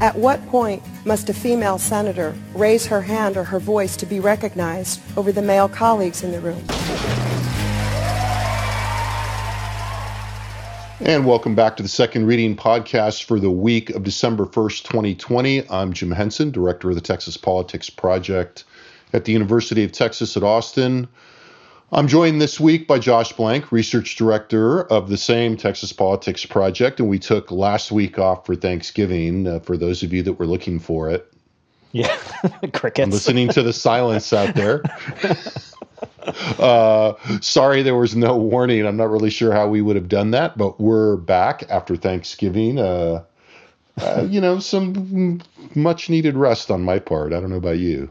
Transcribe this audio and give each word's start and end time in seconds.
At 0.00 0.16
what 0.16 0.44
point 0.48 0.82
must 1.06 1.30
a 1.30 1.34
female 1.34 1.78
senator 1.78 2.34
raise 2.52 2.84
her 2.86 3.00
hand 3.00 3.36
or 3.36 3.44
her 3.44 3.60
voice 3.60 3.96
to 3.98 4.06
be 4.06 4.18
recognized 4.18 5.00
over 5.16 5.30
the 5.30 5.40
male 5.40 5.68
colleagues 5.68 6.24
in 6.24 6.32
the 6.32 6.40
room? 6.40 6.62
And 11.00 11.26
welcome 11.26 11.54
back 11.54 11.76
to 11.76 11.82
the 11.82 11.88
Second 11.88 12.26
Reading 12.26 12.56
Podcast 12.56 13.24
for 13.24 13.38
the 13.38 13.50
week 13.50 13.90
of 13.90 14.02
December 14.02 14.46
1st, 14.46 14.82
2020. 14.84 15.70
I'm 15.70 15.92
Jim 15.92 16.10
Henson, 16.10 16.50
Director 16.50 16.88
of 16.88 16.96
the 16.96 17.00
Texas 17.00 17.36
Politics 17.36 17.88
Project 17.88 18.64
at 19.12 19.24
the 19.24 19.32
University 19.32 19.84
of 19.84 19.92
Texas 19.92 20.36
at 20.36 20.42
Austin. 20.42 21.06
I'm 21.92 22.08
joined 22.08 22.40
this 22.40 22.58
week 22.58 22.88
by 22.88 22.98
Josh 22.98 23.32
Blank, 23.32 23.70
Research 23.70 24.16
Director 24.16 24.82
of 24.84 25.08
the 25.08 25.16
same 25.16 25.56
Texas 25.56 25.92
Politics 25.92 26.44
Project, 26.44 26.98
and 26.98 27.08
we 27.08 27.18
took 27.18 27.50
last 27.50 27.92
week 27.92 28.18
off 28.18 28.46
for 28.46 28.56
Thanksgiving 28.56 29.46
uh, 29.46 29.60
for 29.60 29.76
those 29.76 30.02
of 30.02 30.12
you 30.12 30.22
that 30.22 30.34
were 30.34 30.46
looking 30.46 30.80
for 30.80 31.10
it. 31.10 31.32
Yeah, 31.92 32.16
crickets. 32.72 33.04
I'm 33.04 33.10
listening 33.10 33.48
to 33.50 33.62
the 33.62 33.72
silence 33.72 34.32
out 34.32 34.54
there. 34.56 34.82
uh, 36.58 37.12
sorry 37.40 37.82
there 37.82 37.94
was 37.94 38.16
no 38.16 38.36
warning. 38.36 38.84
I'm 38.86 38.96
not 38.96 39.10
really 39.10 39.30
sure 39.30 39.52
how 39.52 39.68
we 39.68 39.80
would 39.80 39.94
have 39.94 40.08
done 40.08 40.32
that, 40.32 40.58
but 40.58 40.80
we're 40.80 41.16
back 41.16 41.64
after 41.70 41.94
Thanksgiving. 41.94 42.78
Uh, 42.78 43.22
uh, 43.98 44.26
you 44.28 44.40
know, 44.40 44.58
some 44.58 45.40
much 45.76 46.10
needed 46.10 46.36
rest 46.36 46.70
on 46.72 46.82
my 46.82 46.98
part. 46.98 47.32
I 47.32 47.40
don't 47.40 47.50
know 47.50 47.56
about 47.56 47.78
you. 47.78 48.10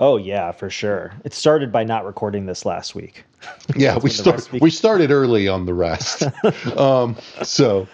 Oh 0.00 0.16
yeah, 0.16 0.52
for 0.52 0.70
sure. 0.70 1.12
It 1.24 1.32
started 1.32 1.70
by 1.70 1.84
not 1.84 2.04
recording 2.04 2.46
this 2.46 2.66
last 2.66 2.94
week. 2.94 3.24
yeah, 3.76 3.98
we 3.98 4.10
start 4.10 4.50
we 4.52 4.70
started 4.70 5.10
early 5.10 5.48
on 5.48 5.66
the 5.66 5.74
rest. 5.74 6.24
um, 6.76 7.16
so. 7.42 7.86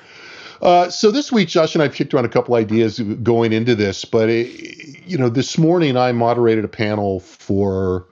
Uh, 0.63 0.91
so 0.91 1.11
this 1.11 1.33
week, 1.33 1.49
Josh 1.49 1.75
and 1.75 1.83
I 1.83 1.89
kicked 1.89 2.13
around 2.13 2.27
a 2.27 2.29
couple 2.29 2.55
ideas 2.55 2.99
going 3.23 3.55
into 3.55 3.75
this, 3.75 4.05
but 4.05 4.29
it, 4.29 5.07
you 5.07 5.17
know, 5.17 5.31
this 5.31 5.57
morning 5.57 5.97
I 5.97 6.13
moderated 6.13 6.67
a 6.67 6.69
panel 6.69 7.21
for 7.21 8.05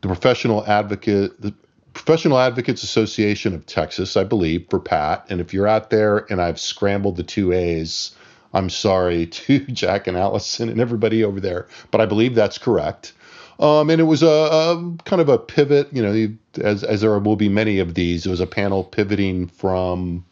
the 0.00 0.08
Professional 0.08 0.66
Advocate, 0.66 1.40
the 1.40 1.54
Professional 1.92 2.38
Advocates 2.38 2.82
Association 2.82 3.54
of 3.54 3.64
Texas, 3.66 4.16
I 4.16 4.24
believe, 4.24 4.66
for 4.68 4.80
Pat. 4.80 5.24
And 5.30 5.40
if 5.40 5.54
you're 5.54 5.68
out 5.68 5.90
there 5.90 6.30
and 6.30 6.42
I've 6.42 6.60
scrambled 6.60 7.16
the 7.16 7.22
two 7.22 7.52
A's, 7.52 8.14
I'm 8.54 8.70
sorry 8.70 9.26
to 9.44 9.58
Jack 9.66 10.06
and 10.06 10.16
Allison 10.16 10.68
and 10.68 10.80
everybody 10.80 11.22
over 11.22 11.40
there, 11.40 11.66
but 11.90 12.00
I 12.00 12.06
believe 12.06 12.34
that's 12.34 12.58
correct. 12.58 13.12
Um, 13.60 13.88
and 13.90 14.00
it 14.00 14.04
was 14.04 14.22
a, 14.22 14.26
a, 14.26 14.96
kind 15.04 15.22
of 15.22 15.28
a 15.28 15.38
pivot, 15.38 15.88
you 15.92 16.02
know, 16.02 16.34
as, 16.60 16.82
as 16.82 17.02
there 17.02 17.16
will 17.18 17.36
be 17.36 17.48
many 17.48 17.78
of 17.78 17.94
these. 17.94 18.26
It 18.26 18.30
was 18.30 18.40
a 18.40 18.48
panel 18.48 18.82
pivoting 18.82 19.46
from 19.46 20.24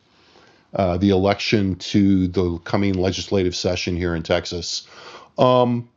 uh, 0.75 0.97
the 0.97 1.11
election 1.11 1.77
to 1.77 2.27
the 2.29 2.59
coming 2.59 2.95
legislative 2.95 3.55
session 3.55 3.97
here 3.97 4.17
in 4.17 4.23
Texas. 4.23 4.89
Um, 5.39 5.89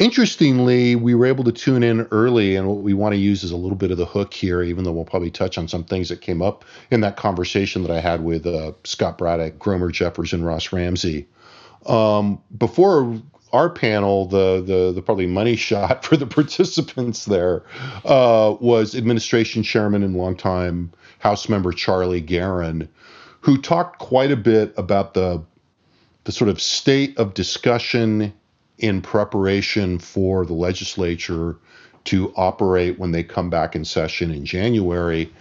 interestingly, 0.00 0.96
we 0.96 1.14
were 1.14 1.26
able 1.26 1.44
to 1.44 1.52
tune 1.52 1.84
in 1.84 2.08
early, 2.10 2.56
and 2.56 2.66
what 2.66 2.78
we 2.78 2.94
want 2.94 3.12
to 3.12 3.18
use 3.18 3.44
is 3.44 3.52
a 3.52 3.56
little 3.56 3.76
bit 3.76 3.92
of 3.92 3.98
the 3.98 4.06
hook 4.06 4.34
here, 4.34 4.62
even 4.62 4.82
though 4.82 4.92
we'll 4.92 5.04
probably 5.04 5.30
touch 5.30 5.58
on 5.58 5.68
some 5.68 5.84
things 5.84 6.08
that 6.08 6.22
came 6.22 6.42
up 6.42 6.64
in 6.90 7.02
that 7.02 7.16
conversation 7.16 7.82
that 7.82 7.92
I 7.92 8.00
had 8.00 8.24
with 8.24 8.46
uh, 8.46 8.72
Scott 8.82 9.18
Braddock, 9.18 9.58
Gromer 9.58 9.92
Jeffers, 9.92 10.32
and 10.32 10.44
Ross 10.44 10.72
Ramsey. 10.72 11.28
Um, 11.86 12.42
before 12.56 13.20
our 13.52 13.68
panel, 13.68 14.26
the 14.26 14.62
the 14.62 14.92
the 14.92 15.02
probably 15.02 15.26
money 15.26 15.56
shot 15.68 16.04
for 16.04 16.16
the 16.16 16.26
participants 16.26 17.26
there 17.26 17.62
uh, 18.04 18.56
was 18.60 18.94
administration 18.94 19.62
chairman 19.62 20.02
and 20.02 20.16
longtime 20.16 20.92
House 21.18 21.48
member 21.48 21.72
Charlie 21.72 22.22
Geren, 22.22 22.88
who 23.40 23.60
talked 23.60 23.98
quite 23.98 24.32
a 24.32 24.36
bit 24.36 24.72
about 24.76 25.14
the 25.14 25.42
the 26.24 26.32
sort 26.32 26.48
of 26.50 26.60
state 26.60 27.16
of 27.18 27.34
discussion 27.34 28.32
in 28.80 29.00
preparation 29.00 29.98
for 29.98 30.44
the 30.44 30.54
legislature 30.54 31.56
to 32.04 32.32
operate 32.36 32.98
when 32.98 33.12
they 33.12 33.22
come 33.22 33.50
back 33.50 33.76
in 33.76 33.84
session 33.84 34.30
in 34.30 34.44
January. 34.44 35.32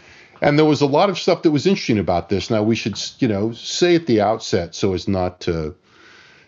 And 0.42 0.58
there 0.58 0.66
was 0.66 0.82
a 0.82 0.86
lot 0.86 1.10
of 1.10 1.18
stuff 1.18 1.42
that 1.42 1.52
was 1.52 1.66
interesting 1.66 2.00
about 2.00 2.30
this. 2.30 2.50
Now 2.50 2.64
we 2.64 2.76
should, 2.76 3.00
you 3.20 3.28
know, 3.28 3.52
say 3.52 3.96
at 3.96 4.06
the 4.06 4.22
outset 4.22 4.76
so 4.76 4.94
as 4.94 5.08
not 5.08 5.40
to 5.42 5.76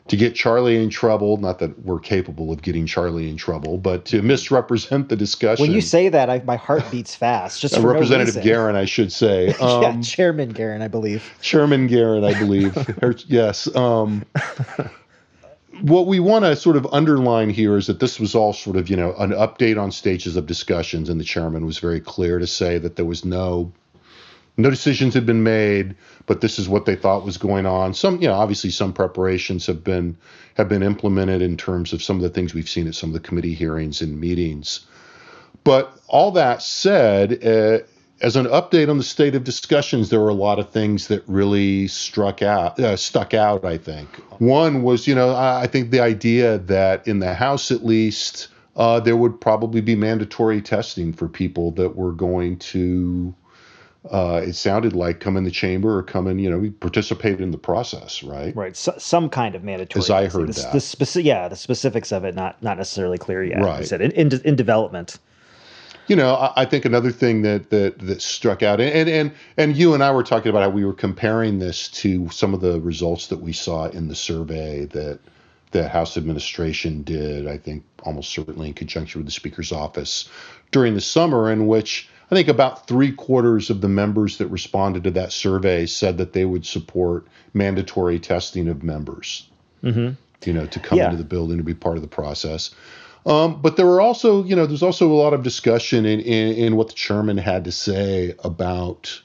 to 0.08 0.18
get 0.18 0.36
Charlie 0.36 0.82
in 0.82 0.90
trouble. 0.90 1.38
Not 1.38 1.60
that 1.60 1.86
we're 1.86 2.00
capable 2.00 2.52
of 2.52 2.62
getting 2.62 2.86
Charlie 2.86 3.30
in 3.30 3.38
trouble, 3.38 3.78
but 3.78 4.06
to 4.06 4.22
misrepresent 4.22 5.10
the 5.10 5.16
discussion. 5.16 5.64
When 5.64 5.72
you 5.72 5.82
say 5.82 6.10
that, 6.10 6.30
I, 6.30 6.40
my 6.40 6.56
heart 6.58 6.84
beats 6.92 7.16
fast. 7.16 7.62
Just 7.62 7.78
Representative 7.78 8.36
no 8.36 8.42
Geren, 8.42 8.76
I 8.76 8.86
should 8.86 9.12
say. 9.12 9.56
Um, 9.62 9.84
yeah, 9.84 10.02
Chairman 10.02 10.54
Geren, 10.54 10.82
I 10.82 10.88
believe. 10.88 11.38
Chairman 11.42 11.88
Geren, 11.88 12.26
I 12.26 12.38
believe. 12.38 12.76
yes. 13.28 13.74
Um, 13.76 14.26
what 15.82 16.08
we 16.08 16.20
want 16.20 16.46
to 16.46 16.56
sort 16.56 16.78
of 16.78 16.88
underline 16.92 17.50
here 17.50 17.78
is 17.78 17.88
that 17.88 18.00
this 18.00 18.20
was 18.20 18.36
all 18.36 18.54
sort 18.54 18.78
of, 18.78 18.90
you 18.90 18.96
know, 18.96 19.14
an 19.16 19.32
update 19.32 19.82
on 19.82 19.92
stages 19.92 20.36
of 20.36 20.46
discussions, 20.46 21.10
and 21.10 21.20
the 21.20 21.24
chairman 21.26 21.66
was 21.66 21.80
very 21.80 22.00
clear 22.00 22.40
to 22.40 22.48
say 22.48 22.78
that 22.78 22.96
there 22.96 23.06
was 23.06 23.26
no 23.26 23.72
no 24.58 24.70
decisions 24.70 25.14
had 25.14 25.26
been 25.26 25.44
made, 25.44 25.96
but 26.26 26.42
this 26.42 26.60
is 26.60 26.68
what 26.68 26.86
they 26.86 26.96
thought 26.96 27.26
was 27.26 27.38
going 27.38 27.66
on. 27.66 27.94
Some, 27.94 28.22
you 28.22 28.28
know, 28.28 28.34
obviously 28.34 28.70
some 28.70 28.94
preparations 28.94 29.66
have 29.66 29.84
been 29.84 30.18
have 30.56 30.68
been 30.68 30.84
implemented 30.84 31.42
in 31.42 31.58
terms 31.58 31.94
of 31.94 32.04
some 32.04 32.18
of 32.18 32.22
the 32.22 32.30
things 32.30 32.54
we've 32.54 32.70
seen 32.70 32.88
at 32.88 32.96
some 32.96 33.10
of 33.10 33.14
the 33.14 33.28
committee 33.28 33.54
hearings 33.54 34.02
and 34.02 34.20
meetings. 34.20 34.82
But 35.64 35.98
all 36.08 36.32
that 36.32 36.62
said, 36.62 37.46
uh, 37.46 37.80
as 38.22 38.36
an 38.36 38.46
update 38.46 38.90
on 38.90 38.98
the 38.98 39.04
state 39.04 39.36
of 39.36 39.44
discussions, 39.44 40.10
there 40.10 40.20
were 40.20 40.30
a 40.30 40.34
lot 40.34 40.60
of 40.60 40.70
things 40.70 41.08
that 41.08 41.24
really 41.28 41.88
struck 41.88 42.42
out, 42.42 42.80
uh, 42.80 42.96
stuck 42.96 43.34
out. 43.34 43.66
I 43.66 43.78
think 43.78 44.08
one 44.40 44.84
was, 44.84 45.08
you 45.08 45.16
know, 45.16 45.32
I, 45.32 45.64
I 45.64 45.68
think 45.68 45.92
the 45.92 46.00
idea 46.00 46.60
that 46.60 47.08
in 47.08 47.20
the 47.20 47.34
House, 47.34 47.72
at 47.72 47.86
least, 47.86 48.48
uh, 48.76 49.00
there 49.00 49.18
would 49.18 49.42
probably 49.42 49.82
be 49.82 49.96
mandatory 49.96 50.62
testing 50.62 51.14
for 51.14 51.28
people 51.28 51.72
that 51.72 51.96
were 51.96 52.12
going 52.12 52.58
to 52.58 53.34
uh, 54.10 54.42
it 54.44 54.54
sounded 54.54 54.94
like 54.94 55.20
come 55.20 55.38
in 55.38 55.44
the 55.44 55.52
chamber 55.52 55.96
or 55.96 56.02
come 56.02 56.26
in, 56.26 56.40
you 56.40 56.50
know, 56.50 56.72
participate 56.80 57.40
in 57.40 57.52
the 57.52 57.58
process, 57.58 58.24
right? 58.24 58.56
Right. 58.56 58.76
So, 58.76 58.96
some 58.98 59.30
kind 59.30 59.54
of 59.54 59.64
mandatory. 59.64 60.02
As 60.02 60.10
I 60.10 60.28
heard 60.28 60.50
the, 60.50 60.54
that. 60.54 60.72
The 60.72 60.80
speci- 60.80 61.24
yeah, 61.24 61.48
the 61.48 61.56
specifics 61.56 62.12
of 62.12 62.26
it 62.26 62.34
not 62.34 62.62
not 62.64 62.78
necessarily 62.78 63.20
clear 63.20 63.44
yet. 63.44 63.62
Right. 63.62 63.82
You 63.82 63.86
said 63.86 64.02
in, 64.02 64.12
in, 64.12 64.42
in 64.44 64.56
development. 64.56 65.20
You 66.12 66.18
know, 66.18 66.36
I, 66.36 66.64
I, 66.64 66.66
think 66.66 66.84
another 66.84 67.10
thing 67.10 67.44
that 67.44 67.70
that 67.70 67.98
that 68.00 68.22
struck 68.22 68.62
out, 68.62 68.82
and 68.82 69.08
and 69.08 69.32
and 69.56 69.78
you 69.78 69.94
and 69.94 70.04
I 70.04 70.12
were 70.12 70.24
talking 70.24 70.50
about 70.50 70.62
how 70.62 70.70
we 70.70 70.84
were 70.84 70.92
comparing 70.92 71.60
this 71.60 71.88
to 72.04 72.30
some 72.32 72.54
of 72.54 72.60
the 72.60 72.82
results 72.82 73.28
that 73.28 73.40
we 73.40 73.54
saw 73.54 73.86
in 73.86 74.10
the 74.10 74.16
survey 74.16 74.84
that 74.88 75.20
the 75.72 75.88
House 75.88 76.18
administration 76.18 77.04
did. 77.04 77.48
I 77.48 77.58
think 77.58 77.86
almost 78.04 78.30
certainly 78.32 78.68
in 78.68 78.74
conjunction 78.74 79.20
with 79.20 79.26
the 79.26 79.32
Speaker's 79.32 79.72
office 79.72 80.28
during 80.72 80.96
the 80.96 81.00
summer, 81.00 81.50
in 81.50 81.66
which 81.66 82.10
I 82.30 82.36
think 82.36 82.50
about 82.50 82.90
three 82.90 83.14
quarters 83.14 83.70
of 83.70 83.80
the 83.80 83.88
members 83.88 84.38
that 84.40 84.48
responded 84.48 85.06
to 85.06 85.12
that 85.12 85.32
survey 85.32 85.86
said 85.86 86.18
that 86.18 86.34
they 86.34 86.44
would 86.44 86.66
support 86.66 87.26
mandatory 87.54 88.20
testing 88.20 88.68
of 88.68 88.84
members. 88.84 89.50
Mm-hmm. 89.82 90.16
You 90.44 90.54
know, 90.54 90.66
to 90.66 90.80
come 90.82 90.98
Yeah. 90.98 91.06
into 91.06 91.20
the 91.20 91.24
building 91.24 91.56
to 91.56 91.64
be 91.64 91.74
part 91.74 91.96
of 91.96 92.02
the 92.02 92.10
process. 92.10 92.72
Um, 93.26 93.62
but 93.62 93.78
there 93.78 93.86
were 93.86 94.02
also, 94.02 94.44
you 94.44 94.56
know, 94.56 94.66
there's 94.66 94.84
also 94.84 95.12
a 95.12 95.14
lot 95.14 95.34
of 95.34 95.44
discussion 95.44 96.06
in, 96.06 96.20
in, 96.22 96.56
in 96.56 96.76
what 96.76 96.88
the 96.88 96.94
chairman 96.94 97.38
had 97.38 97.66
to 97.66 97.72
say 97.72 98.34
about 98.44 99.22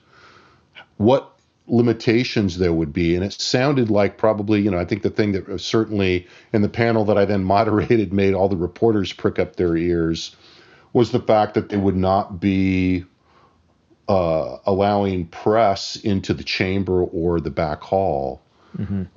what 0.99 1.33
limitations 1.67 2.59
there 2.59 2.73
would 2.73 2.93
be. 2.93 3.15
And 3.15 3.25
it 3.25 3.33
sounded 3.33 3.91
like 3.91 4.19
probably, 4.19 4.61
you 4.61 4.71
know, 4.71 4.79
I 4.79 4.85
think 4.85 5.03
the 5.03 5.11
thing 5.11 5.33
that 5.33 5.61
certainly 5.61 6.27
in 6.53 6.63
the 6.63 6.69
panel 6.69 7.05
that 7.07 7.19
I 7.19 7.25
then 7.25 7.45
moderated 7.57 8.13
made 8.13 8.35
all 8.35 8.49
the 8.49 8.57
reporters 8.57 9.13
prick 9.13 9.39
up 9.39 9.57
their 9.57 9.77
ears 9.77 10.37
was 10.93 11.11
the 11.11 11.21
fact 11.21 11.55
that 11.55 11.69
they 11.69 11.77
would 11.77 11.97
not 11.97 12.41
be 12.41 13.05
uh, 14.09 14.59
allowing 14.67 15.27
press 15.27 15.97
into 15.97 16.33
the 16.33 16.45
chamber 16.45 17.03
or 17.03 17.41
the 17.41 17.51
back 17.51 17.83
hall. 17.83 18.41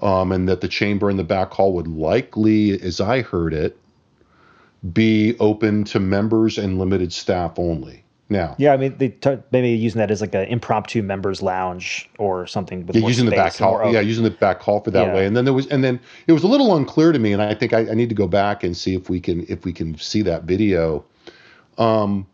Um, 0.02 0.31
and 0.31 0.48
that 0.48 0.62
the 0.62 0.68
chamber 0.68 1.10
and 1.10 1.20
the 1.20 1.24
back 1.24 1.52
hall 1.52 1.74
would 1.74 1.88
likely, 1.88 2.80
as 2.81 3.02
I 3.02 3.22
heard 3.22 3.54
it, 3.54 3.78
be 4.94 5.36
open 5.40 5.84
to 5.86 6.00
members 6.00 6.58
and 6.58 6.80
limited 6.80 7.12
staff 7.14 7.58
only. 7.58 8.04
Now, 8.31 8.56
Yeah, 8.60 8.74
I 8.74 8.78
mean, 8.78 8.96
they 9.00 9.10
t- 9.10 9.40
maybe 9.52 9.70
using 9.70 9.98
that 9.98 10.12
as 10.12 10.22
like 10.22 10.36
an 10.36 10.46
impromptu 10.46 11.02
members 11.02 11.42
lounge 11.42 12.08
or 12.20 12.46
something. 12.46 12.86
With 12.86 12.96
yeah, 12.96 13.08
using 13.08 13.26
the 13.26 13.31
back 13.31 13.56
hall. 13.58 13.92
Yeah, 13.92 14.02
using 14.02 14.24
the 14.24 14.30
back 14.30 14.62
hall 14.62 14.81
for 14.81 14.92
that 14.92 15.08
Yeah. 15.08 15.16
way. 15.16 15.26
And 15.26 15.36
then 15.36 15.46
there 15.46 15.54
was, 15.54 15.66
and 15.68 15.84
then 15.84 16.00
it 16.28 16.34
was 16.34 16.44
a 16.44 16.48
little 16.48 16.76
unclear 16.76 17.12
to 17.12 17.18
me, 17.18 17.34
and 17.34 17.42
I 17.42 17.56
think 17.56 17.74
I, 17.74 17.90
I 17.90 17.96
need 17.96 18.10
to 18.10 18.16
go 18.16 18.28
back 18.28 18.64
and 18.64 18.78
see 18.78 18.94
if 18.94 19.10
we 19.10 19.20
can 19.20 19.46
if 19.50 19.66
we 19.66 19.74
can 19.74 19.98
see 19.98 20.22
that 20.22 20.44
video. 20.44 21.04
Um, 21.80 22.28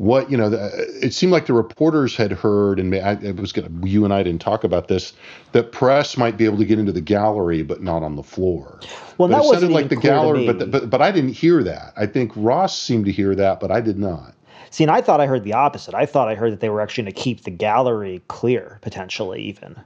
what 0.00 0.30
you 0.30 0.36
know 0.36 0.48
the, 0.48 0.88
it 1.02 1.12
seemed 1.12 1.30
like 1.30 1.44
the 1.44 1.52
reporters 1.52 2.16
had 2.16 2.32
heard 2.32 2.80
and 2.80 2.94
I, 2.94 3.18
it 3.20 3.36
was 3.36 3.52
gonna, 3.52 3.68
you 3.84 4.02
and 4.02 4.14
i 4.14 4.22
didn't 4.22 4.40
talk 4.40 4.64
about 4.64 4.88
this 4.88 5.12
that 5.52 5.72
press 5.72 6.16
might 6.16 6.38
be 6.38 6.46
able 6.46 6.56
to 6.56 6.64
get 6.64 6.78
into 6.78 6.90
the 6.90 7.02
gallery 7.02 7.62
but 7.62 7.82
not 7.82 8.02
on 8.02 8.16
the 8.16 8.22
floor. 8.22 8.80
Well 9.18 9.28
but 9.28 9.36
that 9.36 9.44
it 9.44 9.46
wasn't 9.46 9.60
sounded 9.60 9.74
like 9.74 9.88
the 9.90 9.96
gallery 9.96 10.46
but, 10.46 10.58
the, 10.58 10.66
but 10.66 10.88
but 10.88 11.02
i 11.02 11.12
didn't 11.12 11.34
hear 11.34 11.62
that. 11.64 11.92
I 11.98 12.06
think 12.06 12.32
ross 12.34 12.80
seemed 12.80 13.04
to 13.04 13.12
hear 13.12 13.34
that 13.34 13.60
but 13.60 13.70
i 13.70 13.82
did 13.82 13.98
not. 13.98 14.32
See 14.70 14.84
and 14.84 14.90
i 14.90 15.02
thought 15.02 15.20
i 15.20 15.26
heard 15.26 15.44
the 15.44 15.52
opposite. 15.52 15.94
I 15.94 16.06
thought 16.06 16.28
i 16.28 16.34
heard 16.34 16.52
that 16.52 16.60
they 16.60 16.70
were 16.70 16.80
actually 16.80 17.04
going 17.04 17.14
to 17.14 17.20
keep 17.20 17.42
the 17.42 17.50
gallery 17.50 18.22
clear 18.28 18.78
potentially 18.80 19.42
even 19.42 19.76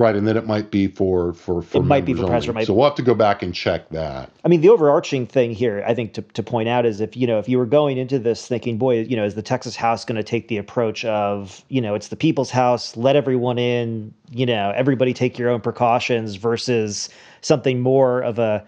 Right, 0.00 0.16
and 0.16 0.26
then 0.26 0.38
it 0.38 0.46
might 0.46 0.70
be 0.70 0.86
for 0.86 1.34
for, 1.34 1.60
for 1.60 1.82
it 1.82 1.84
might 1.84 2.06
be 2.06 2.14
for 2.14 2.24
only. 2.24 2.48
press. 2.48 2.66
so 2.66 2.72
we'll 2.72 2.88
have 2.88 2.94
to 2.94 3.02
go 3.02 3.14
back 3.14 3.42
and 3.42 3.54
check 3.54 3.90
that. 3.90 4.30
I 4.42 4.48
mean, 4.48 4.62
the 4.62 4.70
overarching 4.70 5.26
thing 5.26 5.52
here, 5.52 5.84
I 5.86 5.92
think, 5.92 6.14
to, 6.14 6.22
to 6.22 6.42
point 6.42 6.70
out 6.70 6.86
is 6.86 7.02
if 7.02 7.14
you 7.18 7.26
know 7.26 7.38
if 7.38 7.50
you 7.50 7.58
were 7.58 7.66
going 7.66 7.98
into 7.98 8.18
this 8.18 8.46
thinking, 8.46 8.78
boy, 8.78 9.00
you 9.02 9.14
know, 9.14 9.26
is 9.26 9.34
the 9.34 9.42
Texas 9.42 9.76
House 9.76 10.06
going 10.06 10.16
to 10.16 10.22
take 10.22 10.48
the 10.48 10.56
approach 10.56 11.04
of 11.04 11.62
you 11.68 11.82
know 11.82 11.94
it's 11.94 12.08
the 12.08 12.16
people's 12.16 12.50
house, 12.50 12.96
let 12.96 13.14
everyone 13.14 13.58
in, 13.58 14.14
you 14.30 14.46
know, 14.46 14.72
everybody 14.74 15.12
take 15.12 15.38
your 15.38 15.50
own 15.50 15.60
precautions 15.60 16.36
versus 16.36 17.10
something 17.42 17.80
more 17.80 18.22
of 18.22 18.38
a 18.38 18.64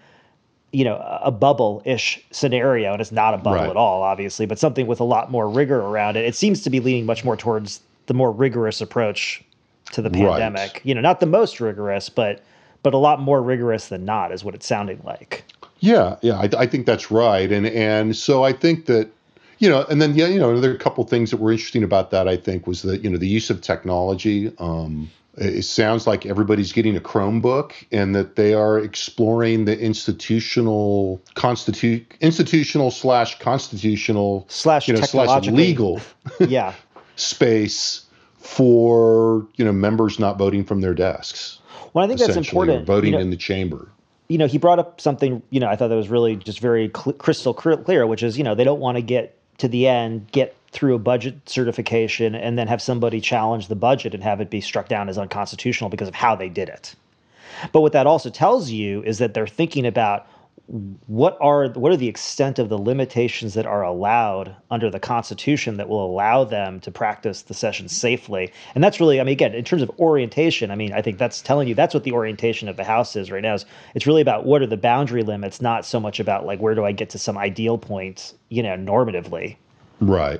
you 0.71 0.85
know 0.85 0.97
a 1.23 1.31
bubble-ish 1.31 2.23
scenario, 2.29 2.91
and 2.91 3.01
it's 3.01 3.11
not 3.11 3.33
a 3.33 3.37
bubble 3.37 3.57
Right. 3.57 3.69
at 3.71 3.75
all, 3.75 4.03
obviously, 4.03 4.45
but 4.45 4.59
something 4.59 4.85
with 4.85 4.99
a 4.99 5.03
lot 5.03 5.31
more 5.31 5.49
rigor 5.49 5.79
around 5.81 6.15
it. 6.15 6.25
It 6.25 6.35
seems 6.35 6.61
to 6.61 6.69
be 6.69 6.79
leaning 6.79 7.07
much 7.07 7.25
more 7.25 7.35
towards 7.35 7.79
the 8.05 8.13
more 8.13 8.31
rigorous 8.31 8.81
approach 8.81 9.43
to 9.93 10.01
the 10.01 10.09
Right. 10.09 10.39
pandemic. 10.39 10.81
You 10.83 10.93
know, 10.95 11.01
not 11.01 11.19
the 11.19 11.25
most 11.25 11.59
rigorous, 11.59 12.09
but 12.09 12.41
but 12.83 12.93
a 12.93 12.97
lot 12.97 13.21
more 13.21 13.41
rigorous 13.41 13.87
than 13.87 14.03
not 14.05 14.31
is 14.33 14.43
what 14.43 14.53
it's 14.53 14.67
sounding 14.67 15.01
like. 15.05 15.45
Yeah, 15.79 16.17
yeah, 16.21 16.37
I, 16.37 16.49
I 16.59 16.67
think 16.67 16.85
that's 16.85 17.11
right, 17.11 17.51
and 17.51 17.65
and 17.67 18.15
so 18.15 18.43
I 18.43 18.53
think 18.53 18.85
that 18.85 19.09
you 19.59 19.69
know, 19.69 19.85
and 19.89 20.01
then 20.01 20.15
yeah, 20.15 20.27
you 20.27 20.39
know, 20.39 20.51
another 20.51 20.75
couple 20.77 21.03
things 21.05 21.31
that 21.31 21.37
were 21.37 21.51
interesting 21.51 21.83
about 21.83 22.11
that 22.11 22.27
I 22.27 22.35
think 22.37 22.67
was 22.67 22.81
that 22.81 23.03
you 23.03 23.09
know 23.09 23.17
the 23.17 23.27
use 23.27 23.49
of 23.49 23.61
technology. 23.61 24.51
Um, 24.59 25.09
it 25.37 25.55
it 25.57 25.63
sounds 25.63 26.05
like 26.05 26.25
everybody's 26.25 26.71
getting 26.71 26.95
a 26.95 26.99
Chromebook, 26.99 27.71
and 27.91 28.13
that 28.15 28.35
they 28.35 28.53
are 28.53 28.79
exploring 28.79 29.65
the 29.65 29.79
institutional 29.79 31.21
constitu- 31.35 32.05
institutional 32.21 32.91
slash 32.91 33.39
constitutional 33.39 34.45
Slash 34.49 34.87
you 34.87 34.93
know 34.93 35.01
slash 35.01 35.47
legal 35.47 36.01
yeah. 36.39 36.73
space 37.15 38.02
for 38.43 39.47
you 39.55 39.63
know 39.63 39.71
members 39.71 40.19
not 40.19 40.37
voting 40.37 40.63
from 40.65 40.81
their 40.81 40.93
desks. 40.93 41.59
Well, 41.93 42.03
I 42.03 42.07
think 42.07 42.19
that's 42.19 42.35
important. 42.35 42.85
voting 42.85 43.13
you 43.13 43.17
know, 43.17 43.21
in 43.21 43.29
the 43.29 43.37
chamber. 43.37 43.89
you 44.27 44.37
know, 44.37 44.47
he 44.47 44.57
brought 44.57 44.79
up 44.79 44.99
something, 44.99 45.41
you 45.49 45.59
know, 45.59 45.67
I 45.67 45.75
thought 45.75 45.87
that 45.89 45.95
was 45.95 46.09
really 46.09 46.35
just 46.35 46.59
very 46.59 46.91
cl- 46.95 47.13
crystal 47.13 47.53
clear, 47.53 47.77
clear, 47.77 48.07
which 48.07 48.23
is, 48.23 48.37
you 48.37 48.43
know, 48.43 48.55
they 48.55 48.63
don't 48.63 48.79
want 48.79 48.97
to 48.97 49.01
get 49.01 49.37
to 49.59 49.67
the 49.67 49.87
end, 49.87 50.31
get 50.31 50.55
through 50.71 50.95
a 50.95 50.99
budget 50.99 51.47
certification, 51.47 52.33
and 52.33 52.57
then 52.57 52.67
have 52.67 52.81
somebody 52.81 53.21
challenge 53.21 53.67
the 53.67 53.75
budget 53.75 54.13
and 54.13 54.23
have 54.23 54.41
it 54.41 54.49
be 54.49 54.59
struck 54.59 54.89
down 54.89 55.07
as 55.07 55.17
unconstitutional 55.17 55.89
because 55.89 56.07
of 56.07 56.15
how 56.15 56.35
they 56.35 56.49
did 56.49 56.67
it. 56.67 56.95
But 57.71 57.81
what 57.81 57.93
that 57.93 58.07
also 58.07 58.29
tells 58.29 58.71
you 58.71 59.03
is 59.03 59.19
that 59.19 59.35
they're 59.35 59.47
thinking 59.47 59.85
about 59.85 60.27
what 60.67 61.37
are 61.41 61.67
what 61.69 61.91
are 61.91 61.97
the 61.97 62.07
extent 62.07 62.57
of 62.57 62.69
the 62.69 62.77
limitations 62.77 63.53
that 63.53 63.65
are 63.65 63.83
allowed 63.83 64.55
under 64.71 64.89
the 64.89 64.99
Constitution 64.99 65.75
that 65.75 65.89
will 65.89 66.05
allow 66.05 66.45
them 66.45 66.79
to 66.79 66.91
practice 66.91 67.41
the 67.41 67.53
session 67.53 67.89
safely. 67.89 68.51
And 68.73 68.83
that's 68.83 68.99
really, 68.99 69.19
I 69.19 69.23
mean, 69.23 69.33
again, 69.33 69.53
in 69.53 69.65
terms 69.65 69.81
of 69.81 69.91
orientation, 69.99 70.71
I 70.71 70.75
mean, 70.75 70.93
I 70.93 71.01
think 71.01 71.17
that's 71.17 71.41
telling 71.41 71.67
you 71.67 71.75
that's 71.75 71.93
what 71.93 72.05
the 72.05 72.13
orientation 72.13 72.69
of 72.69 72.77
the 72.77 72.85
House 72.85 73.17
is 73.17 73.29
right 73.29 73.41
now. 73.41 73.55
Is 73.55 73.65
it's 73.93 74.07
really 74.07 74.21
about 74.21 74.45
what 74.45 74.61
are 74.61 74.67
the 74.67 74.77
boundary 74.77 75.21
limits, 75.21 75.61
not 75.61 75.85
so 75.85 75.99
much 75.99 76.19
about 76.19 76.45
like 76.45 76.59
where 76.59 76.75
do 76.75 76.85
I 76.85 76.93
get 76.93 77.09
to 77.09 77.19
some 77.19 77.37
ideal 77.37 77.77
point, 77.77 78.33
you 78.47 78.63
know, 78.63 78.77
normatively. 78.77 79.57
Right. 79.99 80.39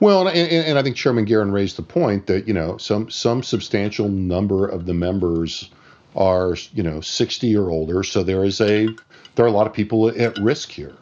Well, 0.00 0.26
and, 0.26 0.36
and, 0.36 0.66
and 0.66 0.78
I 0.78 0.82
think 0.82 0.96
Chairman 0.96 1.26
Geren 1.26 1.52
raised 1.52 1.76
the 1.76 1.82
point 1.82 2.26
that 2.26 2.48
you 2.48 2.54
know 2.54 2.78
some 2.78 3.10
some 3.10 3.42
substantial 3.42 4.08
number 4.08 4.66
of 4.66 4.86
the 4.86 4.94
members 4.94 5.70
are 6.16 6.56
you 6.72 6.82
know 6.82 7.02
60 7.02 7.56
or 7.56 7.70
older, 7.70 8.02
so 8.02 8.22
there 8.22 8.44
is 8.44 8.60
a 8.60 8.88
there 9.34 9.44
are 9.44 9.48
a 9.48 9.52
lot 9.52 9.66
of 9.66 9.72
people 9.72 10.08
at 10.08 10.38
risk 10.38 10.70
here. 10.70 10.94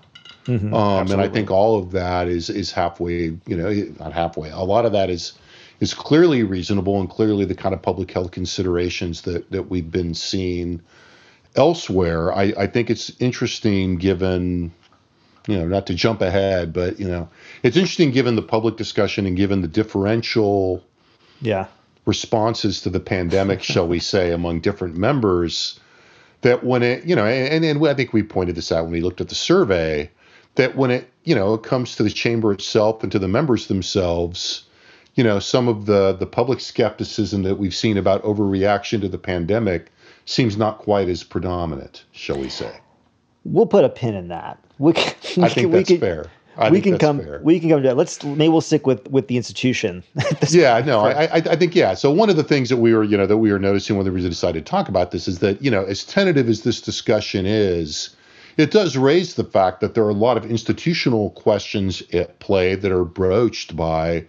um, 0.48 0.74
and 1.10 1.20
I 1.20 1.28
think 1.28 1.50
all 1.50 1.78
of 1.78 1.92
that 1.92 2.26
is 2.28 2.50
is 2.50 2.72
halfway, 2.72 3.36
you 3.46 3.56
know, 3.56 3.70
not 4.00 4.12
halfway. 4.12 4.50
A 4.50 4.58
lot 4.58 4.84
of 4.84 4.92
that 4.92 5.08
is 5.10 5.34
is 5.80 5.94
clearly 5.94 6.42
reasonable 6.42 6.98
and 7.00 7.08
clearly 7.08 7.44
the 7.44 7.54
kind 7.54 7.74
of 7.74 7.82
public 7.82 8.10
health 8.10 8.32
considerations 8.32 9.22
that 9.22 9.50
that 9.52 9.70
we've 9.70 9.90
been 9.90 10.14
seeing 10.14 10.80
elsewhere. 11.54 12.32
I, 12.32 12.52
I 12.58 12.66
think 12.66 12.90
it's 12.90 13.12
interesting 13.20 13.96
given 13.96 14.72
you 15.48 15.58
know, 15.58 15.66
not 15.66 15.86
to 15.88 15.94
jump 15.94 16.20
ahead, 16.22 16.72
but 16.72 17.00
you 17.00 17.08
know, 17.08 17.28
it's 17.62 17.76
interesting 17.76 18.10
given 18.12 18.36
the 18.36 18.42
public 18.42 18.76
discussion 18.76 19.26
and 19.26 19.36
given 19.36 19.60
the 19.60 19.68
differential 19.68 20.84
Yeah. 21.40 21.66
responses 22.06 22.80
to 22.82 22.90
the 22.90 23.00
pandemic, 23.00 23.62
shall 23.62 23.86
we 23.88 23.98
say, 23.98 24.30
among 24.32 24.60
different 24.60 24.96
members, 24.96 25.80
that 26.42 26.62
when 26.64 26.82
it, 26.82 27.04
you 27.04 27.16
know, 27.16 27.24
and, 27.24 27.64
and 27.64 27.86
I 27.86 27.94
think 27.94 28.12
we 28.12 28.22
pointed 28.22 28.54
this 28.54 28.70
out 28.70 28.84
when 28.84 28.92
we 28.92 29.00
looked 29.00 29.20
at 29.20 29.28
the 29.28 29.34
survey, 29.34 30.10
that 30.56 30.76
when 30.76 30.90
it, 30.90 31.10
you 31.24 31.34
know, 31.34 31.54
it 31.54 31.62
comes 31.62 31.96
to 31.96 32.02
the 32.02 32.10
chamber 32.10 32.52
itself 32.52 33.02
and 33.02 33.10
to 33.12 33.18
the 33.18 33.28
members 33.28 33.68
themselves, 33.68 34.64
you 35.14 35.24
know, 35.24 35.38
some 35.38 35.68
of 35.68 35.86
the 35.86 36.12
the 36.12 36.26
public 36.26 36.60
skepticism 36.60 37.42
that 37.42 37.56
we've 37.56 37.74
seen 37.74 37.96
about 37.96 38.22
overreaction 38.22 39.00
to 39.00 39.08
the 39.08 39.18
pandemic 39.18 39.90
seems 40.24 40.56
not 40.56 40.78
quite 40.78 41.08
as 41.08 41.22
predominant, 41.22 42.04
shall 42.12 42.38
we 42.38 42.48
say? 42.48 42.80
We'll 43.44 43.66
put 43.66 43.84
a 43.84 43.88
pin 43.88 44.14
in 44.14 44.28
that. 44.28 44.58
We 44.78 44.92
can, 44.92 45.14
we 45.36 45.42
I 45.44 45.48
think 45.48 45.72
we 45.72 45.82
that's 45.82 46.00
fair. 46.00 46.30
I 46.56 46.70
we 46.70 46.80
can 46.80 46.98
come. 46.98 47.20
fair. 47.20 47.40
We 47.42 47.58
can 47.58 47.70
come 47.70 47.82
to 47.82 47.88
that. 47.88 47.96
Let's 47.96 48.22
maybe 48.22 48.48
we'll 48.48 48.60
stick 48.60 48.86
with 48.86 49.10
with 49.10 49.28
the 49.28 49.36
institution. 49.36 50.02
yeah 50.50 50.82
no 50.84 51.00
I, 51.00 51.24
I 51.24 51.36
i 51.36 51.56
think 51.56 51.74
yeah 51.74 51.94
so 51.94 52.10
one 52.10 52.28
of 52.28 52.36
the 52.36 52.44
things 52.44 52.68
that 52.68 52.76
we 52.76 52.94
were 52.94 53.04
you 53.04 53.16
know 53.16 53.26
that 53.26 53.38
we 53.38 53.52
were 53.52 53.58
noticing 53.58 53.96
when 53.96 54.12
we 54.12 54.20
decided 54.20 54.64
to 54.64 54.70
talk 54.70 54.88
about 54.88 55.10
this 55.10 55.28
is 55.28 55.38
that 55.38 55.62
you 55.62 55.70
know 55.70 55.84
as 55.84 56.04
tentative 56.04 56.48
as 56.48 56.62
this 56.62 56.80
discussion 56.80 57.46
is 57.46 58.14
it 58.56 58.70
does 58.70 58.96
raise 58.96 59.34
the 59.34 59.44
fact 59.44 59.80
that 59.80 59.94
there 59.94 60.04
are 60.04 60.10
a 60.10 60.14
lot 60.14 60.36
of 60.36 60.44
institutional 60.44 61.30
questions 61.30 62.02
at 62.12 62.38
play 62.40 62.74
that 62.74 62.92
are 62.92 63.04
broached 63.04 63.74
by 63.74 64.24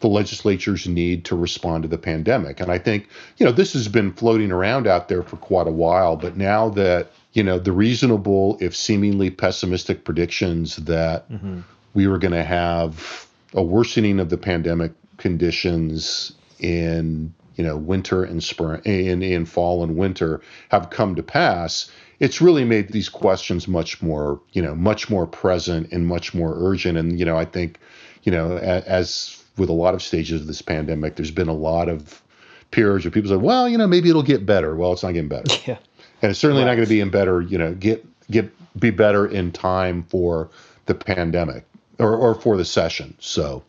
the 0.00 0.08
legislature's 0.08 0.86
need 0.86 1.24
to 1.24 1.36
respond 1.36 1.82
to 1.82 1.88
the 1.88 1.98
pandemic 1.98 2.60
and 2.60 2.70
i 2.70 2.78
think 2.78 3.08
you 3.36 3.46
know 3.46 3.52
this 3.52 3.72
has 3.72 3.88
been 3.88 4.12
floating 4.12 4.50
around 4.50 4.86
out 4.86 5.08
there 5.08 5.22
for 5.22 5.36
quite 5.36 5.66
a 5.66 5.72
while 5.72 6.16
but 6.16 6.36
now 6.36 6.68
that 6.68 7.10
you 7.32 7.42
know 7.42 7.58
the 7.58 7.72
reasonable 7.72 8.58
if 8.60 8.74
seemingly 8.74 9.30
pessimistic 9.30 10.04
predictions 10.04 10.76
that 10.76 11.30
mm-hmm. 11.30 11.60
we 11.94 12.06
were 12.06 12.18
going 12.18 12.32
to 12.32 12.44
have 12.44 13.26
a 13.54 13.62
worsening 13.62 14.20
of 14.20 14.28
the 14.28 14.38
pandemic 14.38 14.92
conditions 15.16 16.32
in 16.58 17.32
you 17.56 17.64
know 17.64 17.76
winter 17.76 18.24
and 18.24 18.42
spring 18.42 18.80
in 18.84 19.22
in 19.22 19.44
fall 19.44 19.82
and 19.82 19.96
winter 19.96 20.40
have 20.70 20.90
come 20.90 21.14
to 21.14 21.22
pass 21.22 21.90
it's 22.20 22.40
really 22.40 22.64
made 22.64 22.92
these 22.92 23.08
questions 23.08 23.68
much 23.68 24.02
more 24.02 24.40
you 24.52 24.62
know 24.62 24.74
much 24.74 25.10
more 25.10 25.26
present 25.26 25.90
and 25.92 26.06
much 26.06 26.34
more 26.34 26.54
urgent. 26.56 26.98
And 26.98 27.18
you 27.18 27.24
know 27.24 27.36
i 27.36 27.44
think 27.44 27.78
you 28.22 28.32
know 28.32 28.56
as, 28.58 28.84
as 28.84 29.44
with 29.56 29.68
a 29.68 29.74
lot 29.74 29.94
of 29.94 30.02
stages 30.02 30.40
of 30.40 30.46
this 30.46 30.62
pandemic 30.62 31.16
there's 31.16 31.30
been 31.30 31.48
a 31.48 31.52
lot 31.54 31.88
of 31.88 32.22
periods 32.70 33.04
where 33.04 33.12
people 33.12 33.30
say 33.30 33.36
well 33.36 33.68
you 33.68 33.78
know 33.78 33.86
maybe 33.86 34.08
it'll 34.08 34.22
get 34.22 34.46
better. 34.46 34.74
Well 34.76 34.92
it's 34.92 35.02
not 35.02 35.12
getting 35.12 35.28
better. 35.28 35.54
Yeah. 35.66 35.78
And 36.22 36.30
it's 36.30 36.40
certainly 36.40 36.64
not 36.64 36.74
going 36.74 36.84
to 36.84 36.88
be 36.88 37.00
in 37.00 37.10
better 37.10 37.40
you 37.42 37.58
know 37.58 37.74
get 37.74 38.04
get 38.30 38.50
be 38.78 38.90
better 38.90 39.26
in 39.26 39.50
time 39.52 40.02
for 40.04 40.48
the 40.86 40.94
pandemic 40.94 41.64
or, 41.98 42.14
or 42.14 42.34
for 42.34 42.56
the 42.56 42.64
session 42.64 43.14
so 43.18 43.62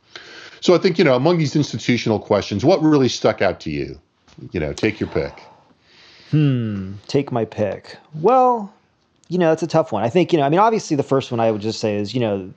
so 0.62 0.74
i 0.74 0.77
think 0.77 0.98
you 0.98 1.03
know 1.03 1.15
among 1.15 1.38
these 1.38 1.56
institutional 1.56 2.20
questions 2.20 2.63
what 2.65 2.82
really 2.82 3.10
stuck 3.10 3.41
out 3.41 3.60
to 3.60 3.70
you 3.70 4.00
you 4.51 4.60
know 4.60 4.74
take 4.74 5.00
your 5.00 5.10
pick 5.10 5.41
Hmm. 6.32 6.94
take 7.08 7.32
my 7.32 7.46
pick. 7.46 7.98
Well, 8.13 8.72
you 9.29 9.38
know, 9.38 9.51
it's 9.51 9.63
a 9.63 9.68
tough 9.68 9.91
one. 9.91 10.03
I 10.03 10.10
think, 10.10 10.32
you 10.32 10.39
know, 10.39 10.46
I 10.46 10.50
mean, 10.50 10.60
obviously 10.60 10.96
the 10.96 11.03
first 11.03 11.32
one 11.32 11.39
I 11.39 11.51
would 11.51 11.62
just 11.62 11.79
say 11.79 11.96
is, 11.96 12.13
you 12.13 12.20
know, 12.20 12.53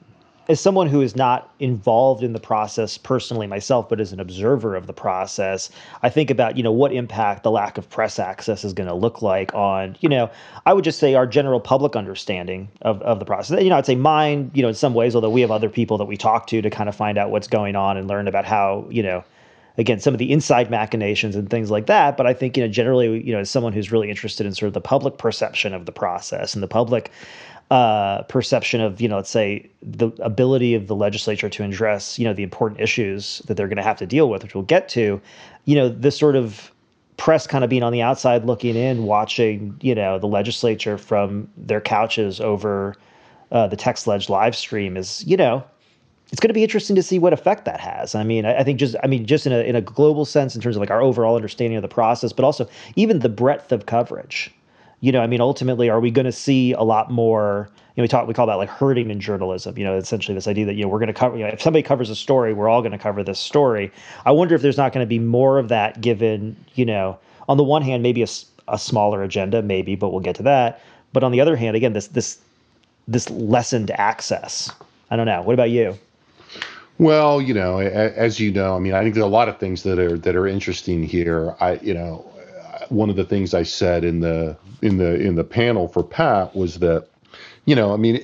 as 0.52 0.60
someone 0.60 0.86
who 0.86 1.00
is 1.00 1.16
not 1.16 1.52
involved 1.58 2.22
in 2.22 2.34
the 2.34 2.38
process 2.38 2.98
personally 2.98 3.46
myself, 3.46 3.88
but 3.88 4.00
as 4.00 4.12
an 4.12 4.20
observer 4.20 4.76
of 4.76 4.86
the 4.86 4.92
process, 4.92 5.70
I 6.02 6.10
think 6.10 6.30
about, 6.30 6.58
you 6.58 6.62
know, 6.62 6.70
what 6.70 6.92
impact 6.92 7.42
the 7.42 7.50
lack 7.50 7.78
of 7.78 7.88
press 7.88 8.18
access 8.18 8.62
is 8.62 8.74
going 8.74 8.88
to 8.88 8.94
look 8.94 9.22
like 9.22 9.52
on, 9.54 9.96
you 10.00 10.10
know, 10.10 10.30
I 10.66 10.74
would 10.74 10.84
just 10.84 10.98
say 10.98 11.14
our 11.14 11.26
general 11.26 11.58
public 11.58 11.96
understanding 11.96 12.68
of, 12.82 13.00
of 13.02 13.18
the 13.18 13.24
process. 13.24 13.62
You 13.62 13.70
know, 13.70 13.78
I'd 13.78 13.86
say 13.86 13.94
mine, 13.94 14.50
you 14.52 14.62
know, 14.62 14.68
in 14.68 14.74
some 14.74 14.92
ways, 14.92 15.14
although 15.14 15.30
we 15.30 15.40
have 15.40 15.50
other 15.50 15.70
people 15.70 15.96
that 15.98 16.04
we 16.04 16.18
talk 16.18 16.46
to 16.48 16.60
to 16.60 16.70
kind 16.70 16.88
of 16.88 16.94
find 16.94 17.16
out 17.16 17.30
what's 17.30 17.48
going 17.48 17.74
on 17.74 17.96
and 17.96 18.06
learn 18.06 18.28
about 18.28 18.44
how, 18.44 18.86
you 18.90 19.02
know, 19.02 19.24
again 19.78 19.98
some 19.98 20.12
of 20.12 20.18
the 20.18 20.30
inside 20.30 20.70
machinations 20.70 21.34
and 21.34 21.48
things 21.48 21.70
like 21.70 21.86
that 21.86 22.16
but 22.16 22.26
i 22.26 22.34
think 22.34 22.56
you 22.56 22.62
know 22.62 22.68
generally 22.68 23.24
you 23.24 23.32
know 23.32 23.40
as 23.40 23.50
someone 23.50 23.72
who's 23.72 23.90
really 23.90 24.10
interested 24.10 24.46
in 24.46 24.54
sort 24.54 24.66
of 24.66 24.74
the 24.74 24.82
public 24.82 25.16
perception 25.16 25.72
of 25.72 25.86
the 25.86 25.92
process 25.92 26.52
and 26.52 26.62
the 26.62 26.68
public 26.68 27.10
uh, 27.72 28.22
perception 28.24 28.82
of 28.82 29.00
you 29.00 29.08
know 29.08 29.16
let's 29.16 29.30
say 29.30 29.66
the 29.80 30.08
ability 30.20 30.74
of 30.74 30.88
the 30.88 30.94
legislature 30.94 31.48
to 31.48 31.64
address 31.64 32.18
you 32.18 32.24
know 32.26 32.34
the 32.34 32.42
important 32.42 32.78
issues 32.78 33.38
that 33.46 33.54
they're 33.54 33.66
going 33.66 33.78
to 33.78 33.82
have 33.82 33.96
to 33.96 34.04
deal 34.04 34.28
with 34.28 34.42
which 34.42 34.54
we'll 34.54 34.62
get 34.62 34.90
to 34.90 35.18
you 35.64 35.74
know 35.74 35.88
this 35.88 36.18
sort 36.18 36.36
of 36.36 36.70
press 37.16 37.46
kind 37.46 37.64
of 37.64 37.70
being 37.70 37.82
on 37.82 37.90
the 37.90 38.02
outside 38.02 38.44
looking 38.44 38.76
in 38.76 39.04
watching 39.04 39.74
you 39.80 39.94
know 39.94 40.18
the 40.18 40.26
legislature 40.26 40.98
from 40.98 41.48
their 41.56 41.80
couches 41.80 42.42
over 42.42 42.94
uh, 43.52 43.66
the 43.66 43.76
text 43.76 44.06
ledge 44.06 44.28
live 44.28 44.54
stream 44.54 44.94
is 44.94 45.24
you 45.26 45.38
know 45.38 45.64
it's 46.30 46.40
going 46.40 46.48
to 46.48 46.54
be 46.54 46.62
interesting 46.62 46.94
to 46.96 47.02
see 47.02 47.18
what 47.18 47.34
effect 47.34 47.66
that 47.66 47.78
has. 47.78 48.14
I 48.14 48.24
mean, 48.24 48.46
I, 48.46 48.64
think 48.64 48.78
just 48.78 48.96
I 49.04 49.06
mean 49.06 49.26
just 49.26 49.46
in 49.46 49.52
a 49.52 49.58
in 49.58 49.76
a 49.76 49.82
global 49.82 50.24
sense 50.24 50.54
in 50.54 50.62
terms 50.62 50.76
of 50.76 50.80
like 50.80 50.90
our 50.90 51.02
overall 51.02 51.36
understanding 51.36 51.76
of 51.76 51.82
the 51.82 51.88
process, 51.88 52.32
but 52.32 52.42
also 52.42 52.66
even 52.96 53.18
the 53.18 53.28
breadth 53.28 53.70
of 53.70 53.84
coverage. 53.84 54.50
You 55.02 55.10
know, 55.10 55.20
I 55.20 55.26
mean, 55.26 55.40
ultimately, 55.40 55.90
are 55.90 55.98
we 55.98 56.12
going 56.12 56.26
to 56.26 56.32
see 56.32 56.72
a 56.72 56.82
lot 56.82 57.10
more? 57.10 57.68
You 57.96 58.00
know, 58.00 58.04
we 58.04 58.08
talk 58.08 58.28
we 58.28 58.34
call 58.34 58.46
that 58.46 58.54
like 58.54 58.68
herding 58.68 59.10
in 59.10 59.18
journalism. 59.18 59.76
You 59.76 59.84
know, 59.84 59.96
essentially 59.96 60.34
this 60.34 60.46
idea 60.46 60.64
that 60.66 60.74
you 60.74 60.82
know 60.82 60.88
we're 60.88 61.00
going 61.00 61.08
to 61.08 61.12
cover. 61.12 61.36
You 61.36 61.42
know, 61.42 61.50
if 61.50 61.60
somebody 61.60 61.82
covers 61.82 62.08
a 62.08 62.14
story, 62.14 62.54
we're 62.54 62.68
all 62.68 62.82
going 62.82 62.92
to 62.92 62.98
cover 62.98 63.24
this 63.24 63.40
story. 63.40 63.90
I 64.24 64.30
wonder 64.30 64.54
if 64.54 64.62
there's 64.62 64.76
not 64.76 64.92
going 64.92 65.04
to 65.04 65.08
be 65.08 65.18
more 65.18 65.58
of 65.58 65.68
that, 65.68 66.00
given 66.00 66.56
you 66.76 66.86
know, 66.86 67.18
on 67.48 67.56
the 67.56 67.64
one 67.64 67.82
hand, 67.82 68.04
maybe 68.04 68.22
a, 68.22 68.28
a 68.68 68.78
smaller 68.78 69.24
agenda, 69.24 69.60
maybe, 69.60 69.96
but 69.96 70.10
we'll 70.10 70.20
get 70.20 70.36
to 70.36 70.44
that. 70.44 70.80
But 71.12 71.24
on 71.24 71.32
the 71.32 71.40
other 71.40 71.56
hand, 71.56 71.74
again, 71.74 71.94
this 71.94 72.06
this 72.06 72.38
this 73.08 73.28
lessened 73.28 73.90
access. 73.90 74.70
I 75.10 75.16
don't 75.16 75.26
know. 75.26 75.42
What 75.42 75.54
about 75.54 75.70
you? 75.70 75.98
Well, 76.98 77.42
you 77.42 77.54
know, 77.54 77.78
as 77.80 78.38
you 78.38 78.52
know, 78.52 78.76
I 78.76 78.78
mean, 78.78 78.94
I 78.94 79.02
think 79.02 79.14
there 79.14 79.24
are 79.24 79.26
a 79.26 79.30
lot 79.30 79.48
of 79.48 79.58
things 79.58 79.82
that 79.82 79.98
are 79.98 80.16
that 80.18 80.36
are 80.36 80.46
interesting 80.46 81.02
here. 81.02 81.56
I, 81.58 81.74
you 81.82 81.92
know, 81.92 82.24
one 82.92 83.10
of 83.10 83.16
the 83.16 83.24
things 83.24 83.54
I 83.54 83.62
said 83.62 84.04
in 84.04 84.20
the 84.20 84.56
in 84.80 84.98
the 84.98 85.14
in 85.20 85.34
the 85.34 85.44
panel 85.44 85.88
for 85.88 86.02
Pat 86.02 86.54
was 86.54 86.78
that, 86.80 87.08
you 87.64 87.74
know, 87.74 87.92
I 87.92 87.96
mean, 87.96 88.16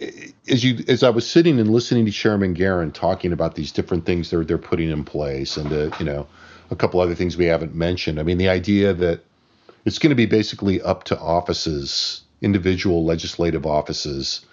as 0.49 0.65
you 0.65 0.85
as 0.89 1.03
I 1.03 1.11
was 1.11 1.29
sitting 1.29 1.59
and 1.59 1.71
listening 1.71 2.05
to 2.07 2.13
Chairman 2.13 2.55
Geren 2.55 2.93
talking 2.93 3.33
about 3.33 3.55
these 3.55 3.73
different 3.73 4.07
things 4.07 4.31
they're 4.31 4.45
they're 4.45 4.59
putting 4.59 4.91
in 4.91 5.05
place, 5.05 5.57
and 5.57 5.73
uh, 5.73 5.97
you 5.99 6.05
know, 6.05 6.27
a 6.71 6.77
couple 6.77 7.01
other 7.01 7.15
things 7.15 7.37
we 7.37 7.47
haven't 7.47 7.75
mentioned. 7.75 8.21
I 8.21 8.23
mean, 8.23 8.39
the 8.39 8.49
idea 8.49 8.93
that 8.95 9.21
it's 9.85 9.99
going 9.99 10.11
to 10.11 10.17
be 10.17 10.27
basically 10.27 10.83
up 10.83 11.05
to 11.05 11.19
offices, 11.19 12.23
individual 12.43 13.05
legislative 13.05 13.65
offices, 13.65 14.45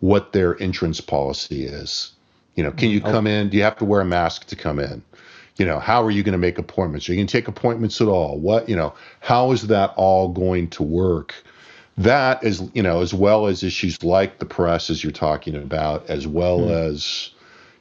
what 0.00 0.32
their 0.32 0.60
entrance 0.62 1.00
policy 1.00 1.64
is 1.64 2.12
you 2.58 2.64
know, 2.64 2.72
can 2.72 2.90
you 2.90 3.00
mm-hmm. 3.00 3.12
come 3.12 3.28
in? 3.28 3.50
Do 3.50 3.56
you 3.56 3.62
have 3.62 3.76
to 3.76 3.84
wear 3.84 4.00
a 4.00 4.04
mask 4.04 4.48
to 4.48 4.56
come 4.56 4.80
in? 4.80 5.04
You 5.58 5.66
know, 5.66 5.78
how 5.80 6.02
are 6.02 6.10
you 6.10 6.22
going 6.22 6.32
to 6.32 6.38
make 6.38 6.56
appointments? 6.56 7.08
Are 7.08 7.12
you 7.12 7.18
going 7.18 7.26
to 7.26 7.32
take 7.32 7.48
appointments 7.48 8.00
at 8.00 8.08
all? 8.08 8.38
What, 8.38 8.68
you 8.68 8.76
know, 8.76 8.94
how 9.20 9.52
is 9.52 9.66
that 9.66 9.92
all 9.96 10.28
going 10.28 10.70
to 10.70 10.82
work? 10.82 11.34
That 11.98 12.44
is, 12.44 12.62
you 12.74 12.82
know, 12.82 13.02
as 13.02 13.12
well 13.12 13.48
as 13.48 13.64
issues 13.64 14.02
like 14.04 14.38
the 14.38 14.46
press, 14.46 14.88
as 14.88 15.02
you're 15.02 15.10
talking 15.12 15.56
about, 15.56 16.08
as 16.08 16.28
well 16.28 16.60
mm. 16.60 16.70
as, 16.70 17.30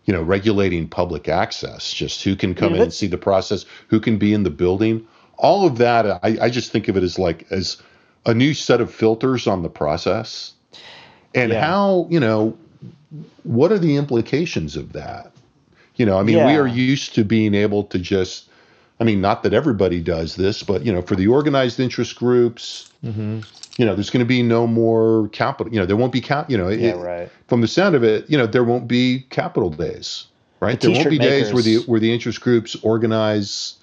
you 0.06 0.14
know, 0.14 0.24
regulating 0.24 0.90
public 0.90 1.30
access, 1.30 1.94
just 1.94 2.24
who 2.24 2.36
can 2.36 2.56
come 2.56 2.72
yeah, 2.72 2.78
in 2.78 2.84
and 2.84 2.94
see 2.94 3.06
the 3.06 3.18
process, 3.18 3.66
who 3.90 4.00
can 4.00 4.18
be 4.18 4.34
in 4.34 4.42
the 4.42 4.50
building. 4.50 5.08
All 5.38 5.68
of 5.68 5.78
that, 5.78 6.08
I, 6.24 6.38
I 6.42 6.50
just 6.50 6.72
think 6.72 6.88
of 6.88 6.98
it 6.98 7.04
as 7.04 7.20
like 7.20 7.46
as 7.52 7.80
a 8.26 8.34
new 8.34 8.56
set 8.56 8.82
of 8.82 8.92
filters 8.92 9.46
on 9.46 9.62
the 9.62 9.70
process 9.70 10.54
and 11.36 11.52
yeah. 11.52 11.64
how, 11.64 12.08
you 12.10 12.20
know, 12.20 12.58
what 13.44 13.72
are 13.72 13.78
the 13.78 13.98
implications 13.98 14.76
of 14.76 14.94
that? 14.94 15.32
You 15.98 16.06
know, 16.06 16.20
I 16.20 16.24
mean, 16.24 16.38
yeah. 16.38 16.46
we 16.46 16.56
are 16.56 16.68
used 16.68 17.16
to 17.16 17.26
being 17.26 17.54
able 17.54 17.84
to 17.86 18.00
just, 18.00 18.50
I 19.00 19.04
mean, 19.04 19.20
not 19.20 19.44
that 19.44 19.54
everybody 19.54 20.00
does 20.00 20.36
this, 20.36 20.64
but, 20.64 20.86
you 20.86 20.94
know, 20.94 21.02
for 21.02 21.16
the 21.16 21.28
organized 21.28 21.80
interest 21.80 22.16
groups, 22.16 22.92
mm-hmm. 23.04 23.40
you 23.78 23.86
know, 23.86 23.96
there's 23.96 24.10
going 24.10 24.24
to 24.24 24.28
be 24.28 24.44
no 24.44 24.68
more 24.68 25.28
Capitol, 25.30 25.74
you 25.74 25.80
know, 25.80 25.86
there 25.86 25.96
won't 25.96 26.14
be, 26.14 26.22
cap, 26.22 26.50
you 26.50 26.58
know, 26.58 26.70
yeah, 26.70 26.90
it, 26.90 26.98
right. 26.98 27.32
from 27.48 27.62
the 27.62 27.68
sound 27.68 27.96
of 27.96 28.04
it, 28.04 28.30
you 28.30 28.38
know, 28.38 28.46
there 28.46 28.64
won't 28.64 28.88
be 28.88 29.26
Capitol 29.30 29.70
days, 29.70 30.26
right? 30.60 30.80
The 30.80 30.88
there 30.88 30.96
won't 30.98 31.10
be 31.10 31.20
makers. 31.20 31.52
days 31.52 31.54
where 31.54 31.64
the, 31.64 31.78
where 31.88 32.00
the 32.00 32.14
interest 32.14 32.42
groups 32.42 32.76
organize 32.84 33.76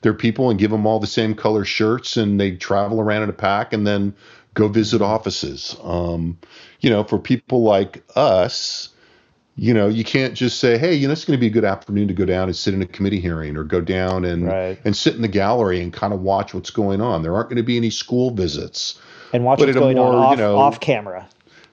their 0.00 0.14
people 0.14 0.48
and 0.50 0.58
give 0.58 0.70
them 0.70 0.86
all 0.86 1.00
the 1.00 1.06
same 1.06 1.34
color 1.34 1.64
shirts 1.64 2.16
and 2.16 2.40
they 2.40 2.52
travel 2.52 3.00
around 3.00 3.24
in 3.24 3.28
a 3.28 3.32
pack 3.34 3.72
and 3.72 3.86
then 3.86 4.14
go 4.54 4.68
visit 4.68 5.02
offices. 5.02 5.76
Um, 5.82 6.38
you 6.80 6.90
know, 6.90 7.04
for 7.04 7.18
people 7.18 7.62
like 7.62 8.02
us, 8.16 8.90
you 9.58 9.74
know, 9.74 9.88
you 9.88 10.04
can't 10.04 10.34
just 10.34 10.60
say, 10.60 10.78
"Hey, 10.78 10.94
you 10.94 11.08
know, 11.08 11.12
it's 11.12 11.24
going 11.24 11.36
to 11.36 11.40
be 11.40 11.48
a 11.48 11.50
good 11.50 11.64
afternoon 11.64 12.06
to 12.06 12.14
go 12.14 12.24
down 12.24 12.44
and 12.44 12.54
sit 12.54 12.74
in 12.74 12.80
a 12.80 12.86
committee 12.86 13.18
hearing, 13.18 13.56
or 13.56 13.64
go 13.64 13.80
down 13.80 14.24
and 14.24 14.46
right. 14.46 14.78
and 14.84 14.96
sit 14.96 15.16
in 15.16 15.22
the 15.22 15.28
gallery 15.28 15.80
and 15.80 15.92
kind 15.92 16.14
of 16.14 16.20
watch 16.20 16.54
what's 16.54 16.70
going 16.70 17.00
on." 17.00 17.22
There 17.22 17.34
aren't 17.34 17.48
going 17.48 17.56
to 17.56 17.64
be 17.64 17.76
any 17.76 17.90
school 17.90 18.30
visits, 18.30 19.00
and 19.32 19.44
watch 19.44 19.58
what's 19.58 19.74
going 19.74 19.96
more, 19.96 20.14
on 20.14 20.14
off, 20.14 20.30
you 20.30 20.36
know, 20.36 20.56
off 20.56 20.78
camera. 20.78 21.28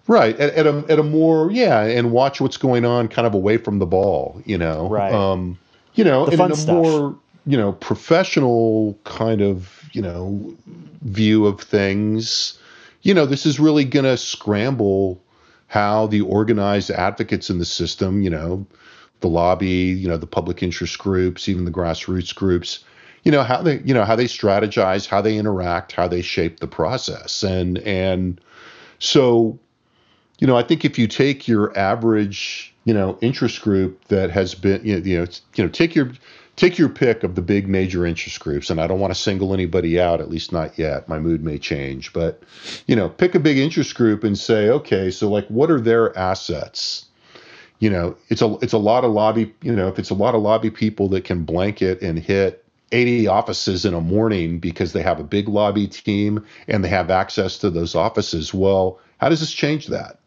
Right 0.07 0.35
at, 0.39 0.53
at 0.55 0.65
a 0.65 0.83
at 0.89 0.97
a 0.97 1.03
more 1.03 1.51
yeah, 1.51 1.83
and 1.83 2.11
watch 2.11 2.41
what's 2.41 2.57
going 2.57 2.85
on 2.85 3.07
kind 3.07 3.27
of 3.27 3.35
away 3.35 3.57
from 3.57 3.77
the 3.77 3.85
ball. 3.85 4.41
You 4.45 4.57
know, 4.57 4.89
right. 4.89 5.13
Um, 5.13 5.59
you 5.93 6.03
know, 6.03 6.25
the 6.25 6.43
in 6.43 6.51
a 6.51 6.55
stuff. 6.55 6.73
more 6.73 7.15
you 7.45 7.55
know 7.57 7.73
professional 7.73 8.97
kind 9.03 9.41
of 9.41 9.87
you 9.91 10.01
know 10.01 10.55
view 11.03 11.45
of 11.45 11.61
things. 11.61 12.57
You 13.03 13.13
know, 13.13 13.27
this 13.27 13.45
is 13.45 13.59
really 13.59 13.85
going 13.85 14.05
to 14.05 14.17
scramble 14.17 15.21
how 15.67 16.07
the 16.07 16.21
organized 16.21 16.91
advocates 16.91 17.49
in 17.49 17.59
the 17.59 17.65
system, 17.65 18.21
you 18.21 18.29
know, 18.29 18.65
the 19.21 19.27
lobby, 19.27 19.67
you 19.67 20.07
know, 20.07 20.17
the 20.17 20.27
public 20.27 20.61
interest 20.61 20.99
groups, 20.99 21.49
even 21.49 21.65
the 21.65 21.71
grassroots 21.71 22.33
groups, 22.33 22.83
you 23.23 23.31
know, 23.31 23.43
how 23.43 23.61
they, 23.61 23.79
you 23.79 23.93
know, 23.93 24.05
how 24.05 24.15
they 24.15 24.25
strategize, 24.25 25.07
how 25.07 25.21
they 25.21 25.37
interact, 25.37 25.91
how 25.91 26.07
they 26.07 26.21
shape 26.21 26.59
the 26.59 26.67
process. 26.67 27.43
And 27.43 27.79
and 27.79 28.39
so, 28.99 29.57
you 30.39 30.47
know, 30.47 30.55
I 30.55 30.63
think 30.63 30.85
if 30.85 30.99
you 30.99 31.07
take 31.07 31.47
your 31.47 31.77
average, 31.77 32.73
you 32.83 32.93
know, 32.93 33.17
interest 33.21 33.61
group 33.61 34.05
that 34.05 34.29
has 34.29 34.53
been, 34.53 34.85
you 34.85 34.99
know, 34.99 35.05
you 35.05 35.17
know, 35.17 35.27
you 35.55 35.63
know 35.63 35.69
take 35.69 35.95
your 35.95 36.11
take 36.55 36.77
your 36.77 36.89
pick 36.89 37.23
of 37.23 37.35
the 37.35 37.41
big 37.41 37.67
major 37.67 38.05
interest 38.05 38.39
groups 38.39 38.69
and 38.69 38.79
i 38.79 38.87
don't 38.87 38.99
want 38.99 39.13
to 39.13 39.19
single 39.19 39.53
anybody 39.53 39.99
out 39.99 40.21
at 40.21 40.29
least 40.29 40.51
not 40.51 40.77
yet. 40.77 41.07
My 41.07 41.19
mood 41.19 41.43
may 41.43 41.57
change 41.57 42.13
but 42.13 42.41
you 42.87 42.95
know 42.95 43.09
pick 43.09 43.35
a 43.35 43.39
big 43.39 43.57
interest 43.57 43.95
group 43.95 44.23
and 44.23 44.37
say 44.37 44.69
okay 44.69 45.11
so 45.11 45.29
like 45.29 45.47
what 45.47 45.71
are 45.71 45.81
their 45.81 46.17
assets? 46.17 47.05
You 47.79 47.89
know 47.89 48.15
it's 48.29 48.41
a 48.41 48.57
it's 48.61 48.73
a 48.73 48.77
lot 48.77 49.03
of 49.03 49.11
lobby 49.11 49.53
you 49.61 49.75
know 49.75 49.87
if 49.87 49.99
it's 49.99 50.09
a 50.09 50.15
lot 50.15 50.35
of 50.35 50.41
lobby 50.41 50.71
people 50.71 51.09
that 51.09 51.25
can 51.25 51.43
blanket 51.43 52.01
and 52.01 52.17
hit 52.17 52.63
80 52.91 53.27
offices 53.27 53.83
in 53.83 53.93
a 53.93 53.99
morning 53.99 54.59
because 54.59 54.93
they 54.93 55.01
have 55.01 55.19
a 55.19 55.23
big 55.23 55.49
lobby 55.49 55.87
team 55.87 56.45
and 56.67 56.83
they 56.83 56.89
have 56.89 57.09
access 57.09 57.57
to 57.59 57.69
those 57.69 57.95
offices 57.95 58.53
well 58.53 58.99
how 59.17 59.29
does 59.29 59.39
this 59.39 59.53
change 59.53 59.87
that? 59.87 60.19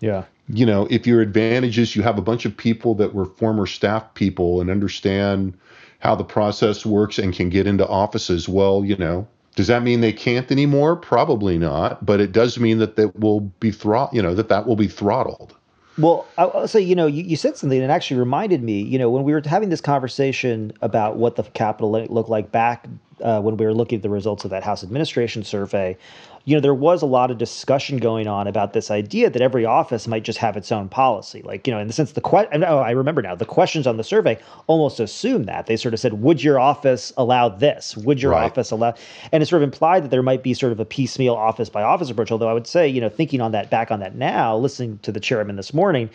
Yeah 0.00 0.24
you 0.48 0.66
know, 0.66 0.86
if 0.90 1.06
your 1.06 1.20
advantage 1.20 1.78
is 1.78 1.94
you 1.96 2.02
have 2.02 2.18
a 2.18 2.22
bunch 2.22 2.44
of 2.44 2.56
people 2.56 2.94
that 2.96 3.14
were 3.14 3.24
former 3.24 3.66
staff 3.66 4.14
people 4.14 4.60
and 4.60 4.70
understand 4.70 5.56
how 6.00 6.14
the 6.14 6.24
process 6.24 6.84
works 6.84 7.18
and 7.18 7.34
can 7.34 7.48
get 7.48 7.66
into 7.66 7.86
offices, 7.86 8.48
well, 8.48 8.84
you 8.84 8.96
know, 8.96 9.26
does 9.54 9.66
that 9.66 9.82
mean 9.82 10.00
they 10.00 10.12
can't 10.12 10.50
anymore? 10.50 10.96
Probably 10.96 11.58
not, 11.58 12.04
but 12.04 12.20
it 12.20 12.32
does 12.32 12.58
mean 12.58 12.78
that 12.78 12.96
that 12.96 13.18
will 13.18 13.40
be 13.40 13.70
throttled, 13.70 14.16
you 14.16 14.22
know, 14.22 14.34
that 14.34 14.48
that 14.48 14.66
will 14.66 14.76
be 14.76 14.88
throttled. 14.88 15.54
Well, 15.98 16.26
I'll 16.38 16.66
say, 16.66 16.80
you 16.80 16.94
know, 16.94 17.06
you, 17.06 17.22
you 17.22 17.36
said 17.36 17.58
something 17.58 17.82
and 17.82 17.92
actually 17.92 18.18
reminded 18.18 18.62
me, 18.62 18.80
you 18.80 18.98
know, 18.98 19.10
when 19.10 19.24
we 19.24 19.32
were 19.34 19.42
having 19.44 19.68
this 19.68 19.82
conversation 19.82 20.72
about 20.80 21.16
what 21.16 21.36
the 21.36 21.42
Capitol 21.42 21.92
looked 21.92 22.30
like 22.30 22.50
back 22.50 22.88
uh, 23.20 23.42
when 23.42 23.58
we 23.58 23.66
were 23.66 23.74
looking 23.74 23.96
at 23.96 24.02
the 24.02 24.08
results 24.08 24.44
of 24.44 24.50
that 24.50 24.62
House 24.62 24.82
administration 24.82 25.44
survey, 25.44 25.96
you 26.44 26.56
know, 26.56 26.60
there 26.60 26.74
was 26.74 27.02
a 27.02 27.06
lot 27.06 27.30
of 27.30 27.38
discussion 27.38 27.98
going 27.98 28.26
on 28.26 28.46
about 28.46 28.72
this 28.72 28.90
idea 28.90 29.30
that 29.30 29.40
every 29.40 29.64
office 29.64 30.08
might 30.08 30.24
just 30.24 30.38
have 30.38 30.56
its 30.56 30.72
own 30.72 30.88
policy. 30.88 31.40
Like, 31.42 31.66
you 31.66 31.72
know, 31.72 31.78
in 31.78 31.86
the 31.86 31.92
sense 31.92 32.12
the 32.12 32.20
question, 32.20 32.64
oh, 32.64 32.78
I 32.78 32.90
remember 32.90 33.22
now, 33.22 33.34
the 33.34 33.44
questions 33.44 33.86
on 33.86 33.96
the 33.96 34.04
survey 34.04 34.38
almost 34.66 34.98
assume 34.98 35.44
that. 35.44 35.66
They 35.66 35.76
sort 35.76 35.94
of 35.94 36.00
said, 36.00 36.14
would 36.14 36.42
your 36.42 36.58
office 36.58 37.12
allow 37.16 37.48
this? 37.48 37.96
Would 37.96 38.20
your 38.20 38.32
right. 38.32 38.44
office 38.44 38.70
allow? 38.70 38.94
And 39.30 39.42
it 39.42 39.46
sort 39.46 39.62
of 39.62 39.68
implied 39.68 40.04
that 40.04 40.10
there 40.10 40.22
might 40.22 40.42
be 40.42 40.54
sort 40.54 40.72
of 40.72 40.80
a 40.80 40.84
piecemeal 40.84 41.34
office 41.34 41.68
by 41.68 41.82
office 41.82 42.10
approach. 42.10 42.32
Although 42.32 42.48
I 42.48 42.54
would 42.54 42.66
say, 42.66 42.88
you 42.88 43.00
know, 43.00 43.08
thinking 43.08 43.40
on 43.40 43.52
that, 43.52 43.70
back 43.70 43.90
on 43.90 44.00
that 44.00 44.16
now, 44.16 44.56
listening 44.56 44.98
to 45.02 45.12
the 45.12 45.20
chairman 45.20 45.56
this 45.56 45.72
morning, 45.72 46.10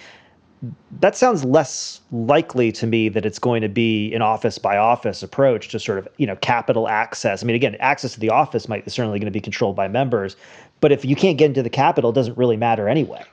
that 1.00 1.16
sounds 1.16 1.44
less 1.44 2.02
likely 2.12 2.72
to 2.72 2.88
me 2.88 3.10
that 3.10 3.26
it's 3.26 3.40
going 3.40 3.62
to 3.62 3.70
be 3.70 4.14
an 4.14 4.22
office 4.22 4.58
by 4.58 4.78
office 4.78 5.22
approach 5.22 5.70
to 5.70 5.80
sort 5.80 6.00
of 6.00 6.08
you 6.18 6.26
know 6.26 6.36
Capitol 6.38 6.88
access. 6.88 7.44
I 7.44 7.46
mean, 7.46 7.56
again, 7.56 7.76
access 7.80 8.14
to 8.14 8.20
the 8.20 8.30
office 8.30 8.68
might 8.68 8.90
certainly 8.90 9.20
going 9.20 9.32
to 9.32 9.32
be 9.32 9.42
controlled 9.42 9.76
by 9.76 9.88
members, 9.88 10.36
but 10.80 10.92
if 10.92 11.06
you 11.06 11.16
can't 11.16 11.38
get 11.38 11.46
into 11.46 11.64
the 11.64 11.70
Capitol, 11.70 12.12
it 12.12 12.14
doesn't 12.14 12.38
really 12.38 12.58
matter 12.58 12.88
anyway. 12.90 13.24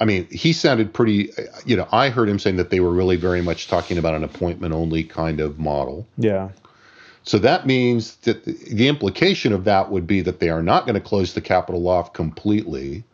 I 0.00 0.04
mean, 0.04 0.26
he 0.30 0.52
sounded 0.52 0.92
pretty. 0.92 1.30
You 1.64 1.76
know, 1.76 1.88
I 1.92 2.10
heard 2.10 2.28
him 2.28 2.38
saying 2.38 2.56
that 2.56 2.70
they 2.70 2.80
were 2.80 2.92
really 2.92 3.16
very 3.16 3.42
much 3.42 3.68
talking 3.68 3.98
about 3.98 4.14
an 4.14 4.24
appointment 4.24 4.74
only 4.74 5.04
kind 5.04 5.40
of 5.40 5.58
model. 5.58 6.06
Yeah. 6.16 6.50
So 7.22 7.38
that 7.38 7.66
means 7.66 8.16
that 8.16 8.44
the 8.44 8.88
implication 8.88 9.52
of 9.52 9.64
that 9.64 9.90
would 9.90 10.06
be 10.06 10.22
that 10.22 10.40
they 10.40 10.48
are 10.48 10.62
not 10.62 10.86
going 10.86 10.94
to 10.94 11.00
close 11.00 11.34
the 11.34 11.42
Capitol 11.42 11.86
off 11.88 12.12
completely, 12.12 13.04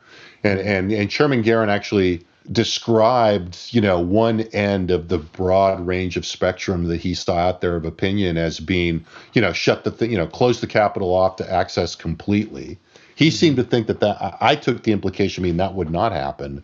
and 0.45 0.61
and 0.61 0.93
and 0.93 1.11
Chairman 1.11 1.43
Geren 1.43 1.69
actually 1.69 2.25
described, 2.53 3.59
you 3.71 3.81
know, 3.81 4.01
one 4.01 4.41
end 4.53 4.91
of 4.91 5.09
the 5.09 5.19
broad 5.19 5.87
range 5.87 6.17
of 6.17 6.27
spectrum 6.27 6.85
that 6.85 6.99
he 6.99 7.15
saw 7.15 7.37
out 7.37 7.61
there 7.61 7.77
of 7.77 7.85
opinion 7.85 8.37
as 8.37 8.61
being, 8.61 9.05
you 9.33 9.41
know, 9.41 9.53
shut 9.53 9.85
the 9.85 9.91
thing, 9.91 10.11
you 10.11 10.19
know, 10.19 10.27
close 10.27 10.61
the 10.61 10.67
Capitol 10.67 11.15
off 11.15 11.37
to 11.37 11.53
access 11.53 11.95
completely. 11.95 12.79
He 13.15 13.29
mm-hmm. 13.29 13.35
seemed 13.35 13.57
to 13.57 13.65
think 13.65 13.87
that 13.87 14.01
that 14.01 14.37
I 14.41 14.57
took 14.57 14.83
the 14.83 14.93
implication, 14.93 15.43
I 15.43 15.47
mean, 15.47 15.57
that 15.57 15.75
would 15.75 15.91
not 15.91 16.13
happen. 16.13 16.63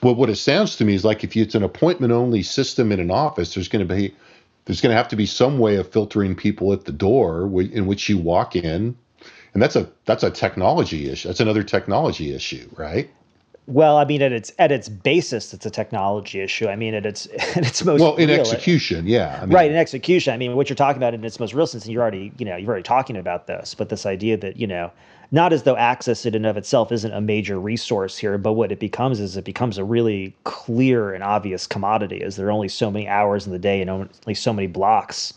But 0.00 0.14
what 0.14 0.30
it 0.30 0.36
sounds 0.36 0.76
to 0.76 0.84
me 0.84 0.94
is 0.94 1.04
like 1.04 1.24
if 1.24 1.36
it's 1.36 1.54
an 1.54 1.64
appointment 1.64 2.12
only 2.12 2.42
system 2.42 2.92
in 2.92 3.00
an 3.00 3.10
office, 3.10 3.54
there's 3.54 3.68
going 3.68 3.86
to 3.86 3.94
be 3.94 4.14
there's 4.64 4.80
going 4.80 4.90
to 4.90 4.96
have 4.96 5.08
to 5.08 5.16
be 5.16 5.26
some 5.26 5.58
way 5.58 5.76
of 5.76 5.90
filtering 5.90 6.34
people 6.34 6.72
at 6.72 6.84
the 6.84 6.92
door 6.92 7.42
in 7.60 7.86
which 7.86 8.08
you 8.08 8.18
walk 8.18 8.54
in, 8.54 8.96
and 9.54 9.62
that's 9.62 9.76
a 9.76 9.90
that's 10.04 10.22
a 10.22 10.30
technology 10.30 11.08
issue. 11.10 11.28
That's 11.28 11.40
another 11.40 11.62
technology 11.62 12.34
issue, 12.34 12.68
right? 12.76 13.10
Well, 13.68 13.98
I 13.98 14.06
mean, 14.06 14.22
at 14.22 14.32
its 14.32 14.50
at 14.58 14.72
its 14.72 14.88
basis, 14.88 15.52
it's 15.52 15.66
a 15.66 15.70
technology 15.70 16.40
issue. 16.40 16.68
I 16.68 16.74
mean, 16.74 16.94
at 16.94 17.04
its 17.04 17.26
at 17.56 17.66
its 17.66 17.84
most 17.84 18.00
well 18.00 18.16
in 18.16 18.30
real, 18.30 18.40
execution, 18.40 19.06
yeah, 19.06 19.38
I 19.42 19.44
mean, 19.44 19.54
right 19.54 19.70
in 19.70 19.76
execution. 19.76 20.32
I 20.32 20.38
mean, 20.38 20.56
what 20.56 20.70
you're 20.70 20.76
talking 20.76 20.96
about 20.96 21.12
in 21.12 21.22
its 21.22 21.38
most 21.38 21.52
real 21.52 21.66
sense, 21.66 21.84
and 21.84 21.92
you're 21.92 22.00
already 22.00 22.32
you 22.38 22.46
know 22.46 22.56
you're 22.56 22.70
already 22.70 22.82
talking 22.82 23.18
about 23.18 23.46
this, 23.46 23.74
but 23.74 23.90
this 23.90 24.06
idea 24.06 24.38
that 24.38 24.56
you 24.56 24.66
know 24.66 24.90
not 25.30 25.52
as 25.52 25.64
though 25.64 25.76
access 25.76 26.24
in 26.24 26.34
and 26.34 26.46
of 26.46 26.56
itself 26.56 26.90
isn't 26.90 27.12
a 27.12 27.20
major 27.20 27.60
resource 27.60 28.16
here, 28.16 28.38
but 28.38 28.54
what 28.54 28.72
it 28.72 28.80
becomes 28.80 29.20
is 29.20 29.36
it 29.36 29.44
becomes 29.44 29.76
a 29.76 29.84
really 29.84 30.34
clear 30.44 31.12
and 31.12 31.22
obvious 31.22 31.66
commodity. 31.66 32.22
Is 32.22 32.36
there 32.36 32.46
are 32.46 32.52
only 32.52 32.68
so 32.68 32.90
many 32.90 33.06
hours 33.06 33.44
in 33.44 33.52
the 33.52 33.58
day 33.58 33.82
and 33.82 33.90
only 33.90 34.34
so 34.34 34.54
many 34.54 34.66
blocks 34.66 35.34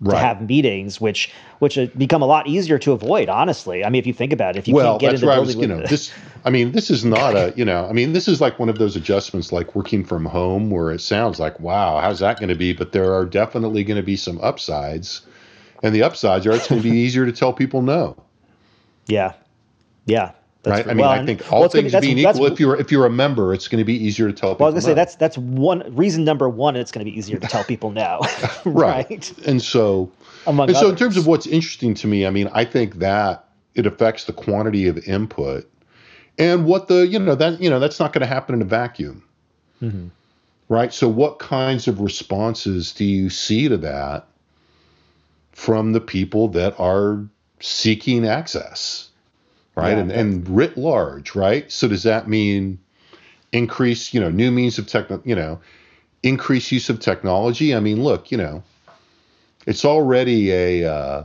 right. 0.00 0.20
to 0.20 0.26
have 0.26 0.48
meetings, 0.48 1.00
which 1.00 1.32
which 1.58 1.78
become 1.96 2.22
a 2.22 2.26
lot 2.26 2.46
easier 2.46 2.78
to 2.78 2.92
avoid. 2.92 3.28
Honestly, 3.28 3.84
I 3.84 3.90
mean, 3.90 3.98
if 3.98 4.06
you 4.06 4.12
think 4.12 4.32
about 4.32 4.56
it, 4.56 4.58
if 4.60 4.68
you 4.68 4.74
well, 4.74 4.98
can't 4.98 5.00
get 5.00 5.10
that's 5.10 5.22
in 5.22 5.28
the 5.28 5.34
building, 5.34 5.44
I 5.44 5.46
was, 5.46 5.56
you 5.56 5.66
know, 5.66 5.86
this. 5.86 6.12
I 6.44 6.50
mean, 6.50 6.72
this 6.72 6.90
is 6.90 7.04
not 7.04 7.34
a, 7.34 7.52
you 7.56 7.64
know, 7.64 7.86
I 7.88 7.92
mean, 7.92 8.12
this 8.12 8.28
is 8.28 8.40
like 8.40 8.58
one 8.58 8.68
of 8.68 8.78
those 8.78 8.94
adjustments, 8.94 9.52
like 9.52 9.74
working 9.74 10.04
from 10.04 10.24
home, 10.24 10.70
where 10.70 10.90
it 10.92 11.00
sounds 11.00 11.40
like, 11.40 11.58
wow, 11.58 11.98
how's 11.98 12.20
that 12.20 12.38
going 12.38 12.50
to 12.50 12.54
be? 12.54 12.72
But 12.72 12.92
there 12.92 13.14
are 13.14 13.24
definitely 13.24 13.84
going 13.84 13.96
to 13.96 14.02
be 14.02 14.16
some 14.16 14.40
upsides, 14.40 15.22
and 15.82 15.94
the 15.94 16.02
upsides 16.02 16.46
are 16.46 16.52
it's 16.52 16.68
going 16.68 16.82
to 16.82 16.88
be 16.88 16.96
easier 16.98 17.26
to 17.26 17.32
tell 17.32 17.52
people 17.52 17.82
no. 17.82 18.16
Yeah, 19.06 19.34
yeah, 20.04 20.32
right. 20.66 20.86
I 20.86 20.88
mean, 20.88 20.98
well, 20.98 21.10
I 21.10 21.24
think 21.24 21.52
all 21.52 21.60
well, 21.60 21.68
things 21.68 21.92
be, 21.92 22.00
being 22.00 22.18
equal, 22.18 22.46
if 22.46 22.60
you're 22.60 22.76
if 22.76 22.90
you're 22.90 23.06
a 23.06 23.10
member, 23.10 23.54
it's 23.54 23.68
going 23.68 23.78
to 23.78 23.84
be 23.84 23.94
easier 23.94 24.26
to 24.26 24.32
tell. 24.32 24.54
People. 24.54 24.66
Well, 24.66 24.72
I 24.72 24.74
was 24.74 24.84
going 24.84 24.96
to 24.96 25.00
say 25.00 25.02
that's 25.02 25.16
that's 25.16 25.38
one 25.38 25.94
reason 25.94 26.24
number 26.24 26.48
one. 26.48 26.76
It's 26.76 26.90
going 26.90 27.04
to 27.04 27.10
be 27.10 27.16
easier 27.16 27.38
to 27.38 27.46
tell 27.46 27.64
people 27.72 27.90
now, 27.90 28.20
right. 28.64 29.08
right. 29.10 29.38
And 29.46 29.62
so, 29.62 30.10
Among 30.46 30.68
and 30.68 30.76
others. 30.76 30.86
so 30.86 30.90
in 30.90 30.96
terms 30.96 31.16
of 31.16 31.26
what's 31.26 31.46
interesting 31.46 31.94
to 31.94 32.06
me, 32.06 32.26
I 32.26 32.30
mean, 32.30 32.50
I 32.52 32.64
think 32.64 32.96
that 32.96 33.44
it 33.74 33.86
affects 33.86 34.24
the 34.24 34.32
quantity 34.32 34.86
of 34.86 34.98
input, 35.06 35.70
and 36.38 36.66
what 36.66 36.88
the 36.88 37.06
you 37.06 37.18
know 37.18 37.34
that 37.34 37.60
you 37.60 37.70
know 37.70 37.78
that's 37.78 38.00
not 38.00 38.12
going 38.12 38.22
to 38.22 38.26
happen 38.26 38.54
in 38.54 38.62
a 38.62 38.66
vacuum. 38.66 39.22
Mm-hmm. 39.82 40.08
Right. 40.68 40.92
So, 40.92 41.08
what 41.08 41.38
kinds 41.38 41.86
of 41.86 42.00
responses 42.00 42.92
do 42.92 43.04
you 43.04 43.30
see 43.30 43.68
to 43.68 43.76
that 43.78 44.26
from 45.52 45.92
the 45.92 46.00
people 46.00 46.48
that 46.48 46.78
are 46.80 47.24
seeking 47.60 48.26
access? 48.26 49.10
Right? 49.76 49.90
Yeah, 49.90 49.98
and 49.98 50.10
and 50.12 50.48
writ 50.48 50.76
large, 50.76 51.34
right? 51.34 51.70
So 51.70 51.86
does 51.86 52.02
that 52.02 52.28
mean 52.28 52.78
increase, 53.52 54.12
you 54.12 54.20
know, 54.20 54.30
new 54.30 54.50
means 54.50 54.78
of 54.78 54.86
tech, 54.86 55.08
you 55.24 55.36
know, 55.36 55.60
increase 56.22 56.72
use 56.72 56.88
of 56.90 56.98
technology? 56.98 57.74
I 57.74 57.80
mean, 57.80 58.02
look, 58.02 58.30
you 58.30 58.38
know, 58.38 58.62
it's 59.66 59.84
already 59.84 60.50
a, 60.50 60.90
uh, 60.92 61.24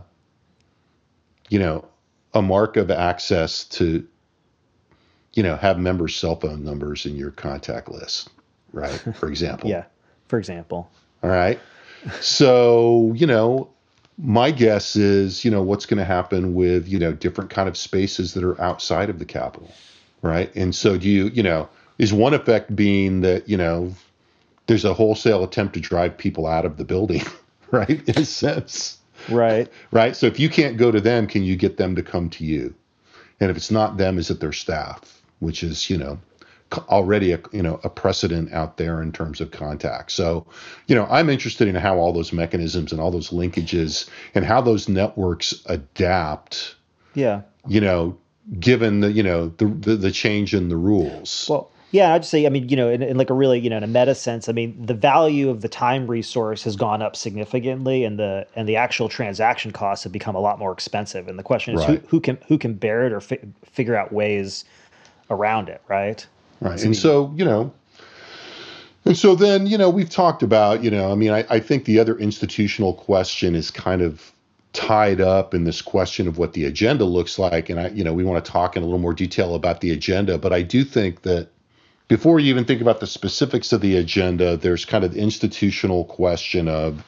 you 1.50 1.60
know, 1.60 1.86
a 2.34 2.42
mark 2.42 2.78
of 2.78 2.92
access 2.92 3.64
to, 3.66 4.08
you 5.34 5.44
know, 5.44 5.56
have 5.56 5.80
members' 5.80 6.16
cell 6.16 6.36
phone 6.36 6.64
numbers 6.64 7.06
in 7.06 7.16
your 7.16 7.32
contact 7.32 7.90
list, 7.90 8.30
right? 8.74 9.02
For 9.16 9.28
example. 9.30 9.70
yeah, 9.70 9.86
for 10.28 10.38
example. 10.38 10.90
All 11.24 11.30
right. 11.30 11.60
So, 12.20 13.14
you 13.16 13.28
know, 13.28 13.70
my 14.22 14.52
guess 14.52 14.96
is, 14.96 15.44
you 15.44 15.50
know, 15.50 15.64
what's 15.64 15.86
going 15.86 15.98
to 15.98 16.06
happen 16.06 16.54
with, 16.54 16.88
you 16.88 17.00
know, 17.00 17.12
different 17.12 17.50
kind 17.50 17.68
of 17.68 17.76
spaces 17.76 18.34
that 18.36 18.44
are 18.44 18.60
outside 18.62 19.10
of 19.10 19.18
the 19.18 19.26
Capitol, 19.26 19.72
right? 20.22 20.56
And 20.56 20.76
so 20.76 20.98
do 20.98 21.10
you, 21.10 21.28
you 21.30 21.42
know, 21.42 21.68
is 21.98 22.14
one 22.14 22.34
effect 22.34 22.76
being 22.76 23.22
that, 23.22 23.50
you 23.50 23.58
know, 23.58 23.94
there's 24.68 24.86
a 24.86 24.94
wholesale 24.94 25.44
attempt 25.44 25.74
to 25.74 25.80
drive 25.80 26.18
people 26.18 26.46
out 26.46 26.66
of 26.66 26.78
the 26.78 26.86
building, 26.86 27.24
right? 27.72 28.08
In 28.08 28.20
a 28.20 28.26
sense. 28.26 29.00
Right. 29.30 29.72
Right. 29.92 30.16
So 30.16 30.28
if 30.28 30.40
you 30.40 30.50
can't 30.50 30.78
go 30.78 30.92
to 30.92 31.02
them, 31.02 31.28
can 31.28 31.44
you 31.44 31.56
get 31.56 31.78
them 31.78 31.96
to 31.96 32.04
come 32.04 32.30
to 32.32 32.46
you? 32.46 32.74
And 33.40 33.50
if 33.50 33.58
it's 33.58 33.72
not 33.72 33.98
them, 33.98 34.20
is 34.20 34.30
it 34.30 34.40
their 34.40 34.54
staff, 34.54 35.22
which 35.40 35.64
is, 35.64 35.90
you 35.90 35.98
know, 35.98 36.20
already 36.90 37.32
a 37.32 37.40
you 37.52 37.62
know 37.62 37.80
a 37.84 37.90
precedent 37.90 38.52
out 38.54 38.78
there 38.78 39.02
in 39.02 39.12
terms 39.12 39.42
of 39.42 39.52
contact. 39.52 40.12
So, 40.12 40.46
you 40.88 40.96
know, 40.96 41.06
I'm 41.10 41.30
interested 41.30 41.68
in 41.68 41.76
how 41.76 41.98
all 41.98 42.14
those 42.14 42.34
mechanisms 42.34 42.92
and 42.92 43.02
all 43.02 43.12
those 43.12 43.30
linkages 43.30 44.10
and 44.36 44.46
how 44.46 44.62
those 44.62 44.88
networks 44.90 45.54
adapt. 45.66 46.76
Yeah. 47.14 47.42
You 47.68 47.82
know, 47.82 48.18
given 48.60 49.02
the 49.02 49.12
you 49.12 49.24
know 49.24 49.48
the 49.58 49.66
the, 49.66 49.96
the 49.96 50.12
change 50.12 50.54
in 50.54 50.70
the 50.70 50.78
rules. 50.78 51.48
Well. 51.50 51.70
Yeah, 51.94 52.14
I'd 52.14 52.24
say, 52.24 52.46
I 52.46 52.50
mean, 52.50 52.70
you 52.70 52.78
know, 52.78 52.88
in, 52.90 53.02
in, 53.02 53.18
like 53.18 53.30
a 53.30 53.34
really, 53.34 53.60
you 53.60 53.70
know, 53.70 53.76
in 53.76 53.84
a 53.84 53.88
meta 53.88 54.16
sense, 54.16 54.48
I 54.48 54.54
mean, 54.54 54.82
the 54.82 54.94
value 54.94 55.50
of 55.50 55.60
the 55.60 55.68
time 55.68 56.08
resource 56.08 56.64
has 56.64 56.78
gone 56.78 57.02
up 57.02 57.18
significantly, 57.18 58.06
and 58.06 58.18
the 58.18 58.48
and 58.56 58.66
the 58.70 58.78
actual 58.78 59.10
transaction 59.10 59.72
costs 59.72 60.06
have 60.06 60.14
become 60.14 60.34
a 60.34 60.40
lot 60.40 60.58
more 60.58 60.72
expensive. 60.72 61.28
And 61.28 61.38
the 61.38 61.44
question 61.44 61.76
is, 61.76 61.82
right. 61.82 62.00
who, 62.00 62.08
who 62.08 62.20
can 62.22 62.38
who 62.48 62.58
can 62.58 62.76
bear 62.76 63.06
it 63.06 63.12
or 63.12 63.20
fi- 63.20 63.42
figure 63.66 63.98
out 63.98 64.14
ways 64.14 64.64
around 65.30 65.68
it, 65.68 65.82
right? 65.90 66.26
Right. 66.62 66.82
And 66.84 66.96
so, 66.96 67.34
you 67.36 67.44
know, 67.44 67.74
and 69.04 69.18
so 69.18 69.34
then, 69.36 69.66
you 69.66 69.78
know, 69.78 69.90
we've 69.90 70.10
talked 70.10 70.44
about, 70.44 70.84
you 70.84 70.92
know, 70.92 71.12
I 71.12 71.16
mean, 71.16 71.32
I, 71.32 71.44
I 71.50 71.60
think 71.60 71.86
the 71.86 72.00
other 72.00 72.18
institutional 72.18 72.94
question 72.94 73.56
is 73.56 73.72
kind 73.72 74.02
of 74.02 74.32
tied 74.74 75.20
up 75.20 75.54
in 75.54 75.64
this 75.64 75.82
question 75.82 76.28
of 76.28 76.38
what 76.38 76.54
the 76.54 76.66
agenda 76.66 77.04
looks 77.04 77.40
like. 77.40 77.70
And 77.70 77.80
I, 77.80 77.88
you 77.90 78.04
know, 78.04 78.14
we 78.14 78.24
want 78.24 78.46
to 78.46 78.52
talk 78.52 78.78
in 78.78 78.84
a 78.84 78.86
little 78.86 79.00
more 79.00 79.14
detail 79.14 79.56
about 79.56 79.82
the 79.82 79.92
agenda, 79.92 80.38
but 80.38 80.54
I 80.54 80.62
do 80.62 80.84
think 80.84 81.24
that 81.24 81.50
before 82.08 82.40
you 82.40 82.50
even 82.50 82.66
think 82.66 82.82
about 82.82 83.00
the 83.00 83.08
specifics 83.08 83.74
of 83.74 83.82
the 83.82 83.98
agenda, 83.98 84.56
there's 84.56 84.86
kind 84.86 85.04
of 85.04 85.14
the 85.14 85.20
institutional 85.20 86.06
question 86.06 86.68
of, 86.68 87.04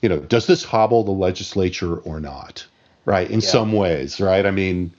you 0.00 0.08
know, 0.08 0.20
does 0.20 0.46
this 0.46 0.62
hobble 0.62 1.02
the 1.02 1.10
legislature 1.10 1.96
or 1.98 2.20
not? 2.20 2.64
Right. 3.04 3.30
In 3.30 3.40
yeah. 3.40 3.48
some 3.48 3.72
ways, 3.72 4.20
right? 4.20 4.44
I 4.44 4.50
mean, 4.50 4.92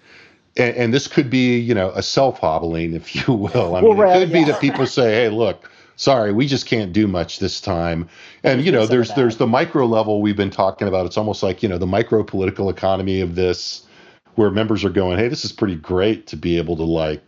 and, 0.57 0.75
and, 0.75 0.93
this 0.93 1.07
could 1.07 1.29
be, 1.29 1.57
you 1.57 1.73
know, 1.73 1.91
a 1.91 2.01
self 2.01 2.39
hobbling, 2.39 2.93
if 2.93 3.15
you 3.15 3.33
will. 3.33 3.75
I 3.75 3.81
mean, 3.81 3.91
it 3.93 3.95
could 3.95 4.29
yeah. 4.29 4.39
be 4.39 4.43
that 4.45 4.59
people 4.59 4.85
say, 4.85 5.13
"Hey, 5.13 5.29
look, 5.29 5.69
sorry, 5.95 6.31
we 6.31 6.47
just 6.47 6.65
can't 6.65 6.91
do 6.91 7.07
much 7.07 7.39
this 7.39 7.61
time." 7.61 8.09
And 8.43 8.65
you 8.65 8.71
know, 8.71 8.85
there's 8.85 9.13
there's 9.13 9.37
the 9.37 9.47
micro 9.47 9.85
level 9.85 10.21
we've 10.21 10.37
been 10.37 10.49
talking 10.49 10.87
about. 10.87 11.05
It's 11.05 11.17
almost 11.17 11.43
like 11.43 11.63
you 11.63 11.69
know 11.69 11.77
the 11.77 11.87
micro 11.87 12.23
political 12.23 12.69
economy 12.69 13.21
of 13.21 13.35
this, 13.35 13.85
where 14.35 14.49
members 14.49 14.83
are 14.83 14.89
going, 14.89 15.17
"Hey, 15.17 15.27
this 15.27 15.45
is 15.45 15.51
pretty 15.51 15.75
great 15.75 16.27
to 16.27 16.35
be 16.35 16.57
able 16.57 16.75
to 16.77 16.83
like, 16.83 17.21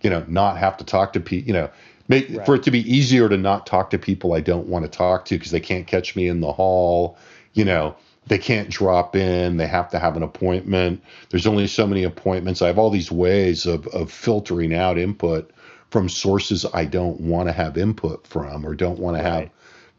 you 0.00 0.10
know, 0.10 0.24
not 0.26 0.56
have 0.56 0.76
to 0.78 0.84
talk 0.84 1.12
to 1.14 1.20
people, 1.20 1.46
you 1.46 1.52
know." 1.52 1.70
Make, 2.08 2.28
right. 2.30 2.44
for 2.44 2.56
it 2.56 2.64
to 2.64 2.72
be 2.72 2.80
easier 2.92 3.28
to 3.28 3.36
not 3.36 3.66
talk 3.66 3.90
to 3.90 3.98
people 3.98 4.32
I 4.32 4.40
don't 4.40 4.66
want 4.66 4.84
to 4.84 4.90
talk 4.90 5.26
to 5.26 5.36
because 5.36 5.52
they 5.52 5.60
can't 5.60 5.86
catch 5.86 6.16
me 6.16 6.26
in 6.26 6.40
the 6.40 6.50
hall, 6.50 7.16
you 7.52 7.64
know, 7.64 7.94
they 8.26 8.38
can't 8.38 8.68
drop 8.68 9.16
in 9.16 9.56
they 9.56 9.66
have 9.66 9.88
to 9.90 9.98
have 9.98 10.16
an 10.16 10.22
appointment. 10.22 11.02
There's 11.30 11.46
only 11.46 11.66
so 11.66 11.86
many 11.86 12.04
appointments. 12.04 12.62
I 12.62 12.66
have 12.68 12.78
all 12.78 12.90
these 12.90 13.10
ways 13.10 13.66
of, 13.66 13.86
of 13.88 14.12
filtering 14.12 14.74
out 14.74 14.98
input 14.98 15.50
from 15.90 16.08
sources 16.08 16.64
i 16.72 16.84
don't 16.84 17.20
want 17.20 17.48
to 17.48 17.52
have 17.52 17.76
input 17.76 18.24
from 18.24 18.64
or 18.64 18.74
don't 18.76 19.00
want 19.00 19.16
to 19.16 19.22
have 19.22 19.50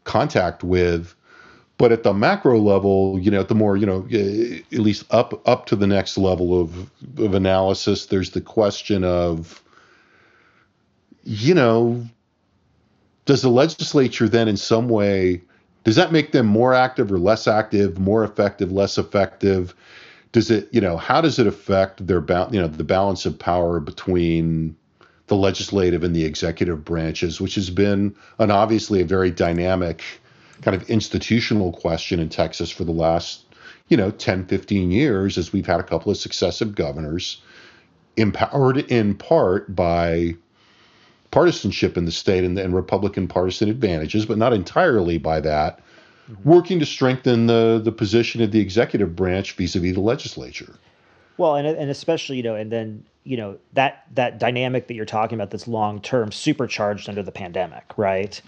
contact 0.04 0.64
with. 0.64 1.14
But 1.78 1.92
at 1.92 2.02
the 2.02 2.14
macro 2.14 2.58
level 2.58 3.18
you 3.20 3.30
know 3.30 3.40
at 3.40 3.48
the 3.48 3.54
more 3.54 3.76
you 3.76 3.86
know 3.86 4.06
eh, 4.10 4.60
at 4.72 4.78
least 4.78 5.04
up 5.10 5.46
up 5.48 5.66
to 5.66 5.76
the 5.76 5.86
next 5.86 6.16
level 6.16 6.60
of, 6.60 6.90
of 7.18 7.34
analysis 7.34 8.06
there's 8.06 8.30
the 8.30 8.40
question 8.40 9.04
of 9.04 9.62
you 11.24 11.54
know 11.54 12.06
does 13.24 13.42
the 13.42 13.48
legislature 13.48 14.28
then 14.28 14.48
in 14.48 14.56
some 14.56 14.88
way 14.88 15.40
does 15.84 15.96
that 15.96 16.12
make 16.12 16.32
them 16.32 16.46
more 16.46 16.74
active 16.74 17.10
or 17.10 17.18
less 17.18 17.46
active, 17.46 17.98
more 17.98 18.24
effective, 18.24 18.70
less 18.70 18.98
effective? 18.98 19.74
Does 20.32 20.50
it, 20.50 20.68
you 20.72 20.80
know, 20.80 20.96
how 20.96 21.20
does 21.20 21.38
it 21.38 21.46
affect 21.46 22.06
their, 22.06 22.20
ba- 22.20 22.48
you 22.50 22.60
know, 22.60 22.68
the 22.68 22.84
balance 22.84 23.26
of 23.26 23.38
power 23.38 23.80
between 23.80 24.76
the 25.26 25.36
legislative 25.36 26.04
and 26.04 26.14
the 26.14 26.24
executive 26.24 26.84
branches, 26.84 27.40
which 27.40 27.54
has 27.54 27.70
been 27.70 28.14
an 28.38 28.50
obviously 28.50 29.00
a 29.00 29.04
very 29.04 29.30
dynamic 29.30 30.02
kind 30.62 30.74
of 30.74 30.88
institutional 30.88 31.72
question 31.72 32.20
in 32.20 32.28
Texas 32.28 32.70
for 32.70 32.84
the 32.84 32.92
last, 32.92 33.44
you 33.88 33.96
know, 33.96 34.10
10, 34.10 34.46
15 34.46 34.90
years 34.90 35.36
as 35.36 35.52
we've 35.52 35.66
had 35.66 35.80
a 35.80 35.84
couple 35.84 36.10
of 36.10 36.16
successive 36.16 36.74
governors 36.74 37.42
empowered 38.16 38.78
in 38.78 39.14
part 39.14 39.74
by 39.74 40.34
partisanship 41.32 41.96
in 41.96 42.04
the 42.04 42.12
state 42.12 42.44
and, 42.44 42.56
and 42.56 42.72
Republican 42.74 43.26
partisan 43.26 43.68
advantages, 43.68 44.24
but 44.24 44.38
not 44.38 44.52
entirely 44.52 45.18
by 45.18 45.40
that, 45.40 45.80
mm-hmm. 46.30 46.48
working 46.48 46.78
to 46.78 46.86
strengthen 46.86 47.48
the, 47.48 47.80
the 47.82 47.90
position 47.90 48.40
of 48.40 48.52
the 48.52 48.60
executive 48.60 49.16
branch 49.16 49.54
vis-a-vis 49.54 49.94
the 49.94 50.00
legislature. 50.00 50.76
Well, 51.38 51.56
and, 51.56 51.66
and 51.66 51.90
especially, 51.90 52.36
you 52.36 52.42
know, 52.44 52.54
and 52.54 52.70
then, 52.70 53.04
you 53.24 53.36
know, 53.36 53.58
that, 53.72 54.04
that 54.14 54.38
dynamic 54.38 54.86
that 54.86 54.94
you're 54.94 55.04
talking 55.04 55.36
about 55.36 55.50
that's 55.50 55.66
long-term 55.66 56.30
supercharged 56.30 57.08
under 57.08 57.22
the 57.22 57.32
pandemic, 57.32 57.84
right? 57.96 58.40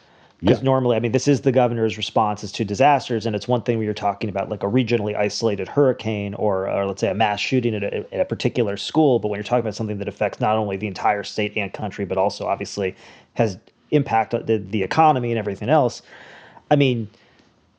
Because 0.45 0.59
yeah. 0.59 0.65
normally, 0.65 0.95
I 0.95 1.01
mean, 1.01 1.13
this 1.13 1.27
is 1.27 1.41
the 1.41 1.53
governor's 1.53 1.97
responses 1.97 2.53
to 2.53 2.67
disasters, 2.67 3.25
and 3.25 3.35
it's 3.35 3.49
one 3.49 3.63
thing 3.63 3.79
when 3.79 3.87
you're 3.87 3.95
talking 3.95 4.29
about 4.29 4.51
like 4.51 4.63
a 4.63 4.67
regionally 4.67 5.17
isolated 5.17 5.69
hurricane 5.69 6.35
or, 6.35 6.69
or 6.69 6.85
let's 6.85 7.01
say 7.01 7.09
a 7.09 7.15
mass 7.15 7.41
shooting 7.41 7.75
at 7.75 7.83
a, 7.83 8.15
at 8.15 8.21
a 8.21 8.25
particular 8.27 8.77
school. 8.77 9.19
But 9.19 9.29
when 9.29 9.39
you're 9.39 9.45
talking 9.45 9.61
about 9.61 9.75
something 9.75 9.97
that 9.97 10.09
affects 10.09 10.41
not 10.41 10.57
only 10.57 10.77
the 10.77 10.87
entire 10.87 11.23
state 11.23 11.57
and 11.57 11.73
country, 11.73 12.05
but 12.05 12.19
also 12.19 12.47
obviously 12.47 12.95
has 13.33 13.57
impact 13.91 14.35
on 14.35 14.45
the, 14.45 14.59
the 14.59 14.83
economy 14.83 15.31
and 15.31 15.39
everything 15.39 15.71
else, 15.71 16.03
I 16.71 16.77
mean, 16.77 17.09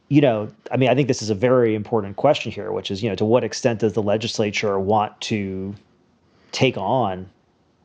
you 0.10 0.22
know, 0.22 0.50
I 0.72 0.78
mean, 0.78 0.90
I 0.90 0.96
think 0.96 1.08
this 1.08 1.22
is 1.22 1.30
a 1.30 1.36
very 1.36 1.76
important 1.76 2.16
question 2.16 2.52
here, 2.52 2.72
which 2.72 2.90
is, 2.90 3.04
you 3.04 3.10
know, 3.10 3.16
to 3.16 3.26
what 3.26 3.44
extent 3.44 3.82
does 3.82 3.94
the 3.94 4.02
legislature 4.02 4.80
want 4.80 5.22
to 5.22 5.76
take 6.52 6.78
on 6.78 7.30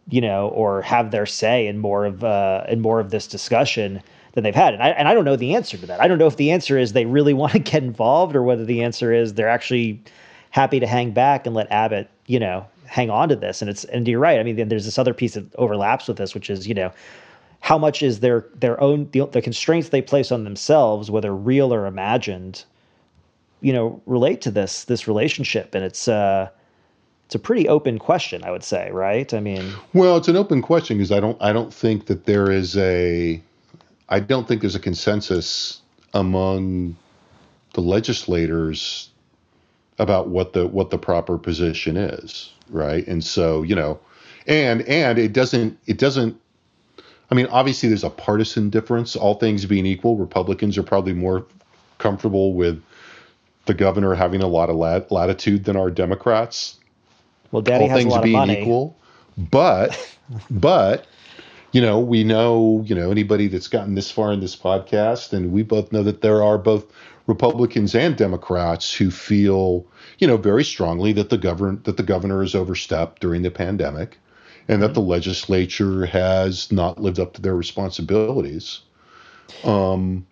you 0.09 0.21
know, 0.21 0.49
or 0.49 0.83
have 0.83 1.13
their 1.13 1.25
say 1.25 1.69
in 1.69 1.79
more 1.79 2.05
of 2.05 2.25
uh, 2.25 2.65
in 2.69 2.81
more 2.81 2.99
of 2.99 3.11
this 3.11 3.29
discussion 3.29 4.03
than 4.33 4.45
they've 4.45 4.55
had. 4.55 4.75
And 4.75 4.83
I, 4.83 4.89
and 4.91 5.09
I 5.09 5.15
don't 5.15 5.25
know 5.25 5.37
the 5.37 5.55
answer 5.55 5.77
to 5.77 5.87
that. 5.87 6.01
I 6.01 6.09
don't 6.09 6.19
know 6.19 6.27
if 6.27 6.37
the 6.37 6.51
answer 6.51 6.79
is 6.79 6.93
they 6.93 7.07
really 7.07 7.35
want 7.41 7.53
to 7.53 7.59
get 7.59 7.83
involved 7.83 8.37
or 8.37 8.43
whether 8.43 8.65
the 8.65 8.83
answer 8.83 9.13
is 9.13 9.35
they're 9.35 9.49
actually 9.49 10.01
happy 10.51 10.81
to 10.81 10.87
hang 10.87 11.13
back 11.13 11.47
and 11.47 11.55
let 11.55 11.71
Abbott, 11.71 12.11
you 12.27 12.39
know, 12.39 12.67
hang 12.87 13.11
on 13.11 13.29
to 13.29 13.37
this. 13.37 13.63
And 13.63 13.71
it's 13.71 13.85
and 13.85 14.07
you're 14.07 14.21
right. 14.21 14.39
I 14.39 14.43
mean, 14.43 14.69
there's 14.69 14.85
this 14.85 14.99
other 14.99 15.15
piece 15.15 15.35
that 15.35 15.55
overlaps 15.57 16.09
with 16.09 16.17
this, 16.17 16.35
which 16.35 16.51
is 16.51 16.67
you 16.67 16.75
know, 16.75 16.93
how 17.61 17.79
much 17.79 18.03
is 18.03 18.21
their 18.21 18.47
their 18.55 18.81
own 18.81 19.09
the, 19.13 19.27
the 19.27 19.43
constraints 19.43 19.91
they 19.91 20.03
place 20.03 20.33
on 20.33 20.45
themselves, 20.45 21.11
whether 21.11 21.35
real 21.35 21.73
or 21.73 21.87
imagined, 21.87 22.65
you 23.61 23.73
know, 23.73 24.01
relate 24.07 24.41
to 24.43 24.51
this 24.51 24.85
this 24.85 25.07
relationship. 25.07 25.75
And 25.75 25.85
it's 25.85 26.09
uh, 26.09 26.49
it's 27.27 27.35
a 27.37 27.39
pretty 27.39 27.69
open 27.69 27.99
question, 27.99 28.43
I 28.43 28.51
would 28.51 28.65
say, 28.65 28.91
right? 28.91 29.33
I 29.33 29.39
mean, 29.39 29.73
well, 29.95 30.17
it's 30.17 30.27
an 30.27 30.37
open 30.37 30.63
question 30.63 30.99
because 30.99 31.13
I 31.13 31.21
don't 31.21 31.41
I 31.41 31.53
don't 31.53 31.73
think 31.73 32.07
that 32.07 32.25
there 32.25 32.51
is 32.51 32.77
a 32.77 33.41
I 34.11 34.21
don't 34.21 34.47
think 34.47 34.61
there's 34.61 34.75
a 34.75 34.81
consensus 34.81 35.81
among 36.13 36.97
the 37.75 37.81
legislators 37.81 39.11
about 39.99 40.29
what 40.29 40.53
the 40.53 40.67
what 40.67 40.91
the 40.91 40.99
proper 40.99 41.39
position 41.39 41.97
is, 41.97 42.53
right? 42.69 43.07
And 43.07 43.23
so, 43.23 43.63
you 43.63 43.75
know, 43.77 44.01
and 44.47 44.83
and 44.83 45.19
it 45.19 45.33
doesn't 45.33 45.79
it 45.87 45.99
doesn't 45.99 46.41
I 47.31 47.35
mean, 47.37 47.47
obviously 47.47 47.89
there's 47.89 48.03
a 48.05 48.11
partisan 48.11 48.71
difference. 48.71 49.15
All 49.15 49.35
things 49.35 49.65
being 49.65 49.87
equal, 49.87 50.17
Republicans 50.17 50.77
are 50.77 50.83
probably 50.83 51.13
more 51.13 51.47
comfortable 51.99 52.55
with 52.55 52.83
the 53.67 53.75
governor 53.75 54.15
having 54.15 54.43
a 54.43 54.49
lot 54.49 54.69
of 54.69 54.77
lat- 54.77 55.13
latitude 55.13 55.65
than 55.65 55.77
our 55.77 55.91
Democrats. 55.91 56.79
Well, 57.53 57.63
Daddy 57.63 57.85
All 57.85 57.91
has 57.91 57.99
things 58.01 58.13
a 58.13 58.17
lot 58.17 58.25
being 58.25 58.37
of 58.37 58.47
money. 58.49 58.63
equal, 58.63 58.97
but 59.37 60.17
but 60.51 61.07
you 61.73 61.81
know, 61.81 61.99
we 62.01 62.25
know, 62.25 62.83
you 62.87 62.95
know, 62.95 63.11
anybody 63.11 63.49
that's 63.49 63.69
gotten 63.69 63.95
this 63.95 64.11
far 64.11 64.33
in 64.33 64.41
this 64.41 64.57
podcast, 64.57 65.33
and 65.33 65.53
we 65.53 65.63
both 65.63 65.93
know 65.93 66.03
that 66.03 66.21
there 66.21 66.43
are 66.43 66.59
both 66.59 66.87
Republicans 67.27 67.95
and 67.95 68.17
Democrats 68.17 68.93
who 68.93 69.11
feel, 69.11 69.87
you 70.19 70.27
know, 70.27 70.37
very 70.37 70.65
strongly 70.65 71.13
that 71.13 71.31
the 71.31 71.39
govern 71.39 71.81
that 71.85 71.97
the 71.97 72.03
governor 72.03 72.43
has 72.43 72.55
overstepped 72.55 73.21
during 73.21 73.43
the 73.43 73.51
pandemic, 73.51 74.19
and 74.69 74.83
that 74.83 74.95
the 74.95 75.01
legislature 75.01 76.07
has 76.07 76.73
not 76.73 77.01
lived 77.01 77.21
up 77.21 77.35
to 77.35 77.43
their 77.43 77.57
responsibilities. 77.57 78.81
Um, 79.65 80.27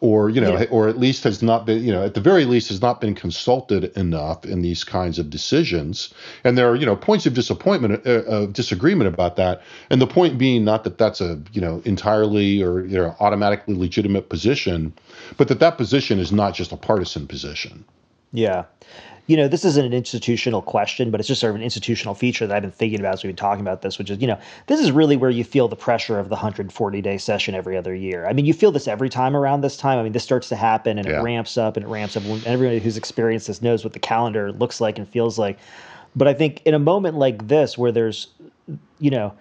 or 0.00 0.30
you 0.30 0.40
know, 0.40 0.58
yeah. 0.58 0.66
or 0.70 0.88
at 0.88 0.98
least 0.98 1.24
has 1.24 1.42
not 1.42 1.66
been, 1.66 1.84
you 1.84 1.92
know, 1.92 2.04
at 2.04 2.14
the 2.14 2.20
very 2.20 2.46
least 2.46 2.68
has 2.68 2.80
not 2.80 3.00
been 3.00 3.14
consulted 3.14 3.84
enough 3.96 4.44
in 4.46 4.62
these 4.62 4.84
kinds 4.84 5.18
of 5.18 5.28
decisions. 5.28 6.14
And 6.44 6.56
there 6.56 6.70
are, 6.70 6.74
you 6.74 6.86
know, 6.86 6.96
points 6.96 7.26
of 7.26 7.34
disappointment, 7.34 8.06
uh, 8.06 8.22
of 8.24 8.54
disagreement 8.54 9.12
about 9.12 9.36
that. 9.36 9.62
And 9.90 10.00
the 10.00 10.06
point 10.06 10.38
being 10.38 10.64
not 10.64 10.84
that 10.84 10.96
that's 10.96 11.20
a, 11.20 11.42
you 11.52 11.60
know, 11.60 11.82
entirely 11.84 12.62
or 12.62 12.86
you 12.86 12.96
know 12.96 13.14
automatically 13.20 13.74
legitimate 13.74 14.30
position, 14.30 14.94
but 15.36 15.48
that 15.48 15.60
that 15.60 15.76
position 15.76 16.18
is 16.18 16.32
not 16.32 16.54
just 16.54 16.72
a 16.72 16.76
partisan 16.76 17.26
position. 17.26 17.84
Yeah 18.32 18.64
you 19.30 19.36
know, 19.36 19.46
this 19.46 19.64
isn't 19.64 19.86
an 19.86 19.92
institutional 19.92 20.60
question, 20.60 21.12
but 21.12 21.20
it's 21.20 21.28
just 21.28 21.40
sort 21.40 21.50
of 21.50 21.54
an 21.54 21.62
institutional 21.62 22.16
feature 22.16 22.48
that 22.48 22.56
I've 22.56 22.62
been 22.62 22.72
thinking 22.72 22.98
about 22.98 23.14
as 23.14 23.22
we've 23.22 23.30
been 23.30 23.36
talking 23.36 23.60
about 23.60 23.80
this, 23.80 23.96
which 23.96 24.10
is, 24.10 24.20
you 24.20 24.26
know, 24.26 24.36
this 24.66 24.80
is 24.80 24.90
really 24.90 25.16
where 25.16 25.30
you 25.30 25.44
feel 25.44 25.68
the 25.68 25.76
pressure 25.76 26.18
of 26.18 26.30
the 26.30 26.34
140 26.34 27.00
day 27.00 27.16
session 27.16 27.54
every 27.54 27.76
other 27.76 27.94
year. 27.94 28.26
I 28.26 28.32
mean, 28.32 28.44
you 28.44 28.52
feel 28.52 28.72
this 28.72 28.88
every 28.88 29.08
time 29.08 29.36
around 29.36 29.60
this 29.60 29.76
time. 29.76 30.00
I 30.00 30.02
mean, 30.02 30.10
this 30.10 30.24
starts 30.24 30.48
to 30.48 30.56
happen 30.56 30.98
and 30.98 31.06
yeah. 31.06 31.20
it 31.20 31.22
ramps 31.22 31.56
up 31.56 31.76
and 31.76 31.86
it 31.86 31.88
ramps 31.88 32.16
up. 32.16 32.24
Everybody 32.44 32.80
who's 32.80 32.96
experienced 32.96 33.46
this 33.46 33.62
knows 33.62 33.84
what 33.84 33.92
the 33.92 34.00
calendar 34.00 34.50
looks 34.50 34.80
like 34.80 34.98
and 34.98 35.08
feels 35.08 35.38
like. 35.38 35.60
But 36.16 36.26
I 36.26 36.34
think 36.34 36.60
in 36.64 36.74
a 36.74 36.80
moment 36.80 37.16
like 37.16 37.46
this, 37.46 37.78
where 37.78 37.92
there's, 37.92 38.26
you 38.98 39.12
know, 39.12 39.32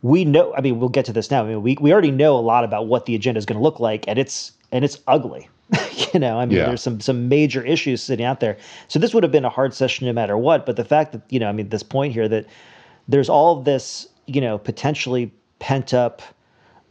we 0.00 0.24
know, 0.24 0.54
I 0.56 0.62
mean, 0.62 0.80
we'll 0.80 0.88
get 0.88 1.04
to 1.04 1.12
this 1.12 1.30
now. 1.30 1.44
I 1.44 1.48
mean, 1.48 1.62
we, 1.62 1.76
we 1.82 1.92
already 1.92 2.12
know 2.12 2.34
a 2.34 2.40
lot 2.40 2.64
about 2.64 2.86
what 2.86 3.04
the 3.04 3.14
agenda 3.14 3.36
is 3.36 3.44
going 3.44 3.58
to 3.58 3.62
look 3.62 3.78
like 3.78 4.08
and 4.08 4.18
it's, 4.18 4.52
and 4.72 4.86
it's 4.86 5.00
ugly. 5.06 5.50
you 6.12 6.20
know, 6.20 6.38
I 6.38 6.46
mean, 6.46 6.58
yeah. 6.58 6.66
there's 6.66 6.82
some 6.82 7.00
some 7.00 7.28
major 7.28 7.64
issues 7.64 8.02
sitting 8.02 8.24
out 8.24 8.40
there. 8.40 8.56
So 8.88 8.98
this 8.98 9.14
would 9.14 9.22
have 9.22 9.32
been 9.32 9.44
a 9.44 9.50
hard 9.50 9.74
session 9.74 10.06
no 10.06 10.12
matter 10.12 10.36
what. 10.36 10.66
But 10.66 10.76
the 10.76 10.84
fact 10.84 11.12
that 11.12 11.22
you 11.30 11.38
know, 11.38 11.48
I 11.48 11.52
mean, 11.52 11.68
this 11.68 11.82
point 11.82 12.12
here 12.12 12.28
that 12.28 12.46
there's 13.08 13.28
all 13.28 13.60
this, 13.60 14.08
you 14.26 14.40
know, 14.40 14.58
potentially 14.58 15.32
pent 15.58 15.94
up 15.94 16.22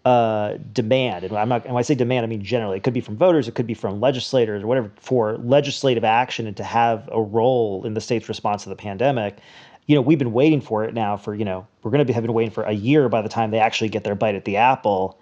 uh, 0.06 0.58
demand, 0.74 1.24
and 1.24 1.38
I'm 1.38 1.50
not. 1.50 1.66
And 1.66 1.74
when 1.74 1.80
I 1.80 1.84
say 1.84 1.96
demand, 1.96 2.26
I 2.26 2.28
mean 2.28 2.44
generally. 2.44 2.78
It 2.78 2.84
could 2.84 2.94
be 2.94 3.02
from 3.02 3.16
voters, 3.16 3.48
it 3.48 3.56
could 3.56 3.68
be 3.68 3.74
from 3.74 4.02
legislators 4.02 4.64
or 4.64 4.68
whatever 4.68 4.92
for 5.00 5.38
legislative 5.38 6.04
action 6.04 6.48
and 6.48 6.58
to 6.58 6.64
have 6.64 7.08
a 7.12 7.22
role 7.22 7.86
in 7.86 7.94
the 7.94 8.02
state's 8.02 8.28
response 8.28 8.64
to 8.64 8.70
the 8.70 8.76
pandemic. 8.76 9.38
You 9.86 9.96
know, 9.96 10.02
we've 10.02 10.18
been 10.18 10.34
waiting 10.34 10.62
for 10.62 10.84
it 10.84 10.94
now 10.94 11.16
for 11.16 11.36
you 11.36 11.46
know 11.46 11.66
we're 11.84 11.92
going 11.92 12.00
to 12.00 12.06
be 12.06 12.14
having 12.14 12.34
waiting 12.34 12.52
for 12.52 12.64
a 12.64 12.74
year 12.74 13.08
by 13.08 13.22
the 13.22 13.30
time 13.30 13.52
they 13.52 13.60
actually 13.60 13.90
get 13.90 14.04
their 14.04 14.16
bite 14.16 14.36
at 14.36 14.46
the 14.46 14.58
apple 14.58 15.20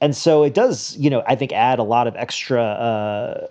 and 0.00 0.16
so 0.16 0.42
it 0.42 0.54
does, 0.54 0.96
you 0.96 1.10
know, 1.10 1.22
I 1.26 1.34
think 1.34 1.52
add 1.52 1.78
a 1.78 1.82
lot 1.82 2.06
of 2.06 2.16
extra, 2.16 2.62
uh, 2.62 3.46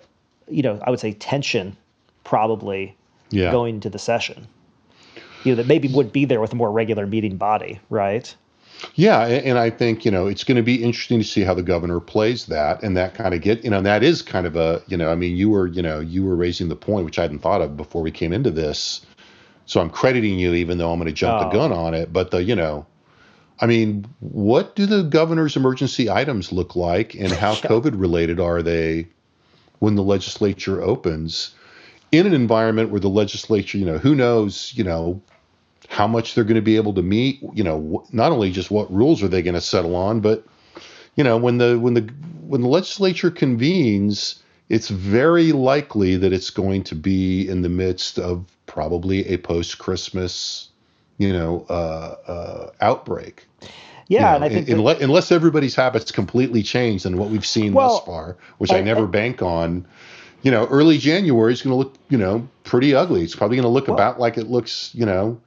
you 0.48 0.62
know, 0.62 0.80
I 0.84 0.90
would 0.90 1.00
say 1.00 1.12
tension, 1.12 1.76
probably, 2.24 2.96
yeah. 3.30 3.50
going 3.50 3.76
into 3.76 3.90
the 3.90 3.98
session. 3.98 4.46
You 5.44 5.52
know, 5.52 5.56
that 5.56 5.66
maybe 5.66 5.88
would 5.88 6.12
be 6.12 6.24
there 6.24 6.40
with 6.40 6.52
a 6.52 6.56
more 6.56 6.72
regular 6.72 7.06
meeting 7.06 7.36
body, 7.36 7.78
right? 7.90 8.34
Yeah, 8.94 9.26
and 9.26 9.58
I 9.58 9.70
think 9.70 10.04
you 10.04 10.10
know 10.10 10.26
it's 10.26 10.44
going 10.44 10.56
to 10.56 10.62
be 10.62 10.82
interesting 10.82 11.18
to 11.18 11.24
see 11.24 11.42
how 11.42 11.54
the 11.54 11.62
governor 11.62 12.00
plays 12.00 12.46
that, 12.46 12.82
and 12.82 12.96
that 12.96 13.14
kind 13.14 13.34
of 13.34 13.40
get 13.40 13.64
you 13.64 13.70
know 13.70 13.82
that 13.82 14.02
is 14.02 14.22
kind 14.22 14.46
of 14.46 14.56
a 14.56 14.82
you 14.86 14.96
know 14.96 15.10
I 15.10 15.16
mean 15.16 15.36
you 15.36 15.50
were 15.50 15.66
you 15.66 15.82
know 15.82 16.00
you 16.00 16.24
were 16.24 16.36
raising 16.36 16.68
the 16.68 16.76
point 16.76 17.04
which 17.04 17.18
I 17.18 17.22
hadn't 17.22 17.40
thought 17.40 17.60
of 17.60 17.76
before 17.76 18.02
we 18.02 18.10
came 18.10 18.32
into 18.32 18.50
this, 18.50 19.04
so 19.66 19.80
I'm 19.80 19.90
crediting 19.90 20.38
you 20.38 20.54
even 20.54 20.78
though 20.78 20.92
I'm 20.92 20.98
going 20.98 21.08
to 21.08 21.12
jump 21.12 21.40
oh. 21.40 21.44
the 21.44 21.56
gun 21.56 21.72
on 21.72 21.94
it, 21.94 22.12
but 22.12 22.30
the 22.30 22.42
you 22.42 22.54
know 22.54 22.86
I 23.60 23.66
mean, 23.66 24.06
what 24.20 24.76
do 24.76 24.86
the 24.86 25.02
governor's 25.02 25.56
emergency 25.56 26.08
items 26.08 26.52
look 26.52 26.76
like, 26.76 27.14
and 27.14 27.32
how 27.32 27.54
COVID 27.54 27.98
related 27.98 28.40
are 28.40 28.62
they 28.62 29.08
when 29.80 29.94
the 29.94 30.02
legislature 30.02 30.82
opens? 30.82 31.54
In 32.10 32.26
an 32.26 32.32
environment 32.32 32.90
where 32.90 33.00
the 33.00 33.08
legislature, 33.08 33.76
you 33.76 33.84
know, 33.84 33.98
who 33.98 34.14
knows, 34.14 34.72
you 34.74 34.84
know, 34.84 35.20
how 35.88 36.06
much 36.06 36.34
they're 36.34 36.44
going 36.44 36.54
to 36.54 36.62
be 36.62 36.76
able 36.76 36.94
to 36.94 37.02
meet, 37.02 37.40
you 37.54 37.64
know, 37.64 38.06
not 38.12 38.32
only 38.32 38.50
just 38.50 38.70
what 38.70 38.92
rules 38.92 39.22
are 39.22 39.28
they 39.28 39.42
going 39.42 39.54
to 39.54 39.60
settle 39.60 39.96
on, 39.96 40.20
but 40.20 40.44
you 41.16 41.24
know, 41.24 41.36
when 41.36 41.58
the 41.58 41.78
when 41.78 41.94
the 41.94 42.02
when 42.46 42.62
the 42.62 42.68
legislature 42.68 43.30
convenes, 43.30 44.42
it's 44.68 44.88
very 44.88 45.52
likely 45.52 46.16
that 46.16 46.32
it's 46.32 46.50
going 46.50 46.84
to 46.84 46.94
be 46.94 47.48
in 47.48 47.62
the 47.62 47.68
midst 47.68 48.18
of 48.18 48.44
probably 48.66 49.26
a 49.26 49.36
post 49.38 49.78
Christmas 49.78 50.68
you 51.18 51.32
know, 51.32 51.66
uh, 51.68 52.16
uh, 52.26 52.70
outbreak. 52.80 53.46
Yeah, 54.06 54.18
you 54.18 54.20
know, 54.20 54.34
and 54.36 54.44
I 54.44 54.48
think 54.48 54.68
unless, 54.70 54.98
that, 54.98 55.04
unless 55.04 55.30
everybody's 55.30 55.74
habits 55.74 56.10
completely 56.10 56.62
change 56.62 57.02
than 57.02 57.18
what 57.18 57.28
we've 57.28 57.44
seen 57.44 57.74
well, 57.74 57.96
thus 57.96 58.06
far, 58.06 58.36
which 58.56 58.70
I, 58.70 58.78
I 58.78 58.80
never 58.80 59.02
I, 59.02 59.06
bank 59.06 59.42
on, 59.42 59.86
you 60.42 60.50
know, 60.50 60.66
early 60.68 60.96
January 60.96 61.52
is 61.52 61.60
going 61.60 61.72
to 61.72 61.76
look, 61.76 61.94
you 62.08 62.16
know, 62.16 62.48
pretty 62.64 62.94
ugly. 62.94 63.22
It's 63.22 63.36
probably 63.36 63.56
going 63.56 63.64
to 63.64 63.70
look 63.70 63.88
well, 63.88 63.96
about 63.96 64.18
like 64.18 64.38
it 64.38 64.48
looks, 64.48 64.94
you 64.94 65.04
know, 65.04 65.38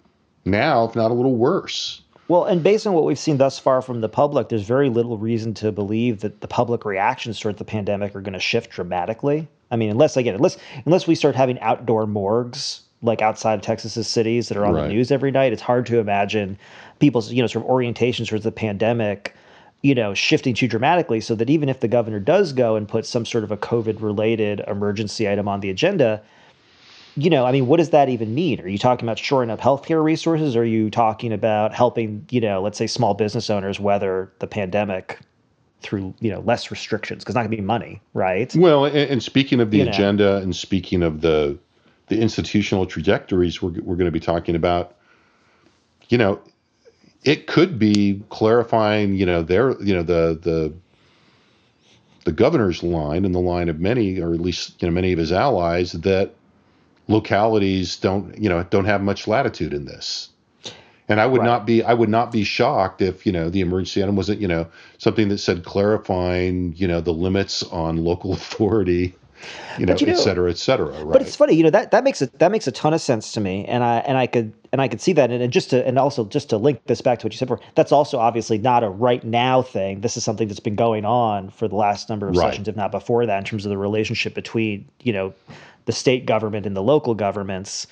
now, 0.46 0.86
if 0.86 0.96
not 0.96 1.10
a 1.10 1.14
little 1.16 1.36
worse. 1.36 2.02
Well, 2.28 2.46
and 2.46 2.64
based 2.64 2.88
on 2.88 2.94
what 2.94 3.04
we've 3.04 3.20
seen 3.20 3.38
thus 3.38 3.60
far 3.60 3.82
from 3.82 4.02
the 4.02 4.08
public, 4.08 4.50
there's 4.50 4.62
very 4.64 4.90
little 4.90 5.18
reason 5.18 5.54
to 5.56 5.72
believe 5.72 6.22
that 6.22 6.40
the 6.42 6.48
public 6.48 6.86
reactions 6.86 7.40
towards 7.40 7.58
the 7.58 7.66
pandemic 7.66 8.16
are 8.16 8.22
going 8.22 8.34
to 8.34 8.40
shift 8.40 8.70
dramatically. 8.70 9.48
I 9.72 9.76
mean, 9.76 9.90
unless 9.90 10.18
I 10.18 10.22
again, 10.22 10.36
unless 10.36 10.58
unless 10.86 11.08
we 11.08 11.16
start 11.16 11.36
having 11.36 11.60
outdoor 11.60 12.06
morgues 12.06 12.84
like 13.02 13.22
outside 13.22 13.56
of 13.56 13.62
Texas's 13.62 14.08
cities 14.08 14.50
that 14.50 14.58
are 14.58 14.66
on 14.66 14.74
right. 14.74 14.84
the 14.84 14.90
news 14.90 15.12
every 15.12 15.32
night, 15.32 15.54
it's 15.54 15.62
hard 15.62 15.86
to 15.88 16.00
imagine 16.00 16.58
people's 17.00 17.32
you 17.32 17.42
know 17.42 17.48
sort 17.48 17.66
of 17.66 17.72
orientations 17.72 18.28
towards 18.28 18.44
the 18.44 18.52
pandemic, 18.52 19.36
you 19.82 19.96
know, 19.96 20.14
shifting 20.14 20.54
too 20.54 20.68
dramatically. 20.68 21.20
So 21.20 21.36
that 21.36 21.50
even 21.50 21.70
if 21.70 21.80
the 21.80 21.88
governor 21.88 22.20
does 22.20 22.54
go 22.54 22.76
and 22.76 22.88
put 22.88 23.06
some 23.06 23.26
sort 23.26 23.44
of 23.44 23.52
a 23.52 23.58
COVID 23.58 24.02
related 24.02 24.62
emergency 24.68 25.30
item 25.30 25.48
on 25.48 25.62
the 25.62 25.70
agenda, 25.70 26.22
you 27.16 27.30
know, 27.30 27.46
I 27.46 27.52
mean, 27.52 27.68
what 27.68 27.78
does 27.78 27.90
that 27.90 28.10
even 28.10 28.34
mean? 28.34 28.62
Are 28.62 28.68
you 28.68 28.78
talking 28.78 29.06
about 29.06 29.20
shoring 29.20 29.50
up 29.50 29.60
healthcare 29.60 30.04
resources? 30.04 30.56
Or 30.56 30.62
are 30.62 30.66
you 30.66 30.90
talking 30.90 31.34
about 31.34 31.74
helping, 31.74 32.26
you 32.30 32.40
know, 32.40 32.62
let's 32.62 32.78
say 32.78 32.88
small 32.88 33.14
business 33.14 33.50
owners 33.50 33.80
weather 33.80 34.32
the 34.40 34.48
pandemic 34.48 35.20
through, 35.82 36.14
you 36.20 36.32
know, 36.32 36.40
less 36.42 36.72
restrictions? 36.72 37.24
Because 37.24 37.34
it's 37.34 37.36
not 37.36 37.42
going 37.42 37.52
to 37.52 37.58
be 37.58 37.64
money, 37.64 38.02
right? 38.14 38.56
Well, 38.56 38.86
and, 38.86 38.96
and 38.96 39.24
speaking 39.24 39.60
of 39.60 39.72
the 39.72 39.80
you 39.80 39.90
agenda 39.90 40.24
know. 40.24 40.38
and 40.38 40.56
speaking 40.56 41.04
of 41.04 41.22
the 41.22 41.58
the 42.12 42.20
institutional 42.20 42.86
trajectories 42.86 43.62
we're, 43.62 43.72
we're 43.82 43.96
going 43.96 44.06
to 44.06 44.12
be 44.12 44.20
talking 44.20 44.58
about, 44.58 44.96
you 46.10 46.18
know, 46.18 46.42
it 47.24 47.48
could 47.48 47.80
be 47.80 48.22
clarifying, 48.28 49.16
you 49.16 49.26
know, 49.26 49.42
their, 49.42 49.82
you 49.82 49.94
know, 49.94 50.04
the 50.04 50.38
the 50.42 50.74
the 52.26 52.34
governor's 52.34 52.84
line 52.84 53.24
and 53.24 53.34
the 53.34 53.40
line 53.40 53.70
of 53.70 53.80
many, 53.80 54.20
or 54.20 54.34
at 54.34 54.42
least 54.42 54.82
you 54.82 54.90
know 54.90 54.94
many 54.94 55.14
of 55.14 55.20
his 55.20 55.32
allies, 55.32 55.94
that 55.94 56.34
localities 57.08 57.96
don't, 57.96 58.38
you 58.38 58.50
know, 58.50 58.62
don't 58.64 58.86
have 58.86 59.02
much 59.02 59.26
latitude 59.26 59.74
in 59.74 59.86
this. 59.86 60.30
And 61.08 61.22
I 61.22 61.26
would 61.26 61.40
right. 61.40 61.46
not 61.46 61.66
be 61.66 61.82
I 61.82 61.94
would 61.94 62.10
not 62.10 62.30
be 62.34 62.44
shocked 62.44 63.02
if 63.02 63.26
you 63.26 63.32
know 63.32 63.50
the 63.50 63.62
emergency 63.62 64.04
item 64.04 64.18
wasn't 64.18 64.42
you 64.42 64.50
know 64.50 64.68
something 64.98 65.30
that 65.30 65.38
said 65.38 65.64
clarifying 65.64 66.74
you 66.76 66.90
know 66.90 67.00
the 67.00 67.14
limits 67.14 67.64
on 67.64 68.04
local 68.04 68.34
authority 68.40 69.16
you 69.78 69.86
know, 69.86 69.96
you 69.96 70.08
know, 70.08 70.14
et 70.14 70.18
cetera, 70.18 70.50
et 70.50 70.58
cetera. 70.58 70.88
Right? 70.88 71.14
But 71.14 71.22
it's 71.22 71.36
funny, 71.36 71.56
you 71.56 71.64
know, 71.64 71.70
that, 71.70 71.92
that 71.92 72.04
makes 72.04 72.22
a, 72.22 72.28
that 72.38 72.52
makes 72.52 72.68
a 72.68 72.72
ton 72.72 72.94
of 72.94 73.02
sense 73.02 73.32
to 73.34 73.40
me. 73.40 73.66
And 73.66 73.84
I, 73.84 73.98
and 74.00 74.18
I 74.18 74.28
could, 74.28 74.54
and 74.72 74.82
I 74.82 74.88
could 74.88 75.02
see 75.02 75.14
that. 75.14 75.32
And, 75.32 75.42
and 75.42 75.52
just 75.52 75.70
to, 75.72 75.86
and 75.86 75.98
also 75.98 76.26
just 76.26 76.50
to 76.50 76.58
link 76.58 76.82
this 76.86 77.02
back 77.02 77.20
to 77.20 77.26
what 77.26 77.34
you 77.34 77.38
said 77.38 77.48
before, 77.48 77.64
that's 77.76 77.92
also 77.92 78.20
obviously 78.20 78.58
not 78.58 78.84
a 78.84 78.90
right 78.90 79.24
now 79.24 79.62
thing. 79.62 80.02
This 80.02 80.18
is 80.18 80.24
something 80.24 80.48
that's 80.48 80.60
been 80.60 80.76
going 80.76 81.06
on 81.06 81.50
for 81.50 81.68
the 81.68 81.76
last 81.76 82.10
number 82.10 82.28
of 82.28 82.36
right. 82.36 82.52
sessions, 82.52 82.68
if 82.68 82.76
not 82.76 82.92
before 82.92 83.26
that, 83.26 83.38
in 83.38 83.44
terms 83.44 83.66
of 83.66 83.70
the 83.70 83.78
relationship 83.78 84.34
between, 84.34 84.88
you 85.02 85.14
know, 85.14 85.34
the 85.86 85.92
state 85.92 86.26
government 86.26 86.66
and 86.66 86.76
the 86.76 86.84
local 86.84 87.16
governments, 87.16 87.88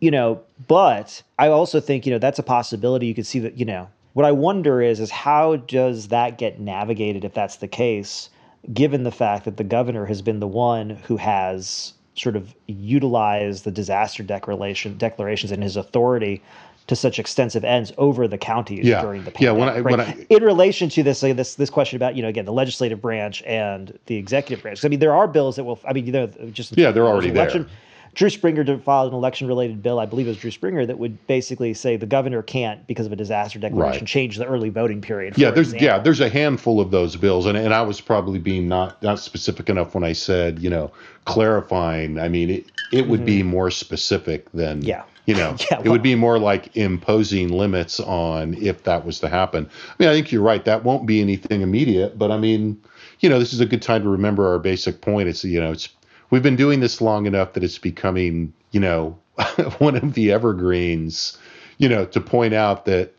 you 0.00 0.10
know, 0.10 0.40
but 0.68 1.22
I 1.38 1.48
also 1.48 1.80
think, 1.80 2.06
you 2.06 2.12
know, 2.12 2.18
that's 2.18 2.38
a 2.38 2.42
possibility. 2.42 3.06
You 3.06 3.14
could 3.14 3.26
see 3.26 3.38
that, 3.40 3.58
you 3.58 3.64
know, 3.64 3.88
what 4.12 4.26
I 4.26 4.32
wonder 4.32 4.82
is, 4.82 4.98
is 4.98 5.10
how 5.10 5.56
does 5.56 6.08
that 6.08 6.36
get 6.36 6.58
navigated 6.58 7.24
if 7.24 7.32
that's 7.32 7.56
the 7.56 7.68
case? 7.68 8.28
Given 8.72 9.04
the 9.04 9.10
fact 9.10 9.44
that 9.44 9.56
the 9.56 9.64
governor 9.64 10.06
has 10.06 10.22
been 10.22 10.40
the 10.40 10.48
one 10.48 10.90
who 10.90 11.16
has 11.16 11.94
sort 12.14 12.36
of 12.36 12.54
utilized 12.66 13.64
the 13.64 13.70
disaster 13.70 14.22
declaration 14.22 14.96
declarations 14.98 15.52
and 15.52 15.62
his 15.62 15.76
authority 15.76 16.42
to 16.86 16.96
such 16.96 17.18
extensive 17.18 17.64
ends 17.64 17.92
over 17.98 18.26
the 18.26 18.36
counties 18.36 18.84
yeah. 18.84 19.00
during 19.00 19.22
the 19.22 19.30
pandemic. 19.30 19.40
Yeah, 19.40 19.52
when 19.52 19.68
I, 19.68 19.78
right? 19.78 19.96
when 19.96 20.00
I, 20.00 20.26
in 20.28 20.42
relation 20.42 20.88
to 20.90 21.02
this, 21.02 21.22
like 21.22 21.36
this 21.36 21.54
this 21.54 21.70
question 21.70 21.96
about 21.96 22.16
you 22.16 22.22
know 22.22 22.28
again 22.28 22.44
the 22.44 22.52
legislative 22.52 23.00
branch 23.00 23.42
and 23.44 23.96
the 24.06 24.16
executive 24.16 24.62
branch. 24.62 24.84
I 24.84 24.88
mean, 24.88 24.98
there 24.98 25.14
are 25.14 25.28
bills 25.28 25.56
that 25.56 25.64
will. 25.64 25.78
I 25.86 25.92
mean, 25.92 26.04
you 26.06 26.12
know, 26.12 26.26
just 26.52 26.76
yeah, 26.76 26.90
they're 26.90 27.06
already 27.06 27.28
election, 27.28 27.62
there. 27.62 27.70
Drew 28.14 28.28
Springer 28.28 28.78
filed 28.78 29.12
an 29.12 29.14
election 29.16 29.46
related 29.46 29.82
bill, 29.82 29.98
I 29.98 30.06
believe 30.06 30.26
it 30.26 30.30
was 30.30 30.38
Drew 30.38 30.50
Springer, 30.50 30.84
that 30.86 30.98
would 30.98 31.26
basically 31.26 31.74
say 31.74 31.96
the 31.96 32.06
governor 32.06 32.42
can't, 32.42 32.86
because 32.86 33.06
of 33.06 33.12
a 33.12 33.16
disaster 33.16 33.58
declaration, 33.58 34.00
right. 34.00 34.08
change 34.08 34.36
the 34.36 34.46
early 34.46 34.68
voting 34.68 35.00
period. 35.00 35.38
yeah, 35.38 35.50
there's 35.50 35.68
example. 35.68 35.86
yeah, 35.86 35.98
there's 35.98 36.20
a 36.20 36.28
handful 36.28 36.80
of 36.80 36.90
those 36.90 37.16
bills, 37.16 37.46
and, 37.46 37.56
and 37.56 37.72
I 37.72 37.82
was 37.82 38.00
probably 38.00 38.38
being 38.38 38.68
not 38.68 39.02
not 39.02 39.18
specific 39.18 39.68
enough 39.68 39.94
when 39.94 40.04
I 40.04 40.12
said 40.12 40.60
you 40.60 40.70
know 40.70 40.90
clarifying. 41.24 42.18
I 42.18 42.28
mean, 42.28 42.50
it 42.50 42.66
it 42.92 43.08
would 43.08 43.20
mm-hmm. 43.20 43.26
be 43.26 43.42
more 43.42 43.70
specific 43.70 44.50
than 44.52 44.82
yeah. 44.82 45.04
You 45.26 45.36
know, 45.36 45.54
yeah, 45.70 45.76
well, 45.76 45.82
it 45.86 45.88
would 45.90 46.02
be 46.02 46.14
more 46.14 46.38
like 46.38 46.76
imposing 46.76 47.48
limits 47.50 48.00
on 48.00 48.54
if 48.54 48.82
that 48.84 49.04
was 49.04 49.20
to 49.20 49.28
happen. 49.28 49.68
I 49.88 49.94
mean, 49.98 50.08
I 50.08 50.12
think 50.14 50.32
you're 50.32 50.42
right. 50.42 50.64
That 50.64 50.82
won't 50.82 51.06
be 51.06 51.20
anything 51.20 51.60
immediate, 51.60 52.18
but 52.18 52.32
I 52.32 52.38
mean, 52.38 52.80
you 53.20 53.28
know, 53.28 53.38
this 53.38 53.52
is 53.52 53.60
a 53.60 53.66
good 53.66 53.82
time 53.82 54.02
to 54.02 54.08
remember 54.08 54.48
our 54.48 54.58
basic 54.58 55.00
point. 55.02 55.28
It's 55.28 55.44
you 55.44 55.60
know, 55.60 55.70
it's 55.70 55.88
we've 56.30 56.42
been 56.42 56.56
doing 56.56 56.80
this 56.80 57.00
long 57.00 57.26
enough 57.26 57.52
that 57.52 57.64
it's 57.64 57.78
becoming, 57.78 58.52
you 58.70 58.80
know, 58.80 59.18
one 59.78 59.96
of 59.96 60.14
the 60.14 60.32
evergreens, 60.32 61.36
you 61.78 61.88
know, 61.88 62.06
to 62.06 62.20
point 62.20 62.54
out 62.54 62.84
that, 62.86 63.14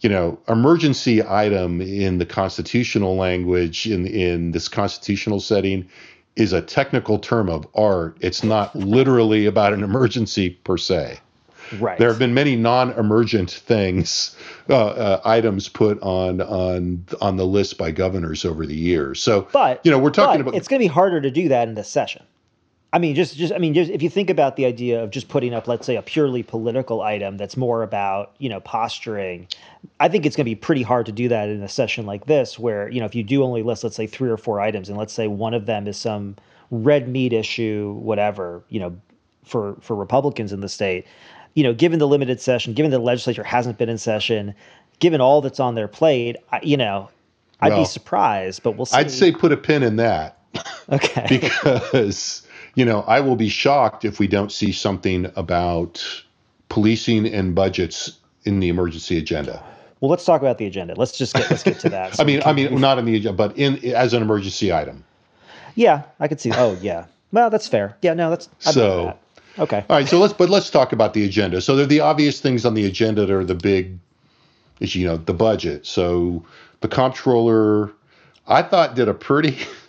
you 0.00 0.08
know, 0.08 0.38
emergency 0.48 1.22
item 1.26 1.80
in 1.80 2.18
the 2.18 2.26
constitutional 2.26 3.16
language 3.16 3.86
in 3.86 4.06
in 4.06 4.52
this 4.52 4.68
constitutional 4.68 5.40
setting 5.40 5.88
is 6.36 6.52
a 6.52 6.62
technical 6.62 7.18
term 7.18 7.48
of 7.48 7.66
art. 7.74 8.16
It's 8.20 8.42
not 8.42 8.74
literally 8.76 9.46
about 9.46 9.72
an 9.72 9.82
emergency 9.82 10.50
per 10.50 10.76
se. 10.76 11.20
Right. 11.78 11.98
There 11.98 12.08
have 12.08 12.18
been 12.18 12.34
many 12.34 12.56
non-emergent 12.56 13.50
things, 13.50 14.34
uh, 14.68 14.86
uh, 14.86 15.20
items 15.24 15.68
put 15.68 16.00
on 16.02 16.40
on 16.40 17.04
on 17.20 17.36
the 17.36 17.46
list 17.46 17.78
by 17.78 17.92
governors 17.92 18.44
over 18.44 18.66
the 18.66 18.74
years. 18.74 19.20
So, 19.22 19.46
but 19.52 19.80
you 19.84 19.90
know, 19.90 19.98
we're 19.98 20.10
talking 20.10 20.40
about 20.40 20.54
it's 20.54 20.66
going 20.66 20.80
to 20.80 20.84
be 20.84 20.92
harder 20.92 21.20
to 21.20 21.30
do 21.30 21.48
that 21.48 21.68
in 21.68 21.74
this 21.74 21.88
session. 21.88 22.24
I 22.92 22.98
mean, 22.98 23.14
just 23.14 23.36
just 23.36 23.52
I 23.52 23.58
mean, 23.58 23.74
just 23.74 23.90
if 23.90 24.02
you 24.02 24.10
think 24.10 24.30
about 24.30 24.56
the 24.56 24.66
idea 24.66 25.02
of 25.02 25.10
just 25.10 25.28
putting 25.28 25.54
up, 25.54 25.68
let's 25.68 25.86
say, 25.86 25.96
a 25.96 26.02
purely 26.02 26.42
political 26.42 27.02
item 27.02 27.36
that's 27.36 27.56
more 27.56 27.82
about 27.82 28.34
you 28.38 28.48
know 28.48 28.60
posturing, 28.60 29.46
I 30.00 30.08
think 30.08 30.26
it's 30.26 30.34
going 30.34 30.44
to 30.44 30.50
be 30.50 30.56
pretty 30.56 30.82
hard 30.82 31.06
to 31.06 31.12
do 31.12 31.28
that 31.28 31.48
in 31.48 31.62
a 31.62 31.68
session 31.68 32.04
like 32.04 32.26
this, 32.26 32.58
where 32.58 32.88
you 32.88 32.98
know 32.98 33.06
if 33.06 33.14
you 33.14 33.22
do 33.22 33.44
only 33.44 33.62
list, 33.62 33.84
let's 33.84 33.96
say, 33.96 34.08
three 34.08 34.28
or 34.28 34.36
four 34.36 34.60
items, 34.60 34.88
and 34.88 34.98
let's 34.98 35.12
say 35.12 35.28
one 35.28 35.54
of 35.54 35.66
them 35.66 35.86
is 35.86 35.96
some 35.96 36.36
red 36.72 37.08
meat 37.08 37.32
issue, 37.32 37.96
whatever, 38.00 38.64
you 38.68 38.80
know, 38.80 38.96
for 39.44 39.76
for 39.80 39.94
Republicans 39.94 40.52
in 40.52 40.60
the 40.60 40.68
state, 40.68 41.06
you 41.54 41.62
know, 41.62 41.72
given 41.72 42.00
the 42.00 42.08
limited 42.08 42.40
session, 42.40 42.74
given 42.74 42.90
the 42.90 42.98
legislature 42.98 43.44
hasn't 43.44 43.78
been 43.78 43.88
in 43.88 43.98
session, 43.98 44.52
given 44.98 45.20
all 45.20 45.40
that's 45.40 45.60
on 45.60 45.76
their 45.76 45.88
plate, 45.88 46.36
I, 46.50 46.60
you 46.62 46.76
know, 46.76 47.08
I'd 47.60 47.70
well, 47.70 47.82
be 47.82 47.86
surprised, 47.86 48.64
but 48.64 48.72
we'll 48.72 48.86
see. 48.86 48.96
I'd 48.96 49.12
say 49.12 49.30
put 49.30 49.52
a 49.52 49.56
pin 49.56 49.84
in 49.84 49.96
that. 49.96 50.38
Okay. 50.90 51.26
because 51.40 52.46
you 52.74 52.84
know, 52.84 53.02
I 53.02 53.20
will 53.20 53.36
be 53.36 53.48
shocked 53.48 54.04
if 54.04 54.18
we 54.18 54.26
don't 54.26 54.52
see 54.52 54.72
something 54.72 55.30
about 55.36 56.04
policing 56.68 57.26
and 57.26 57.54
budgets 57.54 58.18
in 58.44 58.60
the 58.60 58.68
emergency 58.68 59.18
agenda. 59.18 59.62
Well, 60.00 60.10
let's 60.10 60.24
talk 60.24 60.40
about 60.40 60.58
the 60.58 60.66
agenda. 60.66 60.94
Let's 60.96 61.16
just 61.16 61.34
get 61.34 61.50
let's 61.50 61.62
get 61.62 61.78
to 61.80 61.90
that. 61.90 62.14
So 62.14 62.22
I 62.22 62.26
mean, 62.26 62.42
I 62.44 62.52
mean, 62.52 62.80
not 62.80 62.98
in 62.98 63.04
the 63.04 63.16
agenda, 63.16 63.36
but 63.36 63.56
in 63.58 63.84
as 63.94 64.14
an 64.14 64.22
emergency 64.22 64.72
item. 64.72 65.04
Yeah, 65.74 66.02
I 66.18 66.28
could 66.28 66.40
see. 66.40 66.52
Oh, 66.54 66.76
yeah. 66.80 67.06
Well, 67.32 67.50
that's 67.50 67.68
fair. 67.68 67.96
Yeah, 68.02 68.14
no, 68.14 68.30
that's 68.30 68.48
I'd 68.66 68.74
so. 68.74 69.04
That. 69.04 69.18
Okay. 69.58 69.84
All 69.88 69.96
right. 69.96 70.08
So 70.08 70.18
let's 70.18 70.32
but 70.32 70.48
let's 70.48 70.70
talk 70.70 70.92
about 70.92 71.12
the 71.12 71.24
agenda. 71.24 71.60
So 71.60 71.76
there 71.76 71.84
are 71.84 71.88
the 71.88 72.00
obvious 72.00 72.40
things 72.40 72.64
on 72.64 72.74
the 72.74 72.86
agenda 72.86 73.26
that 73.26 73.34
are 73.34 73.44
the 73.44 73.54
big, 73.54 73.98
is 74.80 74.94
you 74.94 75.06
know 75.06 75.16
the 75.16 75.34
budget. 75.34 75.86
So 75.86 76.44
the 76.80 76.88
comptroller, 76.88 77.92
I 78.46 78.62
thought 78.62 78.94
did 78.94 79.08
a 79.08 79.14
pretty 79.14 79.58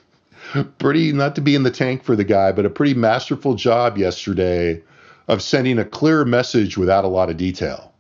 pretty 0.78 1.12
not 1.12 1.36
to 1.36 1.42
be 1.42 1.56
in 1.56 1.64
the 1.64 1.72
tank 1.72 2.04
for 2.04 2.16
the 2.16 2.24
guy, 2.24 2.52
but 2.52 2.66
a 2.66 2.70
pretty 2.70 2.94
masterful 2.94 3.56
job 3.56 3.98
yesterday 3.98 4.82
of 5.28 5.42
sending 5.42 5.80
a 5.80 5.86
clear 5.86 6.26
message 6.26 6.78
without 6.78 7.06
a 7.06 7.08
lot 7.08 7.30
of 7.30 7.38
detail. 7.38 7.94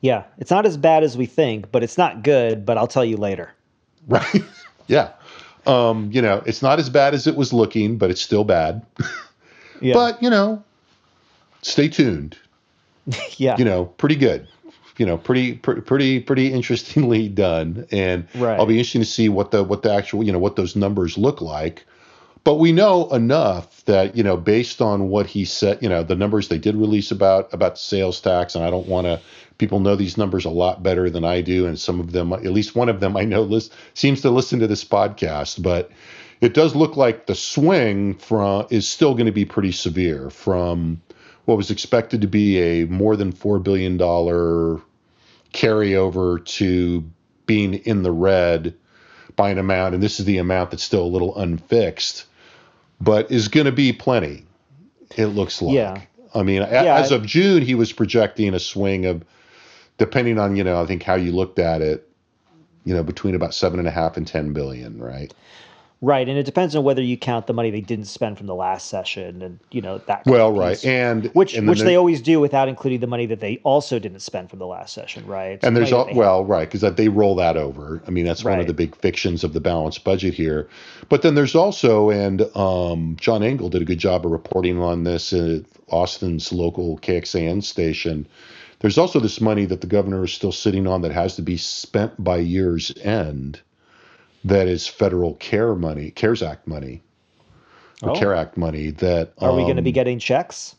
Yeah, 0.00 0.24
it's 0.38 0.50
not 0.50 0.64
as 0.66 0.76
bad 0.76 1.04
as 1.04 1.16
we 1.16 1.26
think, 1.26 1.70
but 1.70 1.82
it's 1.82 1.98
not 1.98 2.22
good. 2.22 2.64
But 2.64 2.78
I'll 2.78 2.86
tell 2.86 3.04
you 3.04 3.16
later. 3.16 3.50
Right? 4.08 4.42
yeah. 4.86 5.10
Um, 5.66 6.10
you 6.10 6.22
know, 6.22 6.42
it's 6.46 6.62
not 6.62 6.78
as 6.78 6.88
bad 6.88 7.12
as 7.12 7.26
it 7.26 7.36
was 7.36 7.52
looking, 7.52 7.98
but 7.98 8.10
it's 8.10 8.22
still 8.22 8.44
bad. 8.44 8.84
yeah. 9.80 9.92
But 9.92 10.22
you 10.22 10.30
know, 10.30 10.64
stay 11.60 11.88
tuned. 11.88 12.38
yeah. 13.36 13.58
You 13.58 13.64
know, 13.66 13.84
pretty 13.84 14.16
good 14.16 14.48
you 15.00 15.06
know 15.06 15.16
pretty 15.16 15.54
pretty 15.54 16.20
pretty 16.20 16.52
interestingly 16.52 17.26
done. 17.46 17.86
And 17.90 18.28
right. 18.34 18.60
i'll 18.60 18.66
be 18.66 18.78
interested 18.78 18.98
to 18.98 19.04
see 19.06 19.30
what 19.30 19.50
the 19.50 19.64
what 19.64 19.82
the 19.82 19.92
actual 19.92 20.22
you 20.22 20.30
know 20.30 20.38
what 20.38 20.56
those 20.56 20.76
numbers 20.76 21.16
look 21.16 21.40
like. 21.40 21.86
But 22.44 22.54
we 22.54 22.72
know 22.72 23.08
enough 23.10 23.84
that 23.86 24.14
you 24.14 24.22
know 24.22 24.36
based 24.36 24.82
on 24.82 25.08
what 25.08 25.26
he 25.26 25.46
said 25.46 25.82
you 25.82 25.88
know 25.88 26.02
the 26.02 26.14
numbers 26.14 26.48
they 26.48 26.58
did 26.58 26.76
release 26.76 27.10
about 27.10 27.52
about 27.52 27.78
sales 27.78 28.20
tax 28.20 28.54
and 28.54 28.64
i 28.64 28.70
don't 28.70 28.86
want 28.86 29.06
to 29.06 29.20
people 29.58 29.78
know 29.78 29.94
these 29.94 30.16
numbers 30.16 30.46
a 30.46 30.50
lot 30.50 30.82
better 30.82 31.10
than 31.10 31.22
i 31.22 31.42
do 31.42 31.66
and 31.66 31.78
some 31.78 32.00
of 32.00 32.12
them 32.12 32.32
at 32.32 32.44
least 32.44 32.74
one 32.74 32.88
of 32.88 33.00
them 33.00 33.14
i 33.14 33.24
know 33.24 33.42
list, 33.42 33.74
seems 33.92 34.22
to 34.22 34.30
listen 34.30 34.58
to 34.60 34.66
this 34.66 34.84
podcast. 34.84 35.62
But 35.62 35.90
it 36.40 36.54
does 36.54 36.74
look 36.74 36.96
like 36.96 37.26
the 37.26 37.34
swing 37.34 38.14
from 38.14 38.66
is 38.70 38.88
still 38.88 39.12
going 39.12 39.26
to 39.26 39.32
be 39.32 39.44
pretty 39.44 39.72
severe 39.72 40.30
from 40.30 41.02
what 41.44 41.56
was 41.56 41.70
expected 41.70 42.20
to 42.20 42.26
be 42.26 42.58
a 42.58 42.86
more 42.86 43.16
than 43.16 43.32
$4 43.32 43.62
billion 43.62 43.98
carryover 45.52 46.44
to 46.44 47.04
being 47.46 47.74
in 47.74 48.02
the 48.02 48.12
red 48.12 48.74
by 49.36 49.50
an 49.50 49.58
amount, 49.58 49.94
and 49.94 50.02
this 50.02 50.20
is 50.20 50.26
the 50.26 50.38
amount 50.38 50.70
that's 50.70 50.82
still 50.82 51.02
a 51.02 51.08
little 51.08 51.36
unfixed, 51.36 52.26
but 53.00 53.30
is 53.30 53.48
going 53.48 53.66
to 53.66 53.72
be 53.72 53.92
plenty. 53.92 54.44
It 55.16 55.26
looks 55.26 55.60
like. 55.62 55.74
Yeah. 55.74 56.02
I 56.34 56.42
mean, 56.44 56.62
yeah, 56.62 56.96
as 56.96 57.10
of 57.10 57.26
June, 57.26 57.62
he 57.62 57.74
was 57.74 57.92
projecting 57.92 58.54
a 58.54 58.60
swing 58.60 59.04
of, 59.06 59.24
depending 59.98 60.38
on 60.38 60.54
you 60.54 60.62
know, 60.62 60.80
I 60.80 60.86
think 60.86 61.02
how 61.02 61.16
you 61.16 61.32
looked 61.32 61.58
at 61.58 61.82
it, 61.82 62.08
you 62.84 62.94
know, 62.94 63.02
between 63.02 63.34
about 63.34 63.52
seven 63.52 63.80
and 63.80 63.88
a 63.88 63.90
half 63.90 64.16
and 64.16 64.26
ten 64.26 64.52
billion, 64.52 64.98
right? 64.98 65.34
Right, 66.02 66.26
and 66.26 66.38
it 66.38 66.44
depends 66.44 66.74
on 66.74 66.82
whether 66.82 67.02
you 67.02 67.18
count 67.18 67.46
the 67.46 67.52
money 67.52 67.70
they 67.70 67.82
didn't 67.82 68.06
spend 68.06 68.38
from 68.38 68.46
the 68.46 68.54
last 68.54 68.88
session, 68.88 69.42
and 69.42 69.58
you 69.70 69.82
know 69.82 69.98
that. 69.98 70.24
well, 70.24 70.50
right, 70.50 70.82
and 70.82 71.26
which 71.34 71.52
and 71.52 71.68
which 71.68 71.80
they 71.80 71.94
always 71.94 72.22
do 72.22 72.40
without 72.40 72.70
including 72.70 73.00
the 73.00 73.06
money 73.06 73.26
that 73.26 73.40
they 73.40 73.58
also 73.64 73.98
didn't 73.98 74.20
spend 74.20 74.48
from 74.48 74.60
the 74.60 74.66
last 74.66 74.94
session, 74.94 75.26
right? 75.26 75.62
And 75.62 75.76
there's 75.76 75.92
all, 75.92 76.08
well, 76.14 76.42
right, 76.42 76.70
because 76.70 76.94
they 76.94 77.08
roll 77.10 77.34
that 77.34 77.58
over. 77.58 78.02
I 78.06 78.10
mean, 78.10 78.24
that's 78.24 78.44
right. 78.44 78.52
one 78.52 78.60
of 78.60 78.66
the 78.66 78.72
big 78.72 78.96
fictions 78.96 79.44
of 79.44 79.52
the 79.52 79.60
balanced 79.60 80.02
budget 80.02 80.32
here. 80.32 80.70
But 81.10 81.20
then 81.20 81.34
there's 81.34 81.54
also, 81.54 82.08
and 82.08 82.42
um, 82.56 83.16
John 83.20 83.42
Engel 83.42 83.68
did 83.68 83.82
a 83.82 83.84
good 83.84 83.98
job 83.98 84.24
of 84.24 84.32
reporting 84.32 84.80
on 84.80 85.04
this 85.04 85.34
at 85.34 85.64
Austin's 85.88 86.50
local 86.50 86.96
KXAN 87.00 87.62
station. 87.62 88.26
There's 88.78 88.96
also 88.96 89.20
this 89.20 89.38
money 89.38 89.66
that 89.66 89.82
the 89.82 89.86
governor 89.86 90.24
is 90.24 90.32
still 90.32 90.52
sitting 90.52 90.86
on 90.86 91.02
that 91.02 91.12
has 91.12 91.36
to 91.36 91.42
be 91.42 91.58
spent 91.58 92.24
by 92.24 92.38
year's 92.38 92.90
end 93.02 93.60
that 94.44 94.68
is 94.68 94.86
federal 94.86 95.34
care 95.34 95.74
money, 95.74 96.10
CARES 96.10 96.42
Act 96.42 96.66
money, 96.66 97.02
or 98.02 98.10
oh. 98.10 98.14
CARE 98.14 98.34
Act 98.34 98.56
money. 98.56 98.90
That 98.90 99.32
are 99.38 99.50
um, 99.50 99.56
we 99.56 99.62
going 99.62 99.76
to 99.76 99.82
be 99.82 99.92
getting 99.92 100.18
checks? 100.18 100.76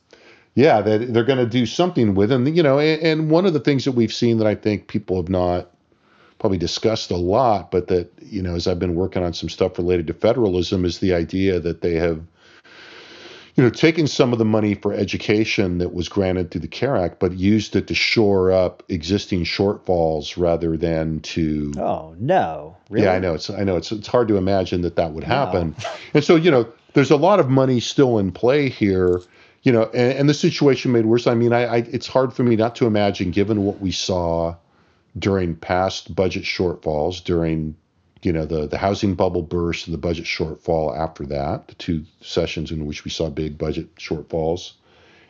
Yeah, 0.56 0.82
that 0.82 1.14
they're 1.14 1.24
going 1.24 1.40
to 1.40 1.46
do 1.46 1.66
something 1.66 2.16
with 2.16 2.30
them. 2.30 2.48
You 2.48 2.64
know, 2.64 2.80
and, 2.80 3.02
and 3.02 3.30
one 3.30 3.46
of 3.46 3.54
the 3.54 3.60
things 3.60 3.86
that 3.86 3.94
we've 3.94 4.14
seen 4.14 4.38
that 4.40 4.48
I 4.48 4.56
think 4.56 4.88
people 4.88 5.18
have 5.18 5.30
not 5.30 5.70
probably 6.40 6.58
discussed 6.58 7.12
a 7.12 7.18
lot, 7.18 7.72
but 7.72 7.88
that 7.88 8.12
you 8.22 8.42
know, 8.42 8.56
as 8.56 8.68
I've 8.68 8.80
been 8.80 8.96
working 8.96 9.24
on 9.24 9.34
some 9.34 9.50
stuff 9.50 9.78
related 9.78 10.08
to 10.08 10.14
federalism, 10.14 10.86
is 10.86 11.00
the 11.00 11.14
idea 11.14 11.60
that 11.60 11.82
they 11.82 11.96
have 11.96 12.22
you 13.56 13.64
know, 13.64 13.70
taking 13.70 14.08
some 14.08 14.32
of 14.32 14.40
the 14.40 14.46
money 14.46 14.76
for 14.76 14.94
education 14.94 15.80
that 15.80 15.94
was 15.94 16.08
granted 16.08 16.52
through 16.52 16.62
the 16.62 16.68
CARE 16.68 16.96
Act, 16.96 17.20
but 17.20 17.34
used 17.34 17.76
it 17.76 17.88
to 17.88 17.96
shore 17.96 18.52
up 18.52 18.84
existing 18.90 19.44
shortfalls 19.44 20.38
rather 20.38 20.78
than 20.78 21.20
to. 21.22 21.74
Oh 21.78 22.16
no! 22.20 22.78
Really? 22.90 23.06
Yeah, 23.06 23.14
I 23.14 23.20
know. 23.20 23.34
It's 23.34 23.50
I 23.50 23.64
know 23.64 23.76
it's 23.76 23.92
it's 23.92 24.08
hard 24.08 24.28
to 24.30 24.38
imagine 24.38 24.82
that 24.84 24.96
that 24.96 25.12
would 25.12 25.24
happen, 25.24 25.76
no. 25.78 25.90
and 26.16 26.24
so 26.24 26.36
you 26.36 26.52
know 26.52 26.72
there's 26.94 27.12
a 27.12 27.18
lot 27.18 27.40
of 27.40 27.50
money 27.50 27.80
still 27.80 28.20
in 28.20 28.32
play 28.32 28.70
here, 28.70 29.22
you 29.64 29.72
know, 29.72 29.84
and, 29.94 30.20
and 30.20 30.30
the 30.30 30.34
situation 30.34 30.92
made 30.92 31.06
worse. 31.06 31.28
I 31.28 31.36
mean, 31.36 31.54
I, 31.54 31.64
I 31.66 31.78
it's 31.78 32.08
hard 32.08 32.34
for 32.34 32.44
me 32.44 32.56
not 32.56 32.76
to 32.78 32.86
imagine, 32.86 33.32
given 33.32 33.64
what 33.64 33.80
we 33.80 33.92
saw 33.92 34.56
during 35.18 35.56
past 35.56 36.16
budget 36.16 36.44
shortfalls, 36.44 37.24
during 37.24 37.76
you 38.24 38.32
know 38.32 38.46
the 38.46 38.68
the 38.68 38.78
housing 38.78 39.16
bubble 39.16 39.42
burst 39.42 39.88
and 39.88 39.94
the 39.94 40.00
budget 40.00 40.26
shortfall 40.26 40.98
after 40.98 41.26
that, 41.28 41.68
the 41.68 41.76
two 41.76 42.06
sessions 42.22 42.72
in 42.72 42.86
which 42.86 43.04
we 43.04 43.12
saw 43.12 43.30
big 43.30 43.58
budget 43.58 43.94
shortfalls, 43.96 44.74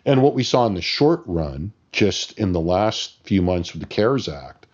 and 0.05 0.21
what 0.21 0.33
we 0.33 0.43
saw 0.43 0.65
in 0.65 0.73
the 0.73 0.81
short 0.81 1.21
run, 1.25 1.71
just 1.91 2.37
in 2.39 2.51
the 2.51 2.59
last 2.59 3.17
few 3.23 3.41
months 3.41 3.73
with 3.73 3.81
the 3.81 3.87
CARES 3.87 4.27
Act, 4.27 4.65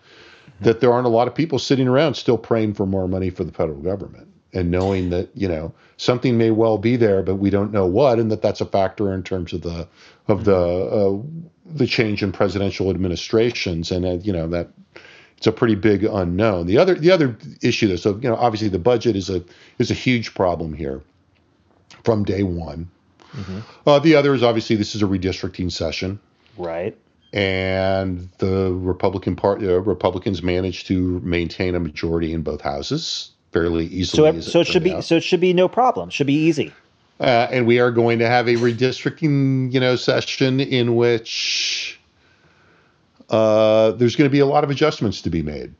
that 0.60 0.80
there 0.80 0.92
aren't 0.92 1.06
a 1.06 1.10
lot 1.10 1.28
of 1.28 1.34
people 1.34 1.58
sitting 1.58 1.88
around 1.88 2.14
still 2.14 2.38
praying 2.38 2.74
for 2.74 2.86
more 2.86 3.08
money 3.08 3.30
for 3.30 3.44
the 3.44 3.52
federal 3.52 3.80
government 3.80 4.28
and 4.52 4.70
knowing 4.70 5.10
that 5.10 5.28
you 5.34 5.48
know 5.48 5.72
something 5.96 6.38
may 6.38 6.50
well 6.50 6.78
be 6.78 6.96
there, 6.96 7.22
but 7.22 7.36
we 7.36 7.50
don't 7.50 7.72
know 7.72 7.86
what, 7.86 8.18
and 8.18 8.30
that 8.30 8.42
that's 8.42 8.60
a 8.60 8.66
factor 8.66 9.12
in 9.12 9.22
terms 9.22 9.52
of 9.52 9.62
the 9.62 9.86
of 10.26 10.44
the 10.44 10.56
uh, 10.56 11.18
the 11.66 11.86
change 11.86 12.22
in 12.22 12.32
presidential 12.32 12.90
administrations, 12.90 13.90
and 13.90 14.04
uh, 14.04 14.12
you 14.22 14.32
know 14.32 14.48
that 14.48 14.70
it's 15.38 15.46
a 15.46 15.52
pretty 15.52 15.76
big 15.76 16.02
unknown. 16.02 16.66
The 16.66 16.78
other 16.78 16.96
the 16.96 17.12
other 17.12 17.38
issue, 17.62 17.86
though, 17.86 17.96
so 17.96 18.16
you 18.16 18.28
know, 18.28 18.34
obviously 18.34 18.68
the 18.68 18.78
budget 18.80 19.14
is 19.14 19.30
a 19.30 19.42
is 19.78 19.90
a 19.90 19.94
huge 19.94 20.34
problem 20.34 20.74
here 20.74 21.00
from 22.02 22.24
day 22.24 22.42
one. 22.42 22.90
Mm-hmm. 23.32 23.60
Uh, 23.86 24.00
the 24.00 24.16
other 24.16 24.34
is 24.34 24.42
obviously 24.42 24.74
this 24.74 24.96
is 24.96 25.02
a 25.02 25.06
redistricting 25.06 25.70
session, 25.70 26.18
right? 26.56 26.96
And 27.32 28.28
the 28.38 28.72
Republican 28.72 29.36
part 29.36 29.62
uh, 29.62 29.80
Republicans 29.80 30.42
managed 30.42 30.88
to 30.88 31.20
maintain 31.20 31.76
a 31.76 31.80
majority 31.80 32.32
in 32.32 32.42
both 32.42 32.60
houses 32.60 33.30
fairly 33.52 33.86
easily. 33.86 34.40
So, 34.40 34.50
so 34.50 34.60
it, 34.60 34.66
should 34.66 34.82
be 34.82 34.94
out. 34.94 35.04
so 35.04 35.16
it 35.16 35.22
should 35.22 35.40
be 35.40 35.52
no 35.52 35.68
problem. 35.68 36.10
Should 36.10 36.26
be 36.26 36.34
easy. 36.34 36.72
Uh, 37.20 37.46
and 37.50 37.64
we 37.64 37.78
are 37.78 37.92
going 37.92 38.18
to 38.18 38.26
have 38.26 38.48
a 38.48 38.54
redistricting, 38.54 39.72
you 39.72 39.78
know, 39.78 39.94
session 39.94 40.58
in 40.58 40.96
which 40.96 41.87
uh, 43.30 43.92
there's 43.92 44.16
going 44.16 44.28
to 44.28 44.32
be 44.32 44.40
a 44.40 44.46
lot 44.46 44.64
of 44.64 44.70
adjustments 44.70 45.22
to 45.22 45.30
be 45.30 45.42
made. 45.42 45.74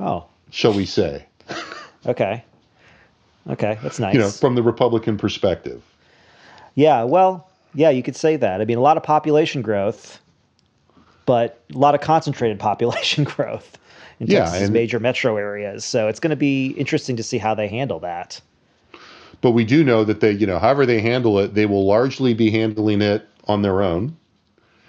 Oh, 0.00 0.26
shall 0.50 0.72
we 0.72 0.86
say? 0.86 1.26
okay, 2.06 2.44
okay, 3.48 3.78
that's 3.82 3.98
nice. 3.98 4.14
You 4.14 4.20
know, 4.20 4.30
from 4.30 4.54
the 4.54 4.62
Republican 4.62 5.16
perspective. 5.16 5.82
Yeah, 6.74 7.04
well, 7.04 7.48
yeah, 7.74 7.90
you 7.90 8.02
could 8.02 8.16
say 8.16 8.36
that. 8.36 8.60
I 8.60 8.64
mean, 8.64 8.78
a 8.78 8.82
lot 8.82 8.96
of 8.96 9.02
population 9.02 9.62
growth, 9.62 10.20
but 11.26 11.62
a 11.74 11.78
lot 11.78 11.94
of 11.94 12.00
concentrated 12.00 12.58
population 12.58 13.24
growth 13.24 13.78
in 14.20 14.26
yeah, 14.26 14.40
Texas's 14.40 14.70
major 14.70 15.00
metro 15.00 15.36
areas. 15.36 15.84
So 15.84 16.08
it's 16.08 16.20
going 16.20 16.30
to 16.30 16.36
be 16.36 16.68
interesting 16.68 17.16
to 17.16 17.22
see 17.22 17.38
how 17.38 17.54
they 17.54 17.68
handle 17.68 18.00
that. 18.00 18.40
But 19.40 19.50
we 19.50 19.64
do 19.64 19.82
know 19.82 20.04
that 20.04 20.20
they, 20.20 20.30
you 20.30 20.46
know, 20.46 20.58
however 20.58 20.86
they 20.86 21.00
handle 21.00 21.38
it, 21.40 21.54
they 21.54 21.66
will 21.66 21.84
largely 21.84 22.32
be 22.32 22.50
handling 22.50 23.02
it 23.02 23.28
on 23.48 23.62
their 23.62 23.82
own 23.82 24.16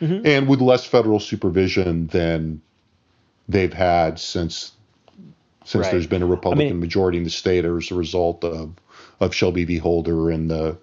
mm-hmm. 0.03 0.25
and 0.25 0.47
with 0.47 0.61
less 0.61 0.85
federal 0.85 1.19
supervision 1.19 2.07
than 2.07 2.61
they've 3.47 3.73
had 3.73 4.19
since 4.19 4.73
since 5.65 5.85
right. 5.85 5.91
there's 5.91 6.07
been 6.07 6.23
a 6.23 6.27
Republican 6.27 6.67
I 6.67 6.71
mean, 6.71 6.79
majority 6.81 7.17
in 7.17 7.23
the 7.23 7.29
state 7.29 7.65
as 7.65 7.91
a 7.91 7.95
result 7.95 8.43
of 8.43 8.73
of 9.19 9.33
Shelby 9.33 9.65
v. 9.65 9.77
Holder 9.77 10.29
and 10.29 10.49
the 10.49 10.77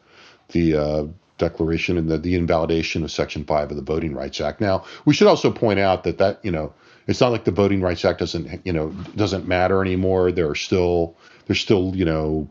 the 0.48 0.74
uh, 0.74 1.04
declaration 1.38 1.98
and 1.98 2.09
the, 2.09 2.18
the 2.18 2.35
invalidation 2.35 3.02
of 3.04 3.11
Section 3.11 3.44
Five 3.44 3.70
of 3.70 3.76
the 3.76 3.83
Voting 3.83 4.14
Rights 4.14 4.40
Act. 4.40 4.61
Now, 4.61 4.85
we 5.04 5.14
should 5.14 5.26
also 5.26 5.50
point 5.50 5.78
out 5.78 6.04
that 6.04 6.18
that 6.18 6.42
you 6.42 6.50
know 6.50 6.72
it's 7.06 7.20
not 7.20 7.33
like 7.33 7.44
the 7.44 7.50
Voting 7.50 7.80
Rights 7.80 8.04
Act 8.04 8.20
doesn't 8.20 8.64
you 8.64 8.72
know 8.72 8.90
doesn't 9.16 9.46
matter 9.46 9.83
anymore. 9.83 10.33
There 10.33 10.48
are 10.48 10.54
still 10.54 11.16
there's 11.46 11.61
still 11.61 11.94
you 11.94 12.04
know 12.04 12.48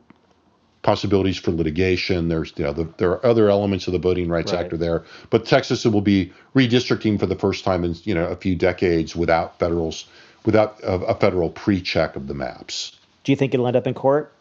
possibilities 0.81 1.37
for 1.37 1.51
litigation. 1.51 2.29
There's 2.29 2.53
you 2.55 2.63
know 2.63 2.73
the, 2.73 2.87
there 2.97 3.11
are 3.11 3.25
other 3.25 3.49
elements 3.49 3.87
of 3.87 3.93
the 3.93 3.99
Voting 3.99 4.29
Rights 4.29 4.51
right. 4.53 4.65
Act 4.65 4.73
are 4.73 4.77
there, 4.77 5.03
but 5.29 5.45
Texas 5.45 5.85
will 5.85 6.01
be 6.01 6.31
redistricting 6.55 7.19
for 7.19 7.25
the 7.25 7.35
first 7.35 7.63
time 7.63 7.83
in 7.83 7.95
you 8.03 8.13
know 8.13 8.25
a 8.25 8.35
few 8.35 8.55
decades 8.55 9.15
without 9.15 9.59
federals 9.59 10.05
without 10.45 10.79
a, 10.83 10.93
a 10.93 11.15
federal 11.15 11.49
pre-check 11.49 12.15
of 12.15 12.27
the 12.27 12.33
maps. 12.33 12.97
Do 13.23 13.31
you 13.31 13.35
think 13.35 13.53
it'll 13.53 13.67
end 13.67 13.75
up 13.75 13.87
in 13.87 13.93
court? 13.93 14.33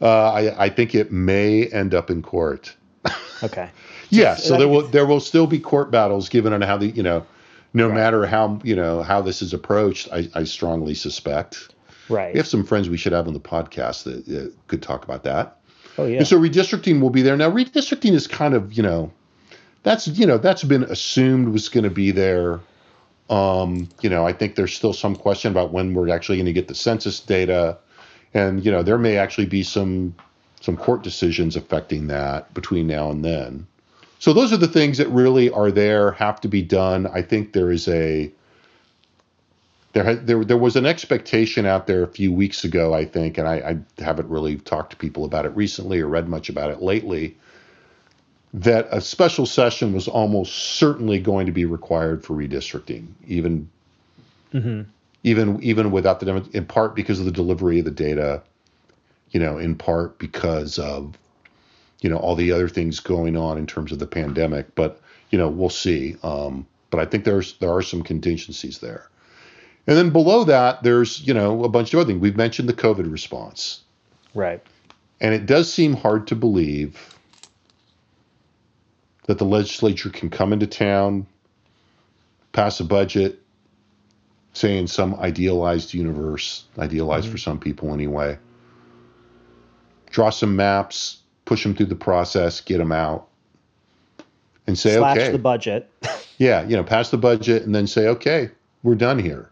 Uh, 0.00 0.32
I, 0.32 0.64
I 0.64 0.68
think 0.68 0.94
it 0.94 1.12
may 1.12 1.66
end 1.66 1.94
up 1.94 2.10
in 2.10 2.22
court. 2.22 2.74
Okay. 3.42 3.70
yeah, 4.10 4.34
so 4.34 4.56
there 4.58 4.68
will 4.68 4.82
there 4.82 5.06
will 5.06 5.20
still 5.20 5.46
be 5.46 5.58
court 5.58 5.90
battles 5.90 6.28
given 6.28 6.52
on 6.52 6.62
how 6.62 6.76
the 6.76 6.88
you 6.88 7.02
know 7.02 7.26
no 7.72 7.88
right. 7.88 7.94
matter 7.94 8.26
how 8.26 8.60
you 8.62 8.76
know 8.76 9.02
how 9.02 9.20
this 9.20 9.42
is 9.42 9.52
approached. 9.52 10.08
I, 10.12 10.28
I, 10.34 10.44
strongly 10.44 10.94
suspect. 10.94 11.73
Right. 12.08 12.34
We 12.34 12.38
have 12.38 12.46
some 12.46 12.64
friends 12.64 12.88
we 12.88 12.96
should 12.96 13.12
have 13.12 13.26
on 13.26 13.34
the 13.34 13.40
podcast 13.40 14.04
that 14.04 14.28
uh, 14.28 14.50
could 14.68 14.82
talk 14.82 15.04
about 15.04 15.24
that. 15.24 15.58
Oh 15.96 16.06
yeah. 16.06 16.18
And 16.18 16.26
so 16.26 16.38
redistricting 16.38 17.00
will 17.00 17.10
be 17.10 17.22
there 17.22 17.36
now. 17.36 17.50
Redistricting 17.50 18.12
is 18.12 18.26
kind 18.26 18.54
of 18.54 18.72
you 18.72 18.82
know, 18.82 19.12
that's 19.82 20.08
you 20.08 20.26
know 20.26 20.38
that's 20.38 20.64
been 20.64 20.84
assumed 20.84 21.48
was 21.48 21.68
going 21.68 21.84
to 21.84 21.90
be 21.90 22.10
there. 22.10 22.60
Um, 23.30 23.88
you 24.02 24.10
know, 24.10 24.26
I 24.26 24.32
think 24.32 24.54
there's 24.54 24.74
still 24.74 24.92
some 24.92 25.16
question 25.16 25.50
about 25.50 25.72
when 25.72 25.94
we're 25.94 26.10
actually 26.10 26.36
going 26.36 26.46
to 26.46 26.52
get 26.52 26.68
the 26.68 26.74
census 26.74 27.20
data, 27.20 27.78
and 28.34 28.64
you 28.64 28.70
know 28.70 28.82
there 28.82 28.98
may 28.98 29.16
actually 29.16 29.46
be 29.46 29.62
some 29.62 30.14
some 30.60 30.76
court 30.76 31.02
decisions 31.02 31.56
affecting 31.56 32.06
that 32.08 32.52
between 32.54 32.86
now 32.86 33.10
and 33.10 33.24
then. 33.24 33.66
So 34.18 34.32
those 34.32 34.52
are 34.52 34.56
the 34.56 34.68
things 34.68 34.96
that 34.96 35.08
really 35.08 35.50
are 35.50 35.70
there, 35.70 36.12
have 36.12 36.40
to 36.40 36.48
be 36.48 36.62
done. 36.62 37.06
I 37.06 37.20
think 37.20 37.52
there 37.52 37.70
is 37.70 37.86
a 37.88 38.32
there 39.94 40.16
there 40.16 40.44
there 40.44 40.58
was 40.58 40.74
an 40.76 40.86
expectation 40.86 41.66
out 41.66 41.86
there 41.86 42.02
a 42.02 42.08
few 42.08 42.32
weeks 42.32 42.64
ago, 42.64 42.92
I 42.92 43.04
think, 43.04 43.38
and 43.38 43.48
I, 43.48 43.54
I 43.54 44.02
haven't 44.02 44.28
really 44.28 44.56
talked 44.56 44.90
to 44.90 44.96
people 44.96 45.24
about 45.24 45.46
it 45.46 45.50
recently 45.50 46.00
or 46.00 46.08
read 46.08 46.28
much 46.28 46.48
about 46.48 46.70
it 46.70 46.82
lately. 46.82 47.36
That 48.52 48.88
a 48.90 49.00
special 49.00 49.46
session 49.46 49.92
was 49.92 50.08
almost 50.08 50.52
certainly 50.52 51.20
going 51.20 51.46
to 51.46 51.52
be 51.52 51.64
required 51.64 52.24
for 52.24 52.34
redistricting, 52.34 53.06
even 53.26 53.70
mm-hmm. 54.52 54.82
even 55.22 55.62
even 55.62 55.92
without 55.92 56.18
the 56.18 56.48
in 56.52 56.66
part 56.66 56.96
because 56.96 57.20
of 57.20 57.24
the 57.24 57.32
delivery 57.32 57.78
of 57.78 57.84
the 57.84 57.92
data, 57.92 58.42
you 59.30 59.38
know, 59.38 59.58
in 59.58 59.76
part 59.76 60.18
because 60.18 60.76
of 60.76 61.16
you 62.00 62.10
know 62.10 62.16
all 62.16 62.34
the 62.34 62.50
other 62.50 62.68
things 62.68 62.98
going 62.98 63.36
on 63.36 63.58
in 63.58 63.66
terms 63.68 63.92
of 63.92 64.00
the 64.00 64.06
pandemic. 64.08 64.74
But 64.74 65.00
you 65.30 65.38
know 65.38 65.48
we'll 65.48 65.70
see. 65.70 66.16
Um, 66.24 66.66
but 66.90 66.98
I 66.98 67.04
think 67.04 67.22
there's 67.22 67.56
there 67.58 67.72
are 67.72 67.82
some 67.82 68.02
contingencies 68.02 68.80
there. 68.80 69.08
And 69.86 69.96
then 69.98 70.10
below 70.10 70.44
that, 70.44 70.82
there's 70.82 71.26
you 71.26 71.34
know 71.34 71.64
a 71.64 71.68
bunch 71.68 71.92
of 71.92 72.00
other 72.00 72.08
things. 72.08 72.20
We've 72.20 72.36
mentioned 72.36 72.68
the 72.68 72.74
COVID 72.74 73.10
response, 73.10 73.82
right? 74.34 74.62
And 75.20 75.34
it 75.34 75.46
does 75.46 75.72
seem 75.72 75.94
hard 75.94 76.26
to 76.28 76.36
believe 76.36 77.16
that 79.26 79.38
the 79.38 79.44
legislature 79.44 80.10
can 80.10 80.30
come 80.30 80.52
into 80.52 80.66
town, 80.66 81.26
pass 82.52 82.80
a 82.80 82.84
budget, 82.84 83.40
say 84.52 84.78
in 84.78 84.86
some 84.86 85.14
idealized 85.14 85.94
universe, 85.94 86.64
idealized 86.78 87.26
mm-hmm. 87.26 87.32
for 87.32 87.38
some 87.38 87.58
people 87.58 87.92
anyway, 87.92 88.38
draw 90.10 90.30
some 90.30 90.56
maps, 90.56 91.18
push 91.44 91.62
them 91.62 91.74
through 91.74 91.86
the 91.86 91.94
process, 91.94 92.60
get 92.60 92.78
them 92.78 92.92
out, 92.92 93.28
and 94.66 94.78
say, 94.78 94.96
Slash 94.96 95.18
okay, 95.18 95.32
the 95.32 95.38
budget. 95.38 95.90
yeah, 96.38 96.62
you 96.66 96.76
know, 96.76 96.84
pass 96.84 97.10
the 97.10 97.18
budget, 97.18 97.64
and 97.64 97.74
then 97.74 97.86
say, 97.86 98.08
okay, 98.08 98.50
we're 98.82 98.94
done 98.94 99.18
here. 99.18 99.50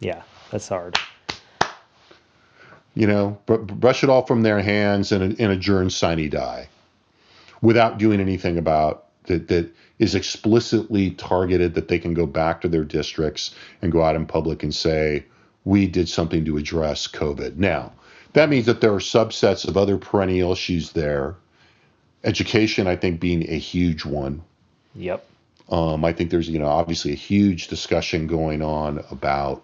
Yeah, 0.00 0.22
that's 0.50 0.68
hard. 0.68 0.98
You 2.94 3.06
know, 3.06 3.38
br- 3.46 3.56
brush 3.56 4.02
it 4.02 4.10
all 4.10 4.26
from 4.26 4.42
their 4.42 4.60
hands 4.60 5.12
and, 5.12 5.38
and 5.38 5.52
adjourn 5.52 5.90
sine 5.90 6.28
die, 6.28 6.68
without 7.62 7.98
doing 7.98 8.20
anything 8.20 8.58
about 8.58 9.06
that 9.24 9.48
that 9.48 9.70
is 9.98 10.14
explicitly 10.14 11.10
targeted 11.10 11.74
that 11.74 11.88
they 11.88 11.98
can 11.98 12.14
go 12.14 12.26
back 12.26 12.62
to 12.62 12.68
their 12.68 12.84
districts 12.84 13.54
and 13.82 13.92
go 13.92 14.02
out 14.02 14.16
in 14.16 14.26
public 14.26 14.62
and 14.62 14.74
say 14.74 15.24
we 15.64 15.86
did 15.86 16.08
something 16.08 16.44
to 16.46 16.56
address 16.56 17.06
COVID. 17.06 17.56
Now, 17.56 17.92
that 18.32 18.48
means 18.48 18.64
that 18.66 18.80
there 18.80 18.94
are 18.94 19.00
subsets 19.00 19.68
of 19.68 19.76
other 19.76 19.98
perennial 19.98 20.52
issues 20.52 20.92
there. 20.92 21.36
Education, 22.24 22.86
I 22.86 22.96
think, 22.96 23.20
being 23.20 23.48
a 23.50 23.58
huge 23.58 24.06
one. 24.06 24.42
Yep. 24.94 25.24
Um, 25.68 26.04
I 26.04 26.12
think 26.12 26.30
there's, 26.30 26.48
you 26.48 26.58
know, 26.58 26.66
obviously 26.66 27.12
a 27.12 27.16
huge 27.16 27.68
discussion 27.68 28.26
going 28.26 28.62
on 28.62 29.04
about, 29.10 29.62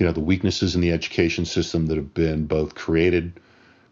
you 0.00 0.06
know, 0.06 0.12
the 0.12 0.20
weaknesses 0.20 0.74
in 0.74 0.80
the 0.80 0.90
education 0.90 1.44
system 1.44 1.86
that 1.86 1.96
have 1.96 2.14
been 2.14 2.46
both 2.46 2.74
created, 2.74 3.38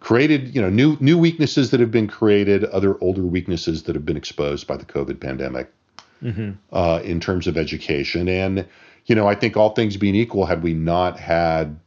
created, 0.00 0.54
you 0.54 0.60
know, 0.60 0.70
new 0.70 0.96
new 1.00 1.18
weaknesses 1.18 1.70
that 1.70 1.80
have 1.80 1.90
been 1.90 2.08
created, 2.08 2.64
other 2.64 2.96
older 3.02 3.22
weaknesses 3.22 3.82
that 3.82 3.94
have 3.94 4.06
been 4.06 4.16
exposed 4.16 4.66
by 4.66 4.76
the 4.76 4.86
COVID 4.86 5.20
pandemic, 5.20 5.70
mm-hmm. 6.22 6.52
uh, 6.72 7.00
in 7.04 7.20
terms 7.20 7.46
of 7.46 7.58
education. 7.58 8.26
And, 8.26 8.66
you 9.04 9.14
know, 9.14 9.28
I 9.28 9.34
think 9.34 9.56
all 9.56 9.70
things 9.70 9.98
being 9.98 10.14
equal, 10.14 10.46
had 10.46 10.62
we 10.62 10.72
not 10.72 11.20
had 11.20 11.78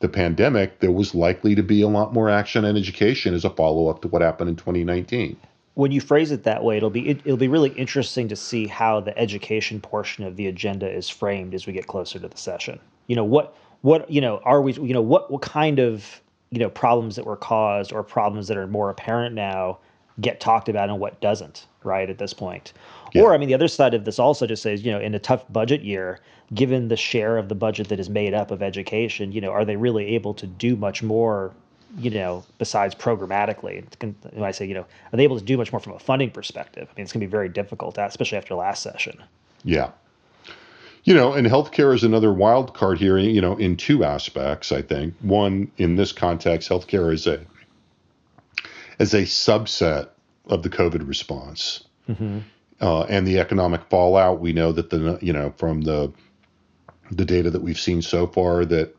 the 0.00 0.08
pandemic, 0.08 0.80
there 0.80 0.90
was 0.90 1.14
likely 1.14 1.54
to 1.54 1.62
be 1.62 1.82
a 1.82 1.88
lot 1.88 2.12
more 2.12 2.28
action 2.28 2.64
in 2.64 2.76
education 2.76 3.32
as 3.32 3.44
a 3.44 3.50
follow 3.50 3.86
up 3.86 4.02
to 4.02 4.08
what 4.08 4.22
happened 4.22 4.50
in 4.50 4.56
2019. 4.56 5.36
When 5.74 5.92
you 5.92 6.00
phrase 6.00 6.32
it 6.32 6.42
that 6.42 6.64
way, 6.64 6.78
it'll 6.78 6.90
be 6.90 7.08
it, 7.08 7.24
will 7.24 7.36
be 7.36 7.46
really 7.46 7.70
interesting 7.70 8.26
to 8.28 8.36
see 8.36 8.66
how 8.66 9.00
the 9.00 9.16
education 9.16 9.80
portion 9.80 10.24
of 10.24 10.34
the 10.34 10.48
agenda 10.48 10.90
is 10.90 11.08
framed 11.08 11.54
as 11.54 11.64
we 11.64 11.72
get 11.72 11.86
closer 11.86 12.18
to 12.18 12.26
the 12.26 12.36
session. 12.36 12.80
You 13.06 13.16
know 13.16 13.24
what 13.24 13.56
what 13.82 14.10
you 14.10 14.20
know 14.20 14.40
are 14.44 14.62
we 14.62 14.72
you 14.72 14.94
know 14.94 15.02
what 15.02 15.30
what 15.30 15.42
kind 15.42 15.78
of 15.78 16.20
you 16.50 16.58
know 16.58 16.70
problems 16.70 17.16
that 17.16 17.26
were 17.26 17.36
caused 17.36 17.92
or 17.92 18.02
problems 18.02 18.48
that 18.48 18.56
are 18.56 18.66
more 18.66 18.90
apparent 18.90 19.34
now 19.34 19.78
get 20.20 20.40
talked 20.40 20.68
about 20.68 20.88
and 20.88 21.00
what 21.00 21.20
doesn't 21.20 21.66
right 21.84 22.08
at 22.10 22.18
this 22.18 22.32
point? 22.32 22.72
Yeah. 23.12 23.22
or 23.22 23.34
i 23.34 23.38
mean 23.38 23.48
the 23.48 23.54
other 23.54 23.68
side 23.68 23.92
of 23.92 24.04
this 24.04 24.18
also 24.18 24.46
just 24.46 24.62
says 24.62 24.82
you 24.84 24.90
know 24.90 25.00
in 25.00 25.14
a 25.14 25.18
tough 25.18 25.44
budget 25.52 25.82
year 25.82 26.20
given 26.54 26.88
the 26.88 26.96
share 26.96 27.36
of 27.36 27.48
the 27.48 27.54
budget 27.54 27.88
that 27.88 28.00
is 28.00 28.08
made 28.08 28.32
up 28.32 28.50
of 28.50 28.62
education 28.62 29.32
you 29.32 29.40
know 29.40 29.50
are 29.50 29.64
they 29.64 29.76
really 29.76 30.06
able 30.06 30.32
to 30.32 30.46
do 30.46 30.76
much 30.76 31.02
more 31.02 31.52
you 31.98 32.08
know 32.08 32.42
besides 32.56 32.94
programmatically? 32.94 33.84
When 34.32 34.44
i 34.44 34.50
say 34.50 34.66
you 34.66 34.74
know 34.74 34.86
are 35.12 35.16
they 35.16 35.24
able 35.24 35.38
to 35.38 35.44
do 35.44 35.58
much 35.58 35.72
more 35.72 35.80
from 35.80 35.92
a 35.94 35.98
funding 35.98 36.30
perspective? 36.30 36.88
I 36.90 36.94
mean 36.96 37.04
it's 37.04 37.12
going 37.12 37.20
to 37.20 37.26
be 37.26 37.30
very 37.30 37.48
difficult 37.48 37.98
especially 37.98 38.38
after 38.38 38.54
last 38.54 38.82
session. 38.82 39.22
Yeah 39.64 39.90
you 41.04 41.14
know, 41.14 41.32
and 41.32 41.46
healthcare 41.46 41.94
is 41.94 42.04
another 42.04 42.32
wild 42.32 42.74
card 42.74 42.98
here, 42.98 43.18
you 43.18 43.40
know, 43.40 43.56
in 43.56 43.76
two 43.76 44.04
aspects, 44.04 44.70
I 44.70 44.82
think. 44.82 45.14
One, 45.20 45.70
in 45.76 45.96
this 45.96 46.12
context, 46.12 46.68
healthcare 46.68 47.12
is 47.12 47.26
a 47.26 47.44
as 48.98 49.14
a 49.14 49.22
subset 49.22 50.10
of 50.46 50.62
the 50.62 50.70
COVID 50.70 51.06
response. 51.06 51.84
Mm-hmm. 52.08 52.40
Uh, 52.80 53.02
and 53.04 53.26
the 53.26 53.38
economic 53.38 53.82
fallout, 53.90 54.40
we 54.40 54.52
know 54.52 54.72
that 54.72 54.90
the 54.90 55.18
you 55.20 55.32
know 55.32 55.52
from 55.56 55.82
the 55.82 56.12
the 57.10 57.24
data 57.24 57.50
that 57.50 57.62
we've 57.62 57.78
seen 57.78 58.00
so 58.00 58.26
far 58.26 58.64
that 58.64 58.96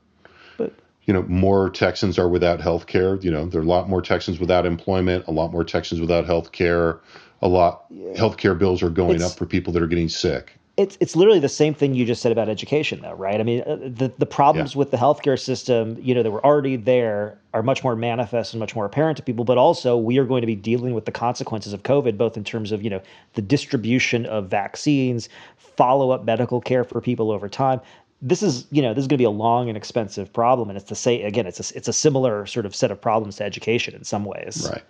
but, 0.58 0.74
you 1.06 1.14
know 1.14 1.24
more 1.24 1.70
Texans 1.70 2.20
are 2.20 2.30
without 2.30 2.60
health 2.60 2.86
care. 2.86 3.16
You 3.16 3.32
know, 3.32 3.46
there 3.46 3.62
are 3.62 3.64
a 3.64 3.68
lot 3.68 3.88
more 3.88 4.02
Texans 4.02 4.40
without 4.40 4.66
employment, 4.66 5.26
a 5.28 5.32
lot 5.32 5.52
more 5.52 5.64
Texans 5.64 6.02
without 6.02 6.26
health 6.26 6.52
care. 6.52 7.00
A 7.42 7.48
lot 7.48 7.86
yeah. 7.90 8.18
health 8.18 8.38
care 8.38 8.56
bills 8.56 8.84
are 8.84 8.90
going 8.90 9.22
up 9.22 9.34
for 9.34 9.46
people 9.46 9.74
that 9.74 9.84
are 9.84 9.88
getting 9.88 10.08
sick 10.08 10.58
it's 10.76 10.98
it's 11.00 11.16
literally 11.16 11.40
the 11.40 11.50
same 11.50 11.74
thing 11.74 11.94
you 11.94 12.04
just 12.04 12.22
said 12.22 12.32
about 12.32 12.50
education 12.50 13.02
though 13.02 13.14
right? 13.14 13.40
I 13.40 13.44
mean 13.44 13.62
uh, 13.62 13.76
the 13.76 14.12
the 14.18 14.26
problems 14.26 14.74
yeah. 14.74 14.80
with 14.80 14.92
the 14.92 14.98
healthcare 14.98 15.40
system 15.40 15.98
you 16.02 16.16
know 16.16 16.24
that 16.24 16.32
were 16.32 16.44
already 16.44 16.76
there 16.78 17.38
are 17.54 17.62
much 17.62 17.84
more 17.84 17.96
manifest 17.96 18.54
and 18.54 18.60
much 18.60 18.76
more 18.76 18.86
apparent 18.86 19.18
to 19.18 19.24
people 19.24 19.46
but 19.46 19.58
also 19.58 19.96
we 19.96 20.18
are 20.18 20.26
going 20.26 20.42
to 20.42 20.48
be 20.48 20.56
dealing 20.56 20.94
with 20.96 21.06
the 21.06 21.12
consequences 21.12 21.74
of 21.74 21.84
covid 21.84 22.18
both 22.18 22.38
in 22.38 22.44
terms 22.44 22.72
of 22.72 22.82
you 22.82 22.90
know 22.90 23.02
the 23.36 23.42
distribution 23.42 24.26
of 24.26 24.48
vaccines 24.48 25.30
follow 25.76 26.12
up 26.12 26.24
medical 26.24 26.62
care 26.62 26.84
for 26.84 27.02
people 27.02 27.32
over 27.32 27.50
time. 27.50 27.82
This 28.22 28.42
is 28.42 28.66
you 28.72 28.82
know 28.82 28.94
this 28.94 29.02
is 29.02 29.08
going 29.08 29.18
to 29.18 29.22
be 29.22 29.26
a 29.26 29.30
long 29.30 29.68
and 29.68 29.78
expensive 29.78 30.32
problem 30.32 30.70
and 30.70 30.78
it's 30.78 30.88
to 30.88 30.96
say 30.96 31.24
again 31.24 31.46
it's 31.46 31.72
a, 31.72 31.78
it's 31.78 31.88
a 31.88 31.94
similar 31.94 32.46
sort 32.46 32.66
of 32.66 32.74
set 32.74 32.90
of 32.90 33.02
problems 33.02 33.36
to 33.38 33.44
education 33.44 33.94
in 33.94 34.04
some 34.06 34.24
ways. 34.24 34.68
Right. 34.72 34.84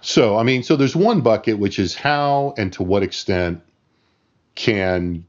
So 0.00 0.38
i 0.38 0.42
mean 0.42 0.62
so 0.62 0.76
there's 0.76 0.96
one 0.96 1.20
bucket 1.20 1.58
which 1.58 1.78
is 1.78 1.94
how 1.94 2.52
and 2.58 2.72
to 2.72 2.82
what 2.82 3.02
extent 3.02 3.62
can 4.56 5.24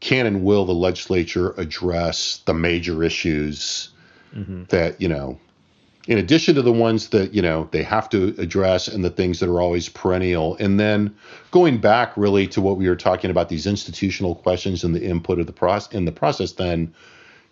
can 0.00 0.26
and 0.26 0.44
will 0.44 0.64
the 0.64 0.74
legislature 0.74 1.52
address 1.56 2.42
the 2.46 2.54
major 2.54 3.02
issues 3.02 3.90
mm-hmm. 4.34 4.64
that 4.64 5.00
you 5.00 5.08
know 5.08 5.38
in 6.08 6.16
addition 6.16 6.54
to 6.54 6.62
the 6.62 6.72
ones 6.72 7.10
that 7.10 7.34
you 7.34 7.42
know 7.42 7.68
they 7.70 7.82
have 7.82 8.08
to 8.08 8.34
address 8.38 8.88
and 8.88 9.04
the 9.04 9.10
things 9.10 9.40
that 9.40 9.48
are 9.48 9.60
always 9.60 9.88
perennial 9.88 10.56
and 10.56 10.80
then 10.80 11.14
going 11.50 11.78
back 11.78 12.16
really 12.16 12.46
to 12.46 12.60
what 12.60 12.76
we 12.76 12.88
were 12.88 12.96
talking 12.96 13.30
about 13.30 13.48
these 13.48 13.66
institutional 13.66 14.34
questions 14.34 14.82
and 14.82 14.94
the 14.94 15.04
input 15.04 15.38
of 15.38 15.46
the 15.46 15.52
process 15.52 15.92
in 15.92 16.04
the 16.04 16.12
process 16.12 16.52
then 16.52 16.92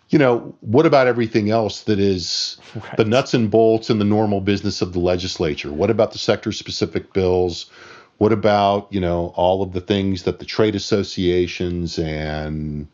you 0.09 0.17
know 0.17 0.55
what 0.61 0.85
about 0.85 1.07
everything 1.07 1.49
else 1.49 1.83
that 1.83 1.99
is 1.99 2.57
right. 2.75 2.97
the 2.97 3.05
nuts 3.05 3.33
and 3.33 3.51
bolts 3.51 3.89
and 3.89 4.01
the 4.01 4.05
normal 4.05 4.41
business 4.41 4.81
of 4.81 4.93
the 4.93 4.99
legislature 4.99 5.71
what 5.71 5.89
about 5.89 6.11
the 6.11 6.17
sector 6.17 6.51
specific 6.51 7.13
bills 7.13 7.69
what 8.17 8.31
about, 8.31 8.87
you 8.91 8.99
know, 8.99 9.33
all 9.35 9.61
of 9.61 9.73
the 9.73 9.81
things 9.81 10.23
that 10.23 10.39
the 10.39 10.45
trade 10.45 10.75
associations 10.75 11.99
and 11.99 12.87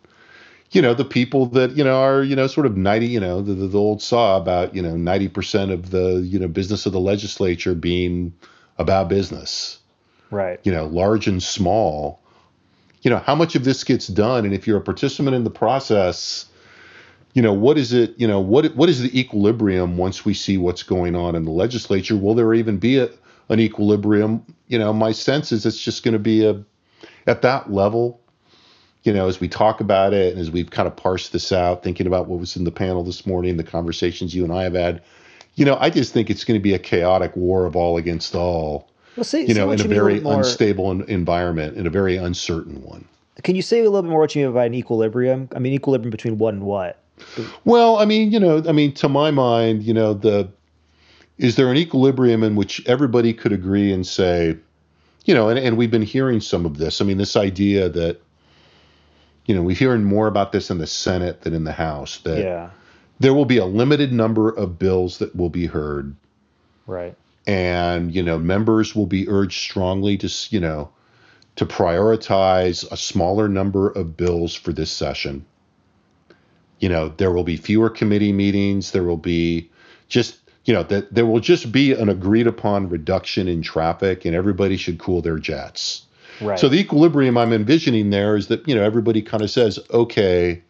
you 0.72 0.82
know 0.82 0.94
the 0.94 1.06
people 1.06 1.46
that 1.46 1.78
you 1.78 1.84
know 1.84 2.02
are 2.02 2.24
you 2.24 2.36
know 2.36 2.48
sort 2.48 2.66
of 2.66 2.76
90 2.76 3.06
you 3.06 3.20
know 3.20 3.42
the, 3.42 3.54
the 3.54 3.78
old 3.78 4.02
saw 4.02 4.38
about 4.38 4.76
you 4.76 4.82
know 4.82 4.94
90% 4.94 5.72
of 5.72 5.92
the 5.92 6.22
you 6.26 6.40
know 6.40 6.48
business 6.48 6.88
of 6.88 6.94
the 6.94 7.00
legislature 7.00 7.76
being 7.76 8.34
about 8.80 9.08
business. 9.08 9.80
Right. 10.32 10.60
You 10.64 10.72
know 10.72 10.88
large 10.88 11.28
and 11.28 11.42
small. 11.42 12.20
You 13.04 13.12
know 13.12 13.20
how 13.20 13.36
much 13.36 13.56
of 13.56 13.64
this 13.64 13.84
gets 13.84 14.08
done? 14.08 14.46
And 14.46 14.54
if 14.54 14.66
you're 14.66 14.80
a 14.80 14.82
participant 14.82 15.36
in 15.36 15.44
the 15.44 15.52
process 15.52 16.48
you 17.34 17.42
know 17.42 17.54
what 17.54 17.78
is 17.78 17.94
it 17.94 18.14
you 18.18 18.28
know 18.28 18.40
what 18.40 18.76
what 18.76 18.90
is 18.90 19.02
the 19.02 19.20
equilibrium 19.20 19.98
once 19.98 20.24
we 20.24 20.34
see 20.34 20.58
what's 20.58 20.84
going 20.84 21.16
on 21.16 21.36
in 21.36 21.46
the 21.46 21.52
legislature? 21.52 22.16
Will 22.16 22.36
there 22.36 22.54
even 22.54 22.78
be 22.78 22.98
a, 22.98 23.10
an 23.50 23.60
equilibrium. 23.60 24.46
You 24.68 24.80
know, 24.80 24.94
my 24.94 25.12
sense 25.12 25.52
is 25.52 25.66
it's 25.66 25.82
just 25.82 26.04
going 26.04 26.14
to 26.14 26.20
be 26.20 26.46
a 26.46 26.64
at 27.28 27.42
that 27.42 27.72
level. 27.72 28.20
You 29.04 29.12
know, 29.12 29.28
as 29.28 29.42
we 29.42 29.50
talk 29.50 29.82
about 29.82 30.14
it 30.14 30.32
and 30.32 30.42
as 30.42 30.50
we've 30.50 30.70
kind 30.70 30.88
of 30.88 30.96
parsed 30.96 31.34
this 31.34 31.52
out, 31.52 31.84
thinking 31.84 32.08
about 32.08 32.28
what 32.28 32.40
was 32.40 32.56
in 32.56 32.64
the 32.64 32.72
panel 32.72 33.04
this 33.04 33.26
morning, 33.26 33.58
the 33.58 33.64
conversations 33.64 34.34
you 34.34 34.46
and 34.46 34.54
I 34.54 34.64
have 34.64 34.76
had, 34.76 35.02
you 35.56 35.66
know, 35.66 35.78
I 35.80 35.90
just 35.90 36.14
think 36.14 36.30
it's 36.30 36.46
going 36.46 36.58
to 36.58 36.64
be 36.64 36.74
a 36.74 36.80
chaotic 36.80 37.36
war 37.36 37.66
of 37.66 37.76
all 37.76 37.98
against 37.98 38.34
all. 38.34 38.90
Well, 39.18 39.26
see, 39.26 39.44
you 39.44 39.54
know, 39.54 39.72
in 39.72 39.82
a 39.82 39.84
very 39.84 40.22
more... 40.22 40.38
unstable 40.38 41.04
environment, 41.04 41.78
in 41.78 41.86
a 41.86 41.90
very 41.90 42.16
uncertain 42.16 42.82
one. 42.82 43.06
Can 43.44 43.56
you 43.56 43.62
say 43.62 43.80
a 43.80 43.84
little 43.84 44.04
bit 44.04 44.10
more 44.10 44.22
what 44.22 44.36
you 44.36 44.46
mean 44.46 44.54
by 44.54 44.66
an 44.66 44.74
equilibrium? 44.74 45.50
I 45.54 45.60
mean, 45.60 45.74
equilibrium 45.74 46.12
between 46.12 46.38
what 46.38 46.54
and 46.54 46.64
what? 46.64 47.00
Well, 47.66 47.98
I 47.98 48.06
mean, 48.06 48.32
you 48.32 48.40
know, 48.40 48.64
I 48.68 48.72
mean, 48.72 48.94
to 48.96 49.10
my 49.10 49.32
mind, 49.32 49.84
you 49.84 49.94
know, 49.94 50.14
the 50.14 50.50
is 51.38 51.56
there 51.56 51.72
an 51.72 51.78
equilibrium 51.78 52.44
in 52.44 52.56
which 52.56 52.86
everybody 52.86 53.34
could 53.34 53.52
agree 53.52 53.92
and 53.92 54.06
say, 54.06 54.58
you 55.26 55.34
know, 55.34 55.50
and, 55.50 55.58
and 55.58 55.78
we've 55.78 55.92
been 55.92 56.02
hearing 56.02 56.42
some 56.42 56.66
of 56.66 56.78
this. 56.78 57.02
I 57.02 57.06
mean, 57.06 57.18
this 57.18 57.36
idea 57.36 57.90
that, 57.90 58.22
you 59.46 59.56
know, 59.56 59.62
we're 59.62 59.76
hearing 59.76 60.04
more 60.04 60.28
about 60.28 60.52
this 60.52 60.70
in 60.70 60.78
the 60.78 60.88
Senate 60.88 61.42
than 61.42 61.54
in 61.54 61.64
the 61.64 61.72
House, 61.72 62.18
that 62.20 62.40
yeah. 62.40 62.70
there 63.20 63.34
will 63.34 63.46
be 63.46 63.58
a 63.58 63.66
limited 63.66 64.14
number 64.14 64.50
of 64.50 64.78
bills 64.78 65.18
that 65.20 65.36
will 65.36 65.50
be 65.50 65.66
heard. 65.66 66.16
Right. 66.86 67.16
And, 67.48 68.14
you 68.14 68.24
know, 68.24 68.38
members 68.38 68.96
will 68.96 69.06
be 69.06 69.28
urged 69.28 69.60
strongly 69.60 70.18
to, 70.18 70.30
you 70.50 70.60
know, 70.60 70.90
to 71.56 71.66
prioritize 71.66 72.90
a 72.92 72.98
smaller 72.98 73.48
number 73.48 73.90
of 73.90 74.18
bills 74.18 74.56
for 74.56 74.72
this 74.72 74.92
session. 74.92 75.46
You 76.80 76.90
know, 76.90 77.10
there 77.10 77.32
will 77.32 77.44
be 77.44 77.58
fewer 77.58 77.90
committee 77.90 78.34
meetings. 78.34 78.92
There 78.92 79.04
will 79.04 79.18
be 79.18 79.70
just 80.10 80.38
you 80.66 80.74
know 80.74 80.84
that 80.84 81.14
there 81.14 81.26
will 81.26 81.40
just 81.40 81.72
be 81.72 81.94
an 81.94 82.10
agreed 82.10 82.48
upon 82.48 82.90
reduction 82.90 83.48
in 83.48 83.62
traffic 83.62 84.26
and 84.26 84.36
everybody 84.36 84.78
should 84.78 85.00
cool 85.00 85.22
their 85.22 85.40
jets. 85.40 86.06
Right. 86.42 86.60
So 86.60 86.68
the 86.68 86.80
equilibrium 86.80 87.38
i'm 87.38 87.54
envisioning 87.54 88.10
there 88.10 88.36
is 88.36 88.48
that 88.48 88.68
you 88.68 88.76
know 88.76 88.84
everybody 88.84 89.22
kind 89.22 89.44
of 89.44 89.52
says 89.52 89.80
okay 89.92 90.62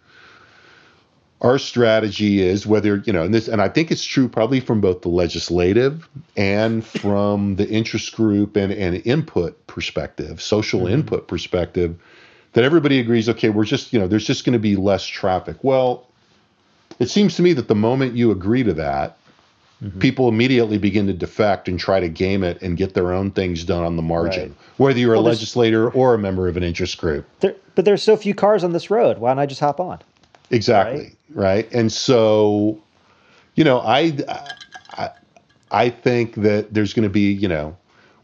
our 1.41 1.59
strategy 1.59 2.41
is 2.41 2.65
whether 2.65 2.97
you 3.05 3.13
know 3.13 3.23
and 3.23 3.33
this 3.33 3.47
and 3.47 3.61
i 3.61 3.69
think 3.69 3.91
it's 3.91 4.03
true 4.03 4.27
probably 4.27 4.59
from 4.59 4.81
both 4.81 5.01
the 5.01 5.09
legislative 5.09 6.09
and 6.35 6.85
from 6.85 7.55
the 7.57 7.67
interest 7.69 8.15
group 8.15 8.55
and, 8.55 8.71
and 8.73 9.05
input 9.05 9.65
perspective 9.67 10.41
social 10.41 10.81
mm-hmm. 10.81 10.95
input 10.95 11.27
perspective 11.27 11.97
that 12.53 12.63
everybody 12.63 12.99
agrees 12.99 13.29
okay 13.29 13.49
we're 13.49 13.63
just 13.63 13.93
you 13.93 13.99
know 13.99 14.07
there's 14.07 14.25
just 14.25 14.45
going 14.45 14.53
to 14.53 14.59
be 14.59 14.75
less 14.75 15.05
traffic. 15.05 15.57
Well 15.61 16.07
it 16.99 17.09
seems 17.09 17.35
to 17.37 17.41
me 17.41 17.53
that 17.53 17.67
the 17.67 17.75
moment 17.75 18.15
you 18.15 18.31
agree 18.31 18.63
to 18.63 18.73
that 18.73 19.17
mm-hmm. 19.83 19.99
people 19.99 20.29
immediately 20.29 20.77
begin 20.77 21.07
to 21.07 21.13
defect 21.13 21.67
and 21.67 21.79
try 21.79 21.99
to 21.99 22.07
game 22.07 22.43
it 22.43 22.61
and 22.61 22.77
get 22.77 22.93
their 22.93 23.11
own 23.11 23.31
things 23.31 23.63
done 23.63 23.83
on 23.83 23.95
the 23.95 24.01
margin, 24.01 24.49
right. 24.49 24.57
whether 24.77 24.99
you're 24.99 25.11
well, 25.11 25.21
a 25.21 25.27
legislator 25.27 25.89
or 25.91 26.13
a 26.13 26.17
member 26.17 26.47
of 26.47 26.57
an 26.57 26.63
interest 26.63 26.97
group. 26.97 27.25
There, 27.41 27.55
but 27.75 27.85
there's 27.85 28.03
so 28.03 28.15
few 28.15 28.33
cars 28.33 28.63
on 28.63 28.71
this 28.73 28.89
road. 28.89 29.17
Why 29.17 29.31
don't 29.31 29.39
I 29.39 29.45
just 29.45 29.59
hop 29.59 29.79
on? 29.79 29.99
Exactly. 30.51 31.15
Right. 31.29 31.65
right? 31.65 31.73
And 31.73 31.91
so, 31.91 32.81
you 33.55 33.63
know, 33.63 33.79
I, 33.79 34.17
I, 34.91 35.09
I 35.71 35.89
think 35.89 36.35
that 36.35 36.73
there's 36.73 36.93
going 36.93 37.03
to 37.03 37.09
be, 37.09 37.31
you 37.31 37.47
know, 37.47 37.75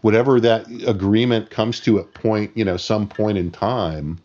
whatever 0.01 0.39
that 0.39 0.65
agreement 0.87 1.49
comes 1.49 1.79
to 1.81 1.99
at 1.99 2.13
point, 2.13 2.51
you 2.55 2.63
know, 2.63 2.77
some 2.77 3.07
point 3.07 3.37
in 3.37 3.51
time, 3.51 4.19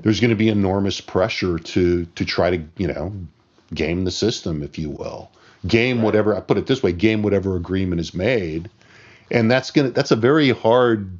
there's 0.00 0.20
going 0.20 0.30
to 0.30 0.36
be 0.36 0.48
enormous 0.48 1.00
pressure 1.00 1.58
to 1.58 2.06
to 2.06 2.24
try 2.24 2.50
to, 2.50 2.62
you 2.78 2.86
know, 2.86 3.12
game 3.74 4.04
the 4.04 4.10
system, 4.10 4.62
if 4.62 4.78
you 4.78 4.90
will 4.90 5.30
game 5.66 6.02
whatever 6.02 6.36
I 6.36 6.40
put 6.40 6.58
it 6.58 6.66
this 6.66 6.82
way, 6.82 6.92
game 6.92 7.22
whatever 7.22 7.56
agreement 7.56 8.00
is 8.00 8.14
made, 8.14 8.70
and 9.30 9.50
that's 9.50 9.70
gonna 9.70 9.90
that's 9.90 10.10
a 10.10 10.16
very 10.16 10.50
hard, 10.50 11.18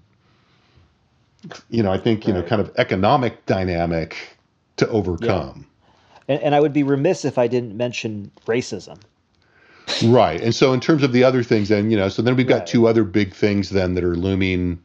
you 1.69 1.83
know, 1.83 1.93
I 1.93 1.99
think 1.99 2.27
you 2.27 2.35
right. 2.35 2.41
know, 2.41 2.47
kind 2.47 2.61
of 2.61 2.73
economic 2.77 3.45
dynamic 3.47 4.17
to 4.77 4.89
overcome. 4.89 5.67
Yeah. 6.29 6.35
And, 6.35 6.43
and 6.43 6.55
I 6.55 6.61
would 6.61 6.73
be 6.73 6.83
remiss 6.83 7.25
if 7.25 7.39
I 7.39 7.49
didn't 7.49 7.77
mention 7.77 8.31
racism. 8.47 8.99
Right, 10.05 10.41
and 10.41 10.55
so 10.55 10.73
in 10.73 10.81
terms 10.81 11.03
of 11.03 11.13
the 11.13 11.25
other 11.25 11.43
things, 11.43 11.69
then 11.69 11.91
you 11.91 11.97
know, 11.97 12.09
so 12.09 12.23
then 12.23 12.37
we've 12.37 12.47
got 12.47 12.61
right. 12.61 12.67
two 12.67 12.87
other 12.87 13.05
big 13.05 13.35
things 13.35 13.71
then 13.71 13.95
that 13.95 14.05
are 14.05 14.17
looming. 14.17 14.79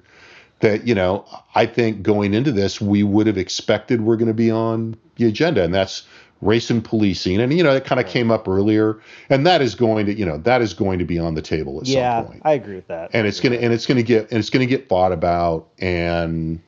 That 0.62 0.88
you 0.88 0.95
know, 0.95 1.26
I 1.53 1.66
think 1.66 2.01
going 2.01 2.34
into 2.34 2.51
this, 2.51 2.82
we 2.82 3.03
would 3.03 3.28
have 3.28 3.38
expected 3.38 4.01
we're 4.01 4.16
going 4.16 4.30
to 4.30 4.34
be 4.34 4.49
on 4.49 4.97
the 5.18 5.28
agenda, 5.28 5.64
and 5.64 5.74
that's 5.74 6.03
race 6.42 6.70
and 6.70 6.84
policing, 6.84 7.40
and 7.40 7.54
you 7.54 7.64
know 7.64 7.72
it 7.72 7.86
kind 7.86 8.00
of 8.00 8.08
came 8.08 8.32
up 8.32 8.48
earlier, 8.48 9.00
and 9.30 9.46
that 9.46 9.62
is 9.62 9.76
going 9.76 10.06
to 10.06 10.14
you 10.14 10.26
know 10.26 10.38
that 10.40 10.62
is 10.62 10.74
going 10.74 11.00
to 11.00 11.06
be 11.06 11.20
on 11.20 11.36
the 11.36 11.42
table 11.42 11.80
at 11.80 11.88
yeah, 11.88 12.22
some 12.22 12.28
point. 12.28 12.42
I 12.46 12.54
agree 12.54 12.76
with 12.76 12.88
that. 12.88 13.12
And 13.14 13.28
it's 13.28 13.40
gonna 13.40 13.58
and 13.58 13.74
it's 13.74 13.86
gonna 13.86 14.04
get 14.04 14.30
and 14.32 14.40
it's 14.40 14.50
gonna 14.50 14.66
get 14.66 14.88
fought 14.88 15.12
about, 15.12 15.68
and 15.80 16.62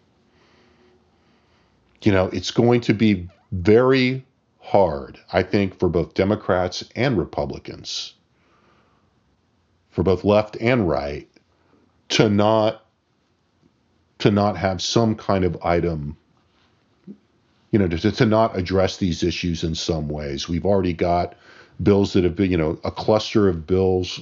you 2.01 2.11
know 2.11 2.28
it's 2.28 2.51
going 2.51 2.82
to 2.82 2.93
be 2.93 3.28
very 3.51 4.26
hard, 4.59 5.20
I 5.32 5.43
think, 5.43 5.80
for 5.80 5.88
both 5.89 6.13
Democrats 6.13 6.84
and 6.95 7.18
Republicans 7.18 8.13
for 9.97 10.03
both 10.03 10.24
left 10.24 10.55
and 10.57 10.88
right 10.88 11.28
to 12.09 12.30
not 12.30 12.86
to 14.20 14.30
not 14.30 14.55
have 14.55 14.80
some 14.80 15.15
kind 15.15 15.43
of 15.43 15.57
item 15.63 16.15
you 17.72 17.80
know 17.80 17.88
to, 17.88 18.11
to 18.11 18.26
not 18.26 18.57
address 18.57 18.97
these 18.97 19.24
issues 19.24 19.63
in 19.63 19.76
some 19.76 20.07
ways 20.07 20.47
we've 20.47 20.65
already 20.65 20.93
got 20.93 21.36
bills 21.82 22.13
that 22.13 22.24
have 22.24 22.36
been 22.36 22.51
you 22.51 22.57
know 22.57 22.80
a 22.84 22.91
cluster 22.91 23.47
of 23.47 23.68
bills 23.68 24.20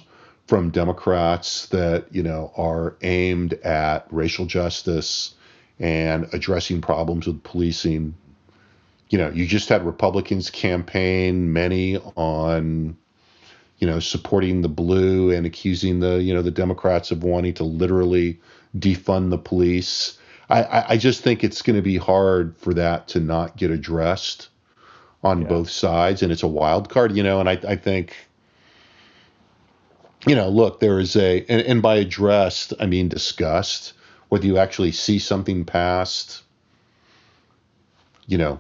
from 0.48 0.70
democrats 0.70 1.68
that 1.68 2.06
you 2.12 2.24
know 2.24 2.52
are 2.58 2.96
aimed 3.02 3.54
at 3.56 4.08
racial 4.12 4.46
justice 4.46 5.34
and 5.80 6.28
addressing 6.34 6.82
problems 6.82 7.28
with 7.28 7.44
policing 7.44 8.14
you 9.10 9.18
know 9.18 9.30
you 9.30 9.46
just 9.46 9.70
had 9.70 9.86
republicans 9.86 10.50
campaign 10.50 11.52
many 11.52 11.98
on 12.16 12.96
you 13.80 13.88
know, 13.88 14.00
supporting 14.00 14.62
the 14.62 14.70
blue 14.70 15.32
and 15.32 15.46
accusing 15.46 16.00
the, 16.00 16.22
you 16.22 16.34
know, 16.34 16.42
the 16.42 16.52
Democrats 16.52 17.12
of 17.12 17.24
wanting 17.24 17.54
to 17.56 17.64
literally 17.64 18.40
defund 18.78 19.30
the 19.30 19.38
police. 19.38 20.18
I, 20.50 20.86
I 20.90 20.98
just 20.98 21.22
think 21.22 21.44
it's 21.44 21.62
going 21.62 21.76
to 21.76 21.82
be 21.82 21.98
hard 21.98 22.56
for 22.58 22.74
that 22.76 23.08
to 23.10 23.20
not 23.20 23.58
get 23.58 23.72
addressed 23.72 24.50
on 25.24 25.42
yeah. 25.42 25.48
both 25.48 25.70
sides. 25.70 26.22
And 26.22 26.32
it's 26.32 26.44
a 26.44 26.48
wild 26.48 26.90
card, 26.90 27.16
you 27.16 27.24
know, 27.24 27.40
and 27.40 27.50
I, 27.50 27.60
I 27.68 27.76
think, 27.76 28.16
you 30.28 30.36
know, 30.36 30.50
look, 30.50 30.80
there 30.80 31.00
is 31.00 31.16
a, 31.16 31.44
and, 31.50 31.62
and 31.62 31.82
by 31.82 31.96
addressed, 31.96 32.74
I 32.80 32.86
mean 32.86 33.10
discussed, 33.10 33.94
whether 34.30 34.46
you 34.46 34.58
actually 34.58 34.92
see 34.92 35.20
something 35.20 35.66
passed, 35.66 36.44
you 38.28 38.38
know, 38.38 38.60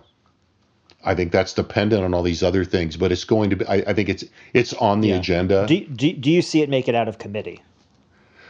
I 1.03 1.13
think 1.13 1.31
that's 1.31 1.53
dependent 1.53 2.03
on 2.03 2.15
all 2.15 2.23
these 2.23 2.41
other 2.41 2.65
things, 2.65 2.97
but 2.97 3.11
it's 3.11 3.23
going 3.25 3.51
to 3.51 3.55
be. 3.55 3.65
I, 3.67 3.75
I 3.75 3.93
think 3.93 4.09
it's 4.09 4.23
it's 4.53 4.73
on 4.73 5.01
the 5.01 5.09
yeah. 5.09 5.17
agenda. 5.17 5.67
Do, 5.67 5.85
do 5.85 6.13
do 6.13 6.31
you 6.31 6.41
see 6.41 6.63
it 6.63 6.69
make 6.69 6.87
it 6.87 6.95
out 6.95 7.07
of 7.07 7.19
committee? 7.19 7.61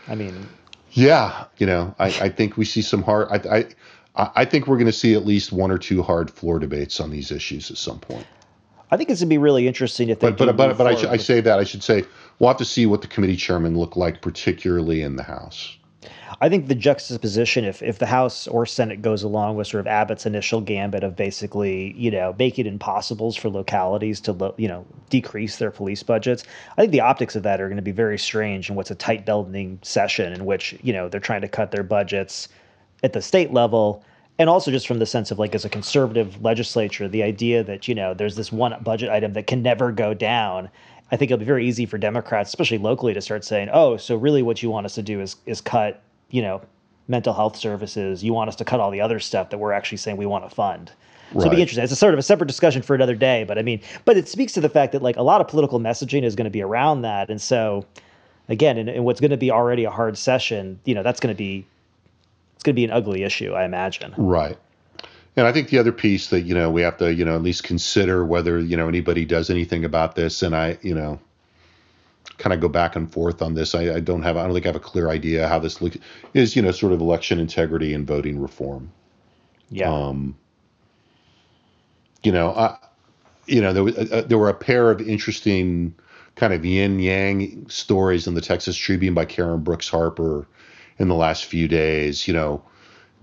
I 0.08 0.16
mean, 0.16 0.48
yeah, 0.96 1.46
you 1.58 1.66
know, 1.66 1.94
I, 2.00 2.06
I 2.06 2.30
think 2.30 2.56
we 2.58 2.66
see 2.66 2.82
some 2.82 3.04
hard. 3.04 3.28
I 3.30 3.68
I 4.16 4.32
I 4.36 4.46
think 4.46 4.66
we're 4.68 4.78
going 4.78 4.86
to 4.86 4.94
see 4.94 5.14
at 5.14 5.26
least 5.26 5.52
one 5.52 5.70
or 5.70 5.78
two 5.78 6.02
hard 6.02 6.32
floor 6.32 6.58
debates 6.58 7.02
on 7.02 7.12
these 7.12 7.32
issues 7.32 7.70
at 7.70 7.78
some 7.78 8.00
point. 8.00 8.26
I 8.92 8.98
think 8.98 9.10
it's 9.10 9.20
going 9.20 9.28
to 9.28 9.34
be 9.34 9.38
really 9.38 9.68
interesting 9.68 10.08
if 10.10 10.22
they. 10.22 10.30
But 10.30 10.38
but 10.38 10.56
but, 10.56 10.78
but 10.78 10.88
I, 10.88 10.96
sh- 10.96 11.06
I 11.06 11.18
say 11.18 11.42
that 11.42 11.60
I 11.60 11.66
should 11.66 11.84
say 11.84 12.06
we'll 12.40 12.48
have 12.48 12.58
to 12.58 12.66
see 12.66 12.86
what 12.86 13.02
the 13.02 13.08
committee 13.08 13.36
chairman 13.36 13.78
look 13.78 13.98
like, 13.98 14.22
particularly 14.22 15.02
in 15.02 15.18
the 15.18 15.24
House. 15.24 15.78
I 16.42 16.50
think 16.50 16.68
the 16.68 16.76
juxtaposition, 16.76 17.64
if 17.66 17.82
if 17.82 18.00
the 18.00 18.06
House 18.06 18.48
or 18.48 18.66
Senate 18.66 19.02
goes 19.02 19.24
along 19.24 19.56
with 19.56 19.68
sort 19.68 19.82
of 19.82 19.88
Abbott's 19.88 20.26
initial 20.26 20.62
gambit 20.62 21.04
of 21.04 21.16
basically, 21.16 21.94
you 21.98 22.12
know, 22.12 22.36
make 22.38 22.60
it 22.60 22.68
impossibles 22.68 23.36
for 23.36 23.50
localities 23.50 24.20
to, 24.22 24.34
lo- 24.34 24.56
you 24.58 24.68
know, 24.68 24.86
decrease 25.10 25.58
their 25.58 25.72
police 25.72 26.04
budgets, 26.04 26.44
I 26.78 26.82
think 26.82 26.92
the 26.92 27.02
optics 27.02 27.36
of 27.36 27.44
that 27.44 27.62
are 27.62 27.68
going 27.68 27.78
to 27.78 27.82
be 27.82 27.92
very 27.92 28.20
strange 28.20 28.70
in 28.70 28.76
what's 28.76 28.92
a 28.92 28.96
tight 28.96 29.26
bending 29.26 29.80
session 29.82 30.34
in 30.34 30.46
which 30.46 30.78
you 30.82 30.94
know 30.94 31.10
they're 31.10 31.20
trying 31.20 31.42
to 31.42 31.48
cut 31.48 31.72
their 31.72 31.84
budgets 31.84 32.50
at 33.04 33.14
the 33.14 33.22
state 33.22 33.54
level. 33.54 34.04
And 34.38 34.50
also 34.50 34.70
just 34.70 34.86
from 34.86 35.00
the 35.00 35.06
sense 35.06 35.32
of 35.32 35.40
like 35.40 35.56
as 35.56 35.64
a 35.64 35.70
conservative 35.70 36.42
legislature 36.44 37.08
the 37.08 37.24
idea 37.24 37.64
that 37.64 37.88
you 37.88 37.96
know 37.96 38.14
there's 38.14 38.36
this 38.36 38.52
one 38.52 38.76
budget 38.84 39.10
item 39.10 39.32
that 39.34 39.48
can 39.48 39.62
never 39.62 39.94
go 39.94 40.14
down 40.14 40.70
i 41.12 41.16
think 41.16 41.32
it'll 41.32 41.40
be 41.40 41.46
very 41.46 41.68
easy 41.68 41.86
for 41.86 41.98
democrats 41.98 42.50
especially 42.50 42.78
locally 42.78 43.14
to 43.14 43.22
start 43.22 43.44
saying 43.44 43.70
oh 43.72 43.98
so 43.98 44.16
really 44.16 44.42
what 44.42 44.62
you 44.64 44.70
want 44.70 44.86
us 44.86 44.96
to 44.96 45.02
do 45.02 45.22
is 45.22 45.36
is 45.46 45.62
cut 45.62 46.02
you 46.30 46.42
know, 46.42 46.62
mental 47.08 47.34
health 47.34 47.56
services. 47.56 48.24
You 48.24 48.34
want 48.34 48.50
us 48.50 48.56
to 48.58 48.66
cut 48.66 48.80
all 48.80 48.92
the 48.92 49.02
other 49.02 49.20
stuff 49.20 49.50
that 49.50 49.58
we're 49.58 49.72
actually 49.72 50.00
saying 50.00 50.18
we 50.18 50.26
want 50.26 50.48
to 50.48 50.54
fund. 50.54 50.92
So 51.32 51.40
right. 51.40 51.46
it'd 51.48 51.56
be 51.56 51.62
interesting. 51.62 51.84
It's 51.84 51.94
a 51.94 51.96
sort 51.96 52.14
of 52.14 52.20
a 52.20 52.24
separate 52.24 52.48
discussion 52.48 52.82
for 52.82 52.94
another 52.94 53.16
day, 53.16 53.44
but 53.46 53.58
I 53.58 53.62
mean, 53.62 53.82
but 54.06 54.18
it 54.18 54.28
speaks 54.28 54.54
to 54.54 54.62
the 54.62 54.70
fact 54.70 54.92
that 54.92 55.02
like 55.02 55.18
a 55.18 55.24
lot 55.24 55.42
of 55.42 55.48
political 55.48 55.80
messaging 55.80 56.24
is 56.24 56.36
going 56.36 56.46
to 56.46 56.52
be 56.52 56.62
around 56.62 57.02
that, 57.02 57.30
and 57.30 57.42
so 57.42 57.86
again, 58.48 58.78
in, 58.78 58.88
in 58.90 59.04
what's 59.04 59.20
going 59.20 59.32
to 59.32 59.38
be 59.38 59.50
already 59.50 59.86
a 59.86 59.90
hard 59.90 60.18
session, 60.18 60.80
you 60.86 60.94
know, 60.94 61.04
that's 61.04 61.20
going 61.20 61.34
to 61.34 61.38
be 61.38 61.66
it's 62.54 62.64
going 62.64 62.74
to 62.74 62.80
be 62.80 62.86
an 62.86 62.92
ugly 62.92 63.24
issue, 63.24 63.54
I 63.54 63.66
imagine. 63.66 64.14
Right. 64.18 64.58
And 65.38 65.46
I 65.46 65.52
think 65.52 65.70
the 65.70 65.80
other 65.80 65.92
piece 65.92 66.30
that 66.30 66.42
you 66.42 66.56
know 66.56 66.70
we 66.70 66.82
have 66.82 66.98
to 66.98 67.14
you 67.14 67.26
know 67.26 67.36
at 67.36 67.42
least 67.42 67.64
consider 67.64 68.26
whether 68.26 68.60
you 68.60 68.78
know 68.78 68.88
anybody 68.88 69.26
does 69.26 69.50
anything 69.50 69.86
about 69.86 70.16
this, 70.16 70.42
and 70.42 70.56
I 70.56 70.78
you 70.82 70.96
know 70.96 71.20
kind 72.38 72.54
of 72.54 72.60
go 72.60 72.68
back 72.68 72.96
and 72.96 73.12
forth 73.12 73.42
on 73.42 73.54
this. 73.54 73.76
I, 73.76 73.96
I, 73.96 74.00
don't 74.00 74.24
have, 74.24 74.38
I 74.38 74.44
don't 74.44 74.54
think 74.54 74.66
I 74.66 74.70
have 74.70 74.76
a 74.76 74.80
clear 74.80 75.10
idea 75.10 75.48
how 75.48 75.60
this 75.60 75.82
look, 75.82 75.94
is, 76.34 76.56
you 76.56 76.62
know, 76.62 76.72
sort 76.72 76.94
of 76.94 77.00
election 77.00 77.40
integrity 77.40 77.94
and 77.94 78.06
voting 78.06 78.40
reform. 78.40 78.92
Yeah. 79.70 79.92
Um, 79.92 80.36
you 82.24 82.32
know, 82.32 82.52
I, 82.52 82.78
you 83.46 83.62
know, 83.62 83.74
there, 83.74 83.84
was, 83.84 83.98
uh, 83.98 84.24
there 84.28 84.38
were 84.38 84.50
a 84.50 84.54
pair 84.54 84.92
of 84.92 85.02
interesting 85.02 85.96
kind 86.36 86.54
of 86.54 86.66
yin 86.66 87.00
yang 87.00 87.70
stories 87.70 88.28
in 88.28 88.34
the 88.34 88.42
Texas 88.42 88.76
Tribune 88.76 89.14
by 89.14 89.26
Karen 89.26 89.62
Brooks 89.62 89.88
Harper 89.88 90.48
in 90.98 91.08
the 91.08 91.16
last 91.16 91.46
few 91.46 91.68
days. 91.68 92.28
You 92.28 92.34
know, 92.34 92.64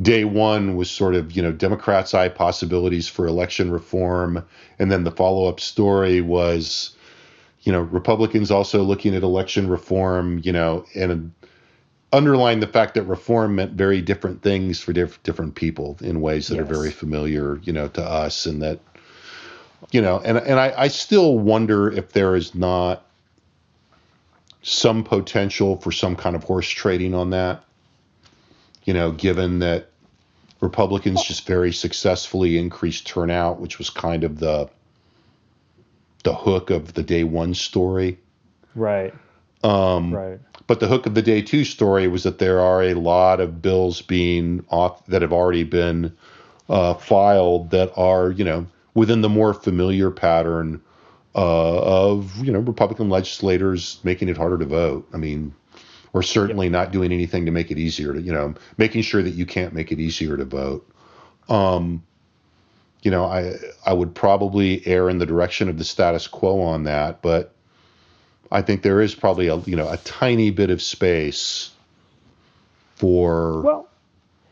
day 0.02 0.24
one 0.24 0.76
was 0.76 0.90
sort 0.90 1.14
of, 1.14 1.32
you 1.32 1.42
know, 1.42 1.52
Democrats' 1.52 2.14
eye 2.14 2.28
possibilities 2.28 3.08
for 3.08 3.26
election 3.26 3.70
reform. 3.70 4.44
And 4.78 4.90
then 4.90 5.04
the 5.04 5.10
follow 5.10 5.48
up 5.48 5.60
story 5.60 6.20
was, 6.20 6.94
you 7.62 7.72
know, 7.72 7.80
Republicans 7.80 8.50
also 8.50 8.82
looking 8.82 9.14
at 9.14 9.22
election 9.22 9.68
reform, 9.68 10.40
you 10.42 10.52
know, 10.52 10.84
and 10.94 11.32
underline 12.12 12.60
the 12.60 12.66
fact 12.66 12.94
that 12.94 13.04
reform 13.04 13.54
meant 13.54 13.72
very 13.72 14.02
different 14.02 14.42
things 14.42 14.80
for 14.80 14.92
diff- 14.92 15.22
different 15.22 15.54
people 15.54 15.96
in 16.00 16.20
ways 16.20 16.48
that 16.48 16.56
yes. 16.56 16.62
are 16.62 16.74
very 16.74 16.90
familiar, 16.90 17.58
you 17.62 17.72
know, 17.72 17.88
to 17.88 18.02
us, 18.02 18.46
and 18.46 18.60
that, 18.62 18.80
you 19.92 20.00
know, 20.00 20.20
and 20.24 20.36
and 20.38 20.60
I, 20.60 20.74
I 20.76 20.88
still 20.88 21.38
wonder 21.38 21.90
if 21.90 22.12
there 22.12 22.36
is 22.36 22.54
not 22.54 23.06
some 24.62 25.02
potential 25.02 25.76
for 25.80 25.90
some 25.90 26.14
kind 26.14 26.36
of 26.36 26.44
horse 26.44 26.68
trading 26.68 27.14
on 27.14 27.30
that, 27.30 27.64
you 28.84 28.94
know, 28.94 29.10
given 29.12 29.58
that 29.60 29.91
Republicans 30.62 31.22
just 31.24 31.44
very 31.46 31.72
successfully 31.72 32.56
increased 32.56 33.06
turnout, 33.06 33.60
which 33.60 33.78
was 33.78 33.90
kind 33.90 34.24
of 34.24 34.38
the 34.38 34.70
the 36.24 36.32
hook 36.32 36.70
of 36.70 36.94
the 36.94 37.02
day 37.02 37.24
one 37.24 37.52
story. 37.52 38.16
Right. 38.76 39.12
Um, 39.64 40.14
right. 40.14 40.38
But 40.68 40.78
the 40.78 40.86
hook 40.86 41.06
of 41.06 41.14
the 41.14 41.22
day 41.22 41.42
two 41.42 41.64
story 41.64 42.06
was 42.06 42.22
that 42.22 42.38
there 42.38 42.60
are 42.60 42.82
a 42.84 42.94
lot 42.94 43.40
of 43.40 43.60
bills 43.60 44.02
being 44.02 44.64
off 44.70 45.04
that 45.06 45.20
have 45.20 45.32
already 45.32 45.64
been 45.64 46.16
uh, 46.68 46.94
filed 46.94 47.70
that 47.70 47.92
are, 47.96 48.30
you 48.30 48.44
know, 48.44 48.66
within 48.94 49.20
the 49.20 49.28
more 49.28 49.52
familiar 49.52 50.12
pattern 50.12 50.80
uh, 51.34 51.80
of, 51.82 52.36
you 52.44 52.52
know, 52.52 52.60
Republican 52.60 53.10
legislators 53.10 53.98
making 54.04 54.28
it 54.28 54.36
harder 54.36 54.58
to 54.58 54.64
vote. 54.66 55.08
I 55.12 55.16
mean, 55.16 55.54
or 56.12 56.22
certainly 56.22 56.66
yep. 56.66 56.72
not 56.72 56.92
doing 56.92 57.12
anything 57.12 57.46
to 57.46 57.52
make 57.52 57.70
it 57.70 57.78
easier 57.78 58.12
to, 58.12 58.20
you 58.20 58.32
know, 58.32 58.54
making 58.76 59.02
sure 59.02 59.22
that 59.22 59.30
you 59.30 59.46
can't 59.46 59.72
make 59.72 59.92
it 59.92 59.98
easier 59.98 60.36
to 60.36 60.44
vote. 60.44 60.88
Um, 61.48 62.02
you 63.02 63.10
know, 63.10 63.24
I 63.24 63.54
I 63.84 63.92
would 63.92 64.14
probably 64.14 64.86
err 64.86 65.10
in 65.10 65.18
the 65.18 65.26
direction 65.26 65.68
of 65.68 65.78
the 65.78 65.84
status 65.84 66.26
quo 66.26 66.60
on 66.60 66.84
that, 66.84 67.20
but 67.22 67.54
I 68.50 68.62
think 68.62 68.82
there 68.82 69.00
is 69.00 69.14
probably 69.14 69.48
a 69.48 69.56
you 69.58 69.74
know 69.74 69.90
a 69.90 69.96
tiny 69.98 70.50
bit 70.50 70.70
of 70.70 70.80
space 70.80 71.70
for 72.94 73.62
well, 73.62 73.88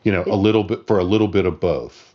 you 0.02 0.10
know, 0.10 0.22
it, 0.22 0.28
a 0.28 0.34
little 0.34 0.64
bit 0.64 0.86
for 0.86 0.98
a 0.98 1.04
little 1.04 1.28
bit 1.28 1.46
of 1.46 1.60
both. 1.60 2.14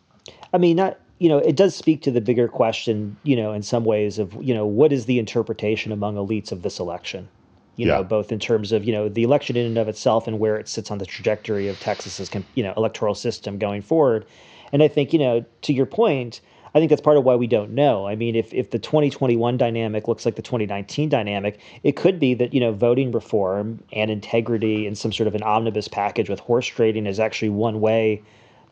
I 0.54 0.58
mean, 0.58 0.76
not 0.76 1.00
you 1.20 1.30
know, 1.30 1.38
it 1.38 1.56
does 1.56 1.76
speak 1.76 2.02
to 2.02 2.12
the 2.12 2.22
bigger 2.22 2.48
question, 2.48 3.16
you 3.24 3.36
know, 3.36 3.54
in 3.54 3.64
some 3.64 3.86
ways 3.86 4.20
of, 4.20 4.34
you 4.44 4.54
know, 4.54 4.66
what 4.66 4.92
is 4.92 5.06
the 5.06 5.18
interpretation 5.18 5.92
among 5.92 6.16
elites 6.16 6.52
of 6.52 6.62
this 6.62 6.80
election? 6.80 7.30
You 7.76 7.88
yeah. 7.88 7.96
know, 7.96 8.04
both 8.04 8.32
in 8.32 8.40
terms 8.40 8.72
of, 8.72 8.86
you 8.86 8.92
know, 8.92 9.10
the 9.10 9.24
election 9.24 9.56
in 9.56 9.66
and 9.66 9.78
of 9.78 9.88
itself 9.88 10.28
and 10.28 10.40
where 10.40 10.58
it 10.58 10.68
sits 10.68 10.92
on 10.92 10.98
the 10.98 11.06
trajectory 11.06 11.68
of 11.68 11.80
Texas's, 11.80 12.30
you 12.54 12.64
know, 12.64 12.74
electoral 12.78 13.16
system 13.16 13.58
going 13.58 13.82
forward. 13.82 14.26
And 14.72 14.82
I 14.82 14.88
think, 14.88 15.14
you 15.14 15.20
know, 15.20 15.46
to 15.64 15.74
your 15.74 15.86
point, 15.86 16.42
I 16.76 16.80
think 16.80 16.90
that's 16.90 17.02
part 17.02 17.16
of 17.16 17.24
why 17.24 17.36
we 17.36 17.48
don't 17.48 17.72
know. 17.72 18.06
I 18.06 18.16
mean, 18.16 18.36
if, 18.36 18.54
if 18.54 18.72
the 18.72 18.80
2021 18.80 19.56
dynamic 19.56 20.10
looks 20.10 20.26
like 20.26 20.36
the 20.36 20.42
2019 20.42 21.08
dynamic, 21.08 21.60
it 21.84 21.96
could 21.96 22.20
be 22.20 22.34
that, 22.34 22.54
you 22.54 22.60
know, 22.60 22.74
voting 22.74 23.14
reform 23.14 23.82
and 23.94 24.12
integrity 24.12 24.86
and 24.86 24.98
some 24.98 25.14
sort 25.14 25.28
of 25.28 25.36
an 25.36 25.44
omnibus 25.44 25.88
package 25.88 26.30
with 26.30 26.42
horse 26.42 26.68
trading 26.68 27.06
is 27.06 27.18
actually 27.18 27.48
one 27.48 27.80
way 27.80 28.22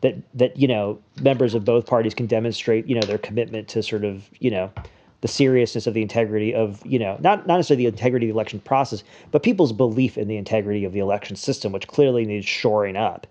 that, 0.02 0.16
that, 0.34 0.54
you 0.58 0.68
know, 0.68 0.98
members 1.22 1.54
of 1.54 1.64
both 1.64 1.86
parties 1.86 2.12
can 2.12 2.26
demonstrate, 2.26 2.86
you 2.86 2.94
know, 2.94 3.06
their 3.06 3.16
commitment 3.16 3.68
to 3.68 3.82
sort 3.82 4.04
of, 4.04 4.28
you 4.38 4.50
know, 4.50 4.70
the 5.24 5.28
seriousness 5.28 5.86
of 5.86 5.94
the 5.94 6.02
integrity 6.02 6.54
of, 6.54 6.84
you 6.84 6.98
know, 6.98 7.16
not, 7.18 7.46
not 7.46 7.56
necessarily 7.56 7.84
the 7.84 7.88
integrity 7.88 8.26
of 8.26 8.28
the 8.28 8.34
election 8.34 8.60
process, 8.60 9.02
but 9.30 9.42
people's 9.42 9.72
belief 9.72 10.18
in 10.18 10.28
the 10.28 10.36
integrity 10.36 10.84
of 10.84 10.92
the 10.92 10.98
election 10.98 11.34
system, 11.34 11.72
which 11.72 11.88
clearly 11.88 12.26
needs 12.26 12.44
shoring 12.44 12.94
up. 12.94 13.26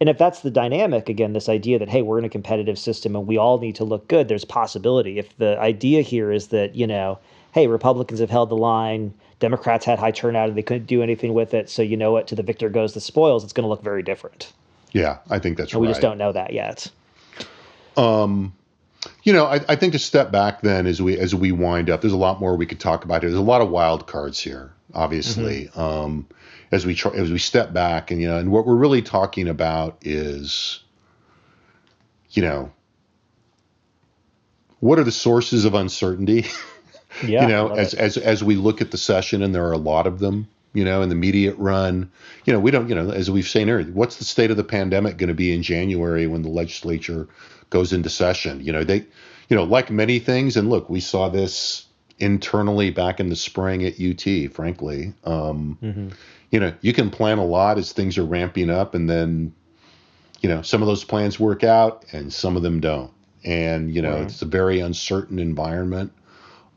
And 0.00 0.08
if 0.08 0.18
that's 0.18 0.40
the 0.40 0.50
dynamic, 0.50 1.08
again, 1.08 1.34
this 1.34 1.48
idea 1.48 1.78
that, 1.78 1.88
hey, 1.88 2.02
we're 2.02 2.18
in 2.18 2.24
a 2.24 2.28
competitive 2.28 2.80
system 2.80 3.14
and 3.14 3.28
we 3.28 3.36
all 3.36 3.60
need 3.60 3.76
to 3.76 3.84
look 3.84 4.08
good, 4.08 4.26
there's 4.26 4.44
possibility. 4.44 5.20
If 5.20 5.38
the 5.38 5.56
idea 5.60 6.02
here 6.02 6.32
is 6.32 6.48
that, 6.48 6.74
you 6.74 6.84
know, 6.84 7.16
hey, 7.52 7.68
Republicans 7.68 8.18
have 8.18 8.28
held 8.28 8.48
the 8.48 8.56
line, 8.56 9.14
Democrats 9.38 9.84
had 9.84 10.00
high 10.00 10.10
turnout 10.10 10.48
and 10.48 10.58
they 10.58 10.64
couldn't 10.64 10.88
do 10.88 11.00
anything 11.00 11.32
with 11.32 11.54
it. 11.54 11.70
So, 11.70 11.80
you 11.80 11.96
know 11.96 12.10
what, 12.10 12.26
to 12.26 12.34
the 12.34 12.42
victor 12.42 12.68
goes 12.68 12.92
the 12.92 13.00
spoils, 13.00 13.44
it's 13.44 13.52
going 13.52 13.62
to 13.62 13.68
look 13.68 13.84
very 13.84 14.02
different. 14.02 14.52
Yeah, 14.90 15.18
I 15.30 15.38
think 15.38 15.58
that's 15.58 15.72
and 15.72 15.80
right. 15.80 15.86
We 15.86 15.92
just 15.92 16.02
don't 16.02 16.18
know 16.18 16.32
that 16.32 16.52
yet. 16.52 16.90
Um, 17.96 18.52
you 19.26 19.32
know, 19.32 19.44
I, 19.44 19.60
I 19.68 19.74
think 19.74 19.92
to 19.92 19.98
step 19.98 20.30
back 20.30 20.60
then 20.60 20.86
as 20.86 21.02
we 21.02 21.18
as 21.18 21.34
we 21.34 21.50
wind 21.50 21.90
up, 21.90 22.00
there's 22.00 22.12
a 22.12 22.16
lot 22.16 22.40
more 22.40 22.54
we 22.54 22.64
could 22.64 22.78
talk 22.78 23.04
about 23.04 23.22
here. 23.22 23.30
There's 23.30 23.40
a 23.40 23.42
lot 23.42 23.60
of 23.60 23.68
wild 23.70 24.06
cards 24.06 24.38
here. 24.38 24.72
obviously. 24.94 25.64
Mm-hmm. 25.66 25.80
Um, 25.80 26.26
as 26.70 26.86
we 26.86 26.94
try, 26.94 27.12
as 27.12 27.30
we 27.30 27.38
step 27.38 27.72
back, 27.72 28.12
and 28.12 28.20
you 28.20 28.28
know, 28.28 28.38
and 28.38 28.52
what 28.52 28.66
we're 28.66 28.76
really 28.76 29.02
talking 29.02 29.48
about 29.48 29.98
is, 30.02 30.80
you 32.30 32.42
know, 32.42 32.72
what 34.78 35.00
are 35.00 35.04
the 35.04 35.12
sources 35.12 35.64
of 35.66 35.74
uncertainty? 35.74 36.46
Yeah, 37.26 37.42
you 37.42 37.48
know, 37.48 37.68
as, 37.68 37.94
as 37.94 38.18
as 38.18 38.44
we 38.44 38.56
look 38.56 38.82
at 38.82 38.90
the 38.90 38.98
session, 38.98 39.42
and 39.42 39.54
there 39.54 39.64
are 39.64 39.72
a 39.72 39.78
lot 39.78 40.06
of 40.06 40.18
them, 40.18 40.48
you 40.74 40.84
know, 40.84 41.00
in 41.00 41.08
the 41.08 41.14
immediate 41.14 41.56
run, 41.56 42.10
you 42.44 42.52
know, 42.52 42.60
we 42.60 42.70
don't, 42.70 42.90
you 42.90 42.94
know, 42.94 43.10
as 43.10 43.30
we've 43.30 43.48
seen 43.48 43.70
earlier, 43.70 43.90
what's 43.92 44.16
the 44.16 44.24
state 44.24 44.50
of 44.50 44.58
the 44.58 44.64
pandemic 44.64 45.16
going 45.16 45.28
to 45.28 45.34
be 45.34 45.54
in 45.54 45.62
January 45.62 46.26
when 46.26 46.42
the 46.42 46.50
legislature 46.50 47.26
goes 47.70 47.92
into 47.92 48.08
session? 48.08 48.62
You 48.64 48.72
know, 48.72 48.84
they, 48.84 49.04
you 49.48 49.56
know, 49.56 49.64
like 49.64 49.90
many 49.90 50.18
things, 50.18 50.56
and 50.56 50.68
look, 50.70 50.90
we 50.90 51.00
saw 51.00 51.28
this 51.28 51.86
internally 52.18 52.90
back 52.90 53.20
in 53.20 53.28
the 53.28 53.36
spring 53.36 53.84
at 53.84 54.00
UT, 54.00 54.52
frankly. 54.52 55.12
Um, 55.24 55.78
mm-hmm. 55.82 56.08
You 56.50 56.60
know, 56.60 56.72
you 56.80 56.92
can 56.92 57.10
plan 57.10 57.38
a 57.38 57.44
lot 57.44 57.78
as 57.78 57.92
things 57.92 58.16
are 58.18 58.24
ramping 58.24 58.70
up, 58.70 58.94
and 58.94 59.08
then, 59.08 59.54
you 60.40 60.48
know, 60.48 60.62
some 60.62 60.82
of 60.82 60.88
those 60.88 61.04
plans 61.04 61.40
work 61.40 61.64
out 61.64 62.04
and 62.12 62.32
some 62.32 62.56
of 62.56 62.62
them 62.62 62.80
don't. 62.80 63.10
And, 63.44 63.94
you 63.94 64.02
know, 64.02 64.12
right. 64.12 64.22
it's 64.22 64.42
a 64.42 64.46
very 64.46 64.80
uncertain 64.80 65.38
environment. 65.38 66.12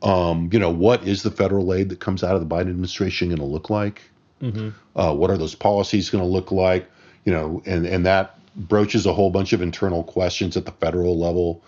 Um, 0.02 0.48
you 0.52 0.58
know, 0.58 0.70
what 0.70 1.06
is 1.06 1.22
the 1.22 1.30
federal 1.30 1.74
aid 1.74 1.88
that 1.90 2.00
comes 2.00 2.22
out 2.24 2.34
of 2.34 2.40
the 2.40 2.54
Biden 2.54 2.70
administration 2.70 3.28
going 3.28 3.38
to 3.38 3.44
look 3.44 3.70
like? 3.70 4.02
Mm-hmm. 4.40 4.70
Uh, 4.98 5.14
what 5.14 5.30
are 5.30 5.36
those 5.36 5.54
policies 5.54 6.10
going 6.10 6.24
to 6.24 6.28
look 6.30 6.50
like? 6.50 6.88
You 7.24 7.32
know, 7.32 7.62
and 7.66 7.86
and 7.86 8.06
that 8.06 8.38
broaches 8.56 9.06
a 9.06 9.12
whole 9.12 9.30
bunch 9.30 9.52
of 9.52 9.62
internal 9.62 10.04
questions 10.04 10.56
at 10.56 10.64
the 10.64 10.72
federal 10.72 11.18
level. 11.18 11.62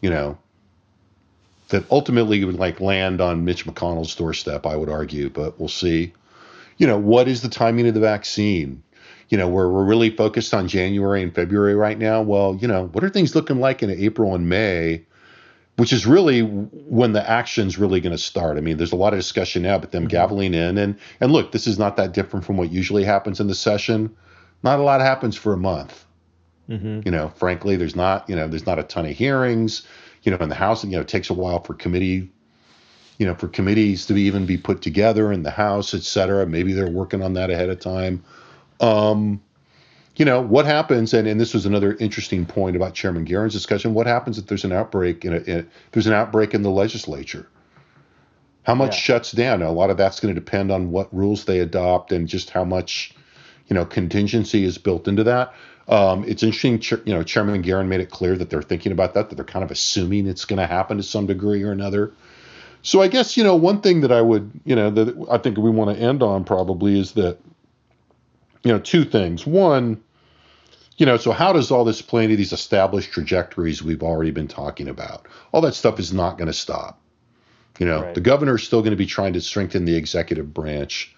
You 0.00 0.10
know, 0.10 0.38
that 1.70 1.90
ultimately 1.90 2.44
would 2.44 2.58
like 2.58 2.80
land 2.80 3.20
on 3.20 3.44
Mitch 3.44 3.64
McConnell's 3.64 4.14
doorstep, 4.14 4.66
I 4.66 4.76
would 4.76 4.90
argue, 4.90 5.30
but 5.30 5.58
we'll 5.58 5.68
see. 5.68 6.12
You 6.76 6.86
know, 6.86 6.98
what 6.98 7.28
is 7.28 7.42
the 7.42 7.48
timing 7.48 7.86
of 7.88 7.94
the 7.94 8.00
vaccine? 8.00 8.82
You 9.28 9.38
know, 9.38 9.48
where 9.48 9.68
we're 9.68 9.84
really 9.84 10.10
focused 10.10 10.52
on 10.52 10.66
January 10.66 11.22
and 11.22 11.34
February 11.34 11.74
right 11.74 11.98
now. 11.98 12.22
Well, 12.22 12.58
you 12.60 12.66
know, 12.66 12.86
what 12.86 13.04
are 13.04 13.10
things 13.10 13.34
looking 13.34 13.60
like 13.60 13.82
in 13.82 13.90
April 13.90 14.34
and 14.34 14.48
May? 14.48 15.04
Which 15.76 15.92
is 15.92 16.04
really 16.04 16.42
when 16.42 17.12
the 17.12 17.28
action's 17.28 17.78
really 17.78 18.00
going 18.00 18.12
to 18.12 18.18
start. 18.18 18.58
I 18.58 18.60
mean, 18.60 18.76
there's 18.76 18.92
a 18.92 18.96
lot 18.96 19.14
of 19.14 19.18
discussion 19.18 19.62
now, 19.62 19.78
but 19.78 19.92
them 19.92 20.08
mm-hmm. 20.08 20.34
gaveling 20.34 20.52
in 20.52 20.76
and 20.76 20.98
and 21.20 21.32
look, 21.32 21.52
this 21.52 21.66
is 21.66 21.78
not 21.78 21.96
that 21.96 22.12
different 22.12 22.44
from 22.44 22.56
what 22.56 22.70
usually 22.70 23.04
happens 23.04 23.40
in 23.40 23.46
the 23.46 23.54
session. 23.54 24.14
Not 24.62 24.78
a 24.78 24.82
lot 24.82 25.00
happens 25.00 25.36
for 25.36 25.52
a 25.52 25.58
month. 25.58 26.04
Mm-hmm. 26.68 27.00
You 27.04 27.10
know, 27.10 27.28
frankly, 27.28 27.76
there's 27.76 27.96
not 27.96 28.28
you 28.28 28.36
know 28.36 28.48
there's 28.48 28.66
not 28.66 28.78
a 28.78 28.82
ton 28.82 29.06
of 29.06 29.16
hearings 29.16 29.86
you 30.22 30.30
know, 30.30 30.38
in 30.38 30.48
the 30.48 30.54
House, 30.54 30.84
you 30.84 30.90
know, 30.90 31.00
it 31.00 31.08
takes 31.08 31.30
a 31.30 31.34
while 31.34 31.62
for 31.62 31.74
committee, 31.74 32.30
you 33.18 33.26
know, 33.26 33.34
for 33.34 33.48
committees 33.48 34.06
to 34.06 34.14
be, 34.14 34.22
even 34.22 34.46
be 34.46 34.56
put 34.56 34.82
together 34.82 35.32
in 35.32 35.42
the 35.42 35.50
House, 35.50 35.94
et 35.94 36.02
cetera. 36.02 36.46
Maybe 36.46 36.72
they're 36.72 36.90
working 36.90 37.22
on 37.22 37.34
that 37.34 37.50
ahead 37.50 37.70
of 37.70 37.80
time. 37.80 38.22
Um, 38.80 39.40
you 40.16 40.24
know, 40.24 40.40
what 40.40 40.66
happens, 40.66 41.14
and, 41.14 41.26
and 41.26 41.40
this 41.40 41.54
was 41.54 41.64
another 41.64 41.94
interesting 41.94 42.44
point 42.44 42.76
about 42.76 42.94
Chairman 42.94 43.24
Geren's 43.24 43.54
discussion, 43.54 43.94
what 43.94 44.06
happens 44.06 44.38
if 44.38 44.46
there's 44.46 44.64
an 44.64 44.72
outbreak 44.72 45.24
in, 45.24 45.34
a, 45.34 45.38
in 45.38 45.70
there's 45.92 46.06
an 46.06 46.12
outbreak 46.12 46.52
in 46.52 46.62
the 46.62 46.70
legislature? 46.70 47.48
How 48.64 48.74
much 48.74 48.94
yeah. 48.96 49.00
shuts 49.00 49.32
down? 49.32 49.62
a 49.62 49.72
lot 49.72 49.88
of 49.88 49.96
that's 49.96 50.20
going 50.20 50.34
to 50.34 50.40
depend 50.40 50.70
on 50.70 50.90
what 50.90 51.14
rules 51.14 51.46
they 51.46 51.60
adopt 51.60 52.12
and 52.12 52.28
just 52.28 52.50
how 52.50 52.64
much, 52.64 53.14
you 53.70 53.74
know, 53.74 53.86
contingency 53.86 54.64
is 54.64 54.76
built 54.76 55.08
into 55.08 55.24
that. 55.24 55.54
Um, 55.88 56.24
it's 56.24 56.42
interesting, 56.42 56.82
you 57.06 57.14
know, 57.14 57.22
Chairman 57.22 57.62
Geren 57.62 57.86
made 57.86 58.00
it 58.00 58.10
clear 58.10 58.36
that 58.36 58.50
they're 58.50 58.62
thinking 58.62 58.92
about 58.92 59.14
that, 59.14 59.30
that 59.30 59.36
they're 59.36 59.44
kind 59.44 59.64
of 59.64 59.70
assuming 59.70 60.26
it's 60.26 60.44
going 60.44 60.58
to 60.58 60.66
happen 60.66 60.98
to 60.98 61.02
some 61.02 61.26
degree 61.26 61.62
or 61.62 61.72
another. 61.72 62.12
So 62.82 63.00
I 63.00 63.08
guess, 63.08 63.36
you 63.36 63.44
know, 63.44 63.56
one 63.56 63.80
thing 63.80 64.00
that 64.02 64.12
I 64.12 64.20
would, 64.20 64.50
you 64.64 64.74
know, 64.76 64.90
that 64.90 65.26
I 65.30 65.38
think 65.38 65.56
we 65.56 65.70
want 65.70 65.96
to 65.96 66.02
end 66.02 66.22
on 66.22 66.44
probably 66.44 66.98
is 66.98 67.12
that, 67.12 67.38
you 68.62 68.72
know, 68.72 68.78
two 68.78 69.04
things. 69.04 69.46
One, 69.46 70.02
you 70.96 71.06
know, 71.06 71.16
so 71.16 71.32
how 71.32 71.52
does 71.52 71.70
all 71.70 71.84
this 71.84 72.02
play 72.02 72.24
into 72.24 72.36
these 72.36 72.52
established 72.52 73.12
trajectories 73.12 73.82
we've 73.82 74.02
already 74.02 74.30
been 74.30 74.48
talking 74.48 74.88
about? 74.88 75.26
All 75.52 75.60
that 75.62 75.74
stuff 75.74 75.98
is 75.98 76.12
not 76.12 76.38
going 76.38 76.48
to 76.48 76.52
stop. 76.52 77.00
You 77.78 77.86
know, 77.86 78.02
right. 78.02 78.14
the 78.14 78.20
governor 78.20 78.56
is 78.56 78.62
still 78.62 78.80
going 78.80 78.90
to 78.90 78.96
be 78.96 79.06
trying 79.06 79.32
to 79.32 79.40
strengthen 79.40 79.86
the 79.86 79.96
executive 79.96 80.52
branch. 80.52 81.14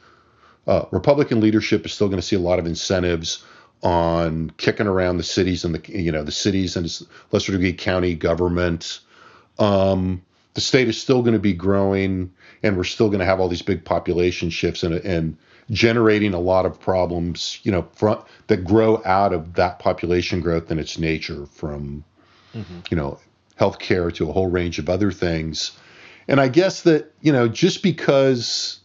Uh, 0.66 0.84
Republican 0.90 1.40
leadership 1.40 1.84
is 1.84 1.92
still 1.92 2.08
going 2.08 2.20
to 2.20 2.26
see 2.26 2.36
a 2.36 2.40
lot 2.40 2.58
of 2.58 2.66
incentives 2.66 3.44
on 3.82 4.50
kicking 4.58 4.86
around 4.86 5.16
the 5.16 5.24
cities 5.24 5.64
and 5.64 5.74
the 5.74 6.00
you 6.00 6.12
know 6.12 6.22
the 6.22 6.32
cities 6.32 6.76
and 6.76 7.02
lesser 7.32 7.52
degree 7.52 7.72
county 7.72 8.14
government. 8.14 9.00
Um, 9.58 10.22
the 10.54 10.60
state 10.60 10.88
is 10.88 11.00
still 11.00 11.22
going 11.22 11.32
to 11.34 11.40
be 11.40 11.52
growing, 11.52 12.32
and 12.62 12.76
we're 12.76 12.84
still 12.84 13.08
going 13.08 13.20
to 13.20 13.24
have 13.24 13.40
all 13.40 13.48
these 13.48 13.62
big 13.62 13.84
population 13.84 14.50
shifts 14.50 14.82
and 14.82 14.94
and 14.94 15.36
generating 15.70 16.34
a 16.34 16.40
lot 16.40 16.66
of 16.66 16.78
problems, 16.78 17.58
you 17.62 17.72
know, 17.72 17.88
front, 17.94 18.20
that 18.48 18.64
grow 18.64 19.02
out 19.04 19.32
of 19.32 19.54
that 19.54 19.78
population 19.78 20.40
growth 20.40 20.70
and 20.70 20.78
its 20.78 20.98
nature, 20.98 21.46
from 21.46 22.04
mm-hmm. 22.54 22.80
you 22.90 22.96
know 22.96 23.18
healthcare 23.58 24.14
to 24.14 24.28
a 24.28 24.32
whole 24.32 24.48
range 24.48 24.78
of 24.78 24.88
other 24.88 25.10
things. 25.10 25.72
And 26.28 26.40
I 26.40 26.48
guess 26.48 26.82
that 26.82 27.12
you 27.20 27.32
know 27.32 27.48
just 27.48 27.82
because 27.82 28.81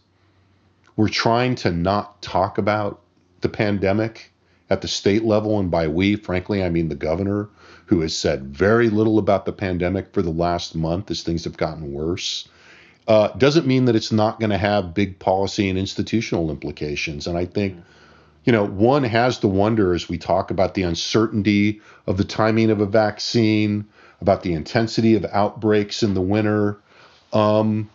we're 0.98 1.08
trying 1.08 1.54
to 1.54 1.70
not 1.70 2.20
talk 2.20 2.58
about 2.58 3.00
the 3.40 3.48
pandemic 3.48 4.32
at 4.68 4.82
the 4.82 4.88
state 4.88 5.24
level, 5.24 5.60
and 5.60 5.70
by 5.70 5.86
we, 5.86 6.16
frankly, 6.16 6.60
I 6.60 6.70
mean 6.70 6.88
the 6.88 6.96
governor, 6.96 7.48
who 7.86 8.00
has 8.00 8.16
said 8.16 8.48
very 8.48 8.90
little 8.90 9.20
about 9.20 9.46
the 9.46 9.52
pandemic 9.52 10.12
for 10.12 10.22
the 10.22 10.30
last 10.30 10.74
month 10.74 11.08
as 11.12 11.22
things 11.22 11.44
have 11.44 11.56
gotten 11.56 11.92
worse, 11.92 12.48
uh, 13.06 13.28
doesn't 13.28 13.64
mean 13.64 13.84
that 13.84 13.94
it's 13.94 14.10
not 14.10 14.40
going 14.40 14.50
to 14.50 14.58
have 14.58 14.92
big 14.92 15.20
policy 15.20 15.68
and 15.70 15.78
institutional 15.78 16.50
implications. 16.50 17.28
And 17.28 17.38
I 17.38 17.46
think, 17.46 17.76
you 18.42 18.52
know, 18.52 18.66
one 18.66 19.04
has 19.04 19.38
to 19.38 19.48
wonder 19.48 19.94
as 19.94 20.08
we 20.08 20.18
talk 20.18 20.50
about 20.50 20.74
the 20.74 20.82
uncertainty 20.82 21.80
of 22.08 22.16
the 22.16 22.24
timing 22.24 22.70
of 22.70 22.80
a 22.80 22.86
vaccine, 22.86 23.86
about 24.20 24.42
the 24.42 24.52
intensity 24.52 25.14
of 25.14 25.24
outbreaks 25.26 26.02
in 26.02 26.14
the 26.14 26.20
winter. 26.20 26.80
Um, 27.32 27.88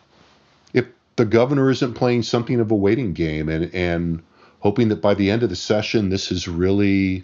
the 1.15 1.25
governor 1.25 1.69
isn't 1.69 1.93
playing 1.93 2.23
something 2.23 2.59
of 2.59 2.71
a 2.71 2.75
waiting 2.75 3.13
game 3.13 3.49
and 3.49 3.73
and 3.73 4.23
hoping 4.59 4.89
that 4.89 5.01
by 5.01 5.13
the 5.13 5.29
end 5.29 5.43
of 5.43 5.49
the 5.49 5.55
session, 5.55 6.09
this 6.09 6.31
is 6.31 6.47
really 6.47 7.23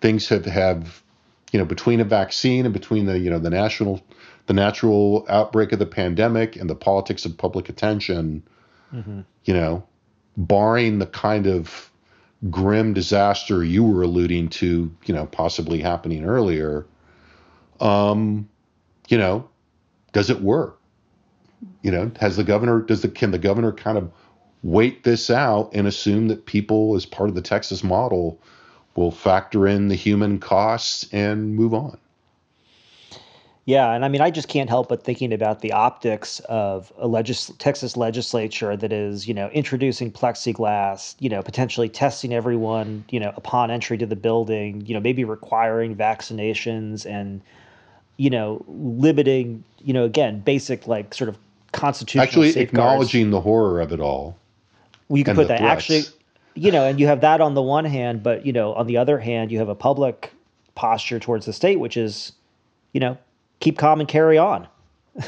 things 0.00 0.28
have 0.28 0.44
have 0.44 1.02
you 1.52 1.58
know 1.58 1.64
between 1.64 2.00
a 2.00 2.04
vaccine 2.04 2.64
and 2.64 2.72
between 2.72 3.06
the 3.06 3.18
you 3.18 3.30
know 3.30 3.38
the 3.38 3.50
national 3.50 4.02
the 4.46 4.52
natural 4.52 5.24
outbreak 5.28 5.72
of 5.72 5.78
the 5.78 5.86
pandemic 5.86 6.56
and 6.56 6.68
the 6.68 6.74
politics 6.74 7.24
of 7.24 7.36
public 7.38 7.68
attention, 7.68 8.42
mm-hmm. 8.92 9.20
you 9.44 9.54
know, 9.54 9.86
barring 10.36 10.98
the 10.98 11.06
kind 11.06 11.46
of 11.46 11.90
grim 12.50 12.92
disaster 12.92 13.64
you 13.64 13.82
were 13.82 14.02
alluding 14.02 14.48
to, 14.48 14.94
you 15.06 15.14
know, 15.14 15.24
possibly 15.26 15.80
happening 15.80 16.26
earlier, 16.26 16.84
um, 17.80 18.48
you 19.08 19.16
know, 19.16 19.48
does 20.12 20.28
it 20.28 20.42
work? 20.42 20.78
You 21.82 21.90
know, 21.90 22.10
has 22.20 22.36
the 22.36 22.44
governor 22.44 22.80
does 22.80 23.02
the 23.02 23.08
can 23.08 23.30
the 23.30 23.38
governor 23.38 23.72
kind 23.72 23.98
of 23.98 24.10
wait 24.62 25.04
this 25.04 25.30
out 25.30 25.70
and 25.74 25.86
assume 25.86 26.28
that 26.28 26.46
people, 26.46 26.96
as 26.96 27.04
part 27.04 27.28
of 27.28 27.34
the 27.34 27.42
Texas 27.42 27.84
model, 27.84 28.40
will 28.96 29.10
factor 29.10 29.66
in 29.66 29.88
the 29.88 29.94
human 29.94 30.38
costs 30.38 31.06
and 31.12 31.54
move 31.54 31.74
on. 31.74 31.98
Yeah, 33.66 33.92
and 33.92 34.04
I 34.04 34.08
mean, 34.08 34.20
I 34.20 34.30
just 34.30 34.48
can't 34.48 34.68
help 34.68 34.90
but 34.90 35.02
thinking 35.02 35.32
about 35.32 35.60
the 35.60 35.72
optics 35.72 36.38
of 36.40 36.92
a 36.98 37.08
legis- 37.08 37.50
Texas 37.58 37.96
legislature 37.96 38.76
that 38.76 38.92
is, 38.92 39.26
you 39.26 39.32
know, 39.32 39.48
introducing 39.50 40.12
plexiglass, 40.12 41.14
you 41.18 41.30
know, 41.30 41.42
potentially 41.42 41.88
testing 41.88 42.34
everyone, 42.34 43.04
you 43.08 43.18
know, 43.18 43.32
upon 43.36 43.70
entry 43.70 43.96
to 43.96 44.04
the 44.04 44.16
building, 44.16 44.84
you 44.84 44.92
know, 44.92 45.00
maybe 45.00 45.24
requiring 45.24 45.96
vaccinations 45.96 47.06
and, 47.06 47.40
you 48.18 48.28
know, 48.28 48.62
limiting, 48.68 49.64
you 49.82 49.94
know, 49.94 50.04
again, 50.04 50.40
basic 50.40 50.86
like 50.86 51.14
sort 51.14 51.30
of 51.30 51.38
constitutional 51.74 52.22
actually 52.22 52.52
safeguards. 52.52 52.70
acknowledging 52.70 53.30
the 53.30 53.40
horror 53.40 53.80
of 53.80 53.92
it 53.92 54.00
all 54.00 54.36
well, 55.08 55.18
you 55.18 55.24
can 55.24 55.36
put 55.36 55.48
that 55.48 55.58
threats. 55.58 55.90
actually, 55.90 56.02
you 56.54 56.70
know, 56.72 56.86
and 56.86 56.98
you 56.98 57.06
have 57.06 57.20
that 57.20 57.40
on 57.40 57.54
the 57.54 57.62
one 57.62 57.84
hand, 57.84 58.22
but 58.22 58.46
you 58.46 58.52
know, 58.52 58.72
on 58.74 58.86
the 58.86 58.96
other 58.96 59.18
hand, 59.18 59.52
you 59.52 59.58
have 59.58 59.68
a 59.68 59.74
public 59.74 60.32
posture 60.74 61.18
towards 61.20 61.46
the 61.46 61.52
state, 61.52 61.78
which 61.78 61.96
is, 61.96 62.32
you 62.92 63.00
know, 63.00 63.18
keep 63.60 63.76
calm 63.78 64.00
and 64.00 64.08
carry 64.08 64.38
on. 64.38 64.66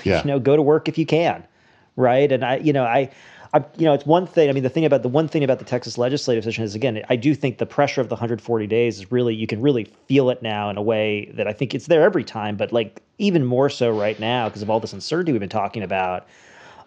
Yeah. 0.03 0.21
you 0.23 0.27
know, 0.27 0.41
go 0.41 0.57
to 0.57 0.63
work 0.63 0.89
if 0.89 0.99
you 0.99 1.07
can, 1.07 1.47
right? 1.95 2.33
And 2.33 2.45
I, 2.45 2.57
you 2.57 2.73
know, 2.73 2.83
I, 2.83 3.09
I, 3.53 3.65
you 3.77 3.85
know, 3.85 3.95
it's 3.95 4.07
one 4.07 4.27
thing. 4.27 4.49
I 4.49 4.53
mean, 4.53 4.63
the 4.63 4.71
thing 4.71 4.85
about 4.85 5.03
the 5.03 5.09
one 5.09 5.29
thing 5.29 5.45
about 5.45 5.59
the 5.59 5.65
Texas 5.65 5.99
legislative 5.99 6.45
session 6.45 6.65
is, 6.65 6.75
again, 6.75 7.03
I 7.09 7.17
do 7.17 7.35
think 7.35 7.59
the 7.59 7.67
pressure 7.67 8.01
of 8.01 8.09
the 8.09 8.15
140 8.15 8.67
days 8.67 8.99
is 8.99 9.13
really 9.13 9.35
you 9.35 9.47
can 9.47 9.61
really 9.61 9.85
feel 10.07 10.31
it 10.31 10.43
now 10.43 10.71
in 10.71 10.77
a 10.77 10.83
way 10.83 11.31
that 11.35 11.47
I 11.47 11.53
think 11.53 11.75
it's 11.75 11.87
there 11.87 12.03
every 12.03 12.25
time, 12.25 12.57
but 12.57 12.73
like 12.73 13.03
even 13.19 13.45
more 13.45 13.71
so 13.71 13.91
right 13.91 14.19
now 14.19 14.49
because 14.49 14.63
of 14.63 14.71
all 14.71 14.81
this 14.81 14.93
uncertainty 14.93 15.33
we've 15.33 15.41
been 15.41 15.49
talking 15.49 15.83
about. 15.83 16.27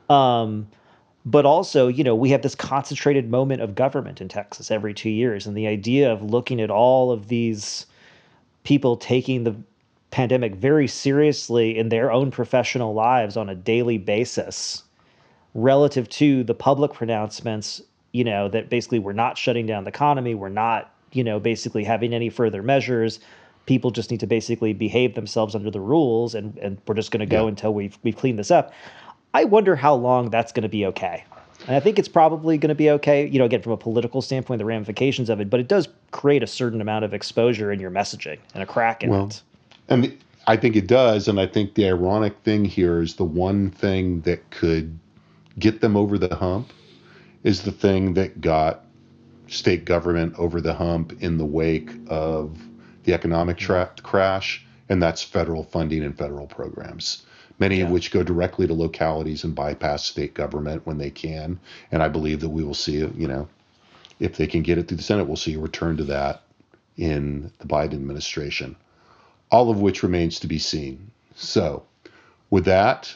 Um, 0.10 0.68
but 1.26 1.46
also 1.46 1.88
you 1.88 2.04
know 2.04 2.16
we 2.16 2.30
have 2.30 2.42
this 2.42 2.56
concentrated 2.56 3.30
moment 3.30 3.62
of 3.62 3.76
government 3.76 4.22
in 4.22 4.28
texas 4.28 4.72
every 4.72 4.94
two 4.94 5.10
years 5.10 5.46
and 5.46 5.56
the 5.56 5.68
idea 5.68 6.12
of 6.12 6.24
looking 6.24 6.62
at 6.62 6.70
all 6.70 7.12
of 7.12 7.28
these 7.28 7.86
people 8.64 8.96
taking 8.98 9.44
the 9.44 9.56
pandemic 10.12 10.56
very 10.56 10.88
seriously 10.88 11.78
in 11.78 11.90
their 11.90 12.12
own 12.12 12.32
professional 12.32 12.94
lives 12.94 13.38
on 13.38 13.50
a 13.50 13.56
daily 13.56 13.98
basis 13.98 14.84
relative 15.54 16.08
to 16.10 16.44
the 16.44 16.54
public 16.54 16.94
pronouncements, 16.94 17.82
you 18.12 18.24
know, 18.24 18.48
that 18.50 18.70
basically 18.70 19.00
we're 19.00 19.14
not 19.14 19.38
shutting 19.38 19.66
down 19.66 19.84
the 19.84 19.90
economy, 19.90 20.36
we're 20.36 20.50
not, 20.50 20.94
you 21.12 21.24
know, 21.24 21.40
basically 21.40 21.84
having 21.84 22.14
any 22.14 22.30
further 22.30 22.62
measures. 22.62 23.20
People 23.66 23.92
just 23.92 24.10
need 24.10 24.20
to 24.20 24.28
basically 24.28 24.74
behave 24.74 25.16
themselves 25.16 25.54
under 25.54 25.70
the 25.70 25.80
rules, 25.80 26.34
and, 26.34 26.58
and 26.58 26.80
we're 26.88 26.96
just 26.96 27.12
going 27.12 27.20
to 27.20 27.26
go 27.26 27.44
yeah. 27.44 27.50
until 27.50 27.74
we've 27.74 27.98
we've 28.04 28.16
cleaned 28.16 28.40
this 28.40 28.52
up. 28.52 28.74
I 29.34 29.44
wonder 29.44 29.76
how 29.76 29.94
long 29.94 30.30
that's 30.30 30.52
going 30.52 30.64
to 30.64 30.70
be 30.70 30.86
okay. 30.88 31.24
And 31.68 31.76
I 31.76 31.80
think 31.80 32.00
it's 32.00 32.08
probably 32.08 32.58
going 32.58 32.70
to 32.70 32.76
be 32.76 32.90
okay, 32.92 33.28
you 33.28 33.38
know, 33.38 33.46
again, 33.46 33.62
from 33.62 33.74
a 33.74 33.78
political 33.78 34.22
standpoint, 34.22 34.60
the 34.60 34.66
ramifications 34.66 35.30
of 35.30 35.40
it, 35.42 35.50
but 35.50 35.60
it 35.60 35.68
does 35.68 35.88
create 36.12 36.42
a 36.42 36.48
certain 36.48 36.82
amount 36.82 37.06
of 37.06 37.14
exposure 37.14 37.72
in 37.72 37.80
your 37.80 37.92
messaging 37.92 38.40
and 38.54 38.64
a 38.64 38.66
crack 38.66 39.04
in 39.04 39.10
well, 39.10 39.28
it. 39.28 39.42
And 39.90 40.18
I 40.48 40.56
think 40.56 40.76
it 40.76 40.88
does. 40.88 41.28
And 41.28 41.40
I 41.40 41.46
think 41.46 41.76
the 41.76 41.86
ironic 41.86 42.36
thing 42.44 42.66
here 42.66 43.02
is 43.02 43.16
the 43.16 43.26
one 43.26 43.72
thing 43.72 44.22
that 44.22 44.50
could 44.52 44.98
get 45.60 45.82
them 45.82 45.96
over 45.96 46.18
the 46.18 46.36
hump 46.36 46.72
is 47.44 47.64
the 47.64 47.72
thing 47.72 48.14
that 48.16 48.42
got 48.42 48.86
state 49.48 49.86
government 49.86 50.34
over 50.38 50.62
the 50.62 50.74
hump 50.74 51.22
in 51.22 51.38
the 51.38 51.46
wake 51.46 51.92
of 52.08 52.58
the 53.04 53.14
economic 53.14 53.58
mm-hmm. 53.58 53.66
tra- 53.66 53.92
crash, 54.04 54.66
and 54.90 55.02
that's 55.02 55.24
federal 55.24 55.64
funding 55.64 56.04
and 56.04 56.18
federal 56.18 56.48
programs 56.48 57.24
many 57.60 57.78
yeah. 57.78 57.84
of 57.84 57.92
which 57.92 58.12
go 58.12 58.24
directly 58.24 58.66
to 58.66 58.74
localities 58.74 59.44
and 59.44 59.54
bypass 59.54 60.06
state 60.06 60.34
government 60.34 60.86
when 60.86 60.98
they 60.98 61.12
can. 61.12 61.60
And 61.92 62.02
I 62.02 62.08
believe 62.08 62.40
that 62.40 62.50
we 62.50 62.64
will 62.64 62.74
see, 62.74 62.98
you 62.98 63.28
know, 63.28 63.48
if 64.20 64.38
they 64.38 64.48
can 64.48 64.64
get 64.64 64.78
it 64.78 64.88
through 64.88 64.98
the 64.98 65.04
Senate, 65.04 65.28
we'll 65.28 65.38
see 65.38 65.54
a 65.54 65.60
return 65.60 65.98
to 65.98 66.04
that 66.06 66.44
in 66.98 67.52
the 67.60 67.68
Biden 67.68 67.94
administration, 67.94 68.76
all 69.52 69.70
of 69.70 69.80
which 69.80 70.04
remains 70.04 70.40
to 70.40 70.48
be 70.48 70.60
seen. 70.60 71.12
So, 71.36 71.84
with 72.50 72.66
that, 72.66 73.14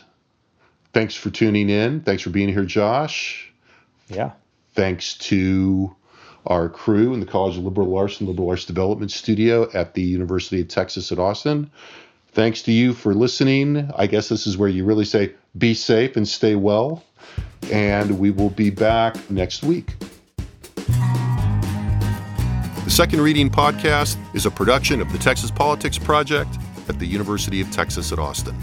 thanks 0.93 1.15
for 1.15 1.29
tuning 1.29 1.69
in. 1.69 2.01
Thanks 2.01 2.23
for 2.23 2.29
being 2.29 2.49
here, 2.49 2.65
Josh. 2.65 3.51
Yeah. 4.07 4.31
Thanks 4.73 5.15
to 5.15 5.95
our 6.45 6.69
crew 6.69 7.13
in 7.13 7.19
the 7.19 7.25
College 7.25 7.57
of 7.57 7.63
Liberal 7.63 7.97
Arts 7.97 8.19
and 8.19 8.29
Liberal 8.29 8.49
Arts 8.49 8.65
Development 8.65 9.11
Studio 9.11 9.69
at 9.73 9.93
the 9.93 10.01
University 10.01 10.61
of 10.61 10.67
Texas 10.67 11.11
at 11.11 11.19
Austin. 11.19 11.69
Thanks 12.31 12.61
to 12.63 12.71
you 12.71 12.93
for 12.93 13.13
listening. 13.13 13.91
I 13.95 14.07
guess 14.07 14.29
this 14.29 14.47
is 14.47 14.57
where 14.57 14.69
you 14.69 14.85
really 14.85 15.05
say 15.05 15.33
be 15.57 15.73
safe 15.73 16.17
and 16.17 16.27
stay 16.27 16.55
well. 16.55 17.03
And 17.71 18.19
we 18.19 18.31
will 18.31 18.49
be 18.49 18.69
back 18.69 19.15
next 19.29 19.63
week. 19.63 19.93
The 22.83 22.89
Second 22.89 23.21
Reading 23.21 23.49
Podcast 23.49 24.17
is 24.35 24.45
a 24.45 24.51
production 24.51 24.99
of 24.99 25.11
the 25.11 25.17
Texas 25.17 25.49
Politics 25.49 25.97
Project 25.97 26.57
at 26.89 26.99
the 26.99 27.05
University 27.05 27.61
of 27.61 27.71
Texas 27.71 28.11
at 28.11 28.19
Austin. 28.19 28.55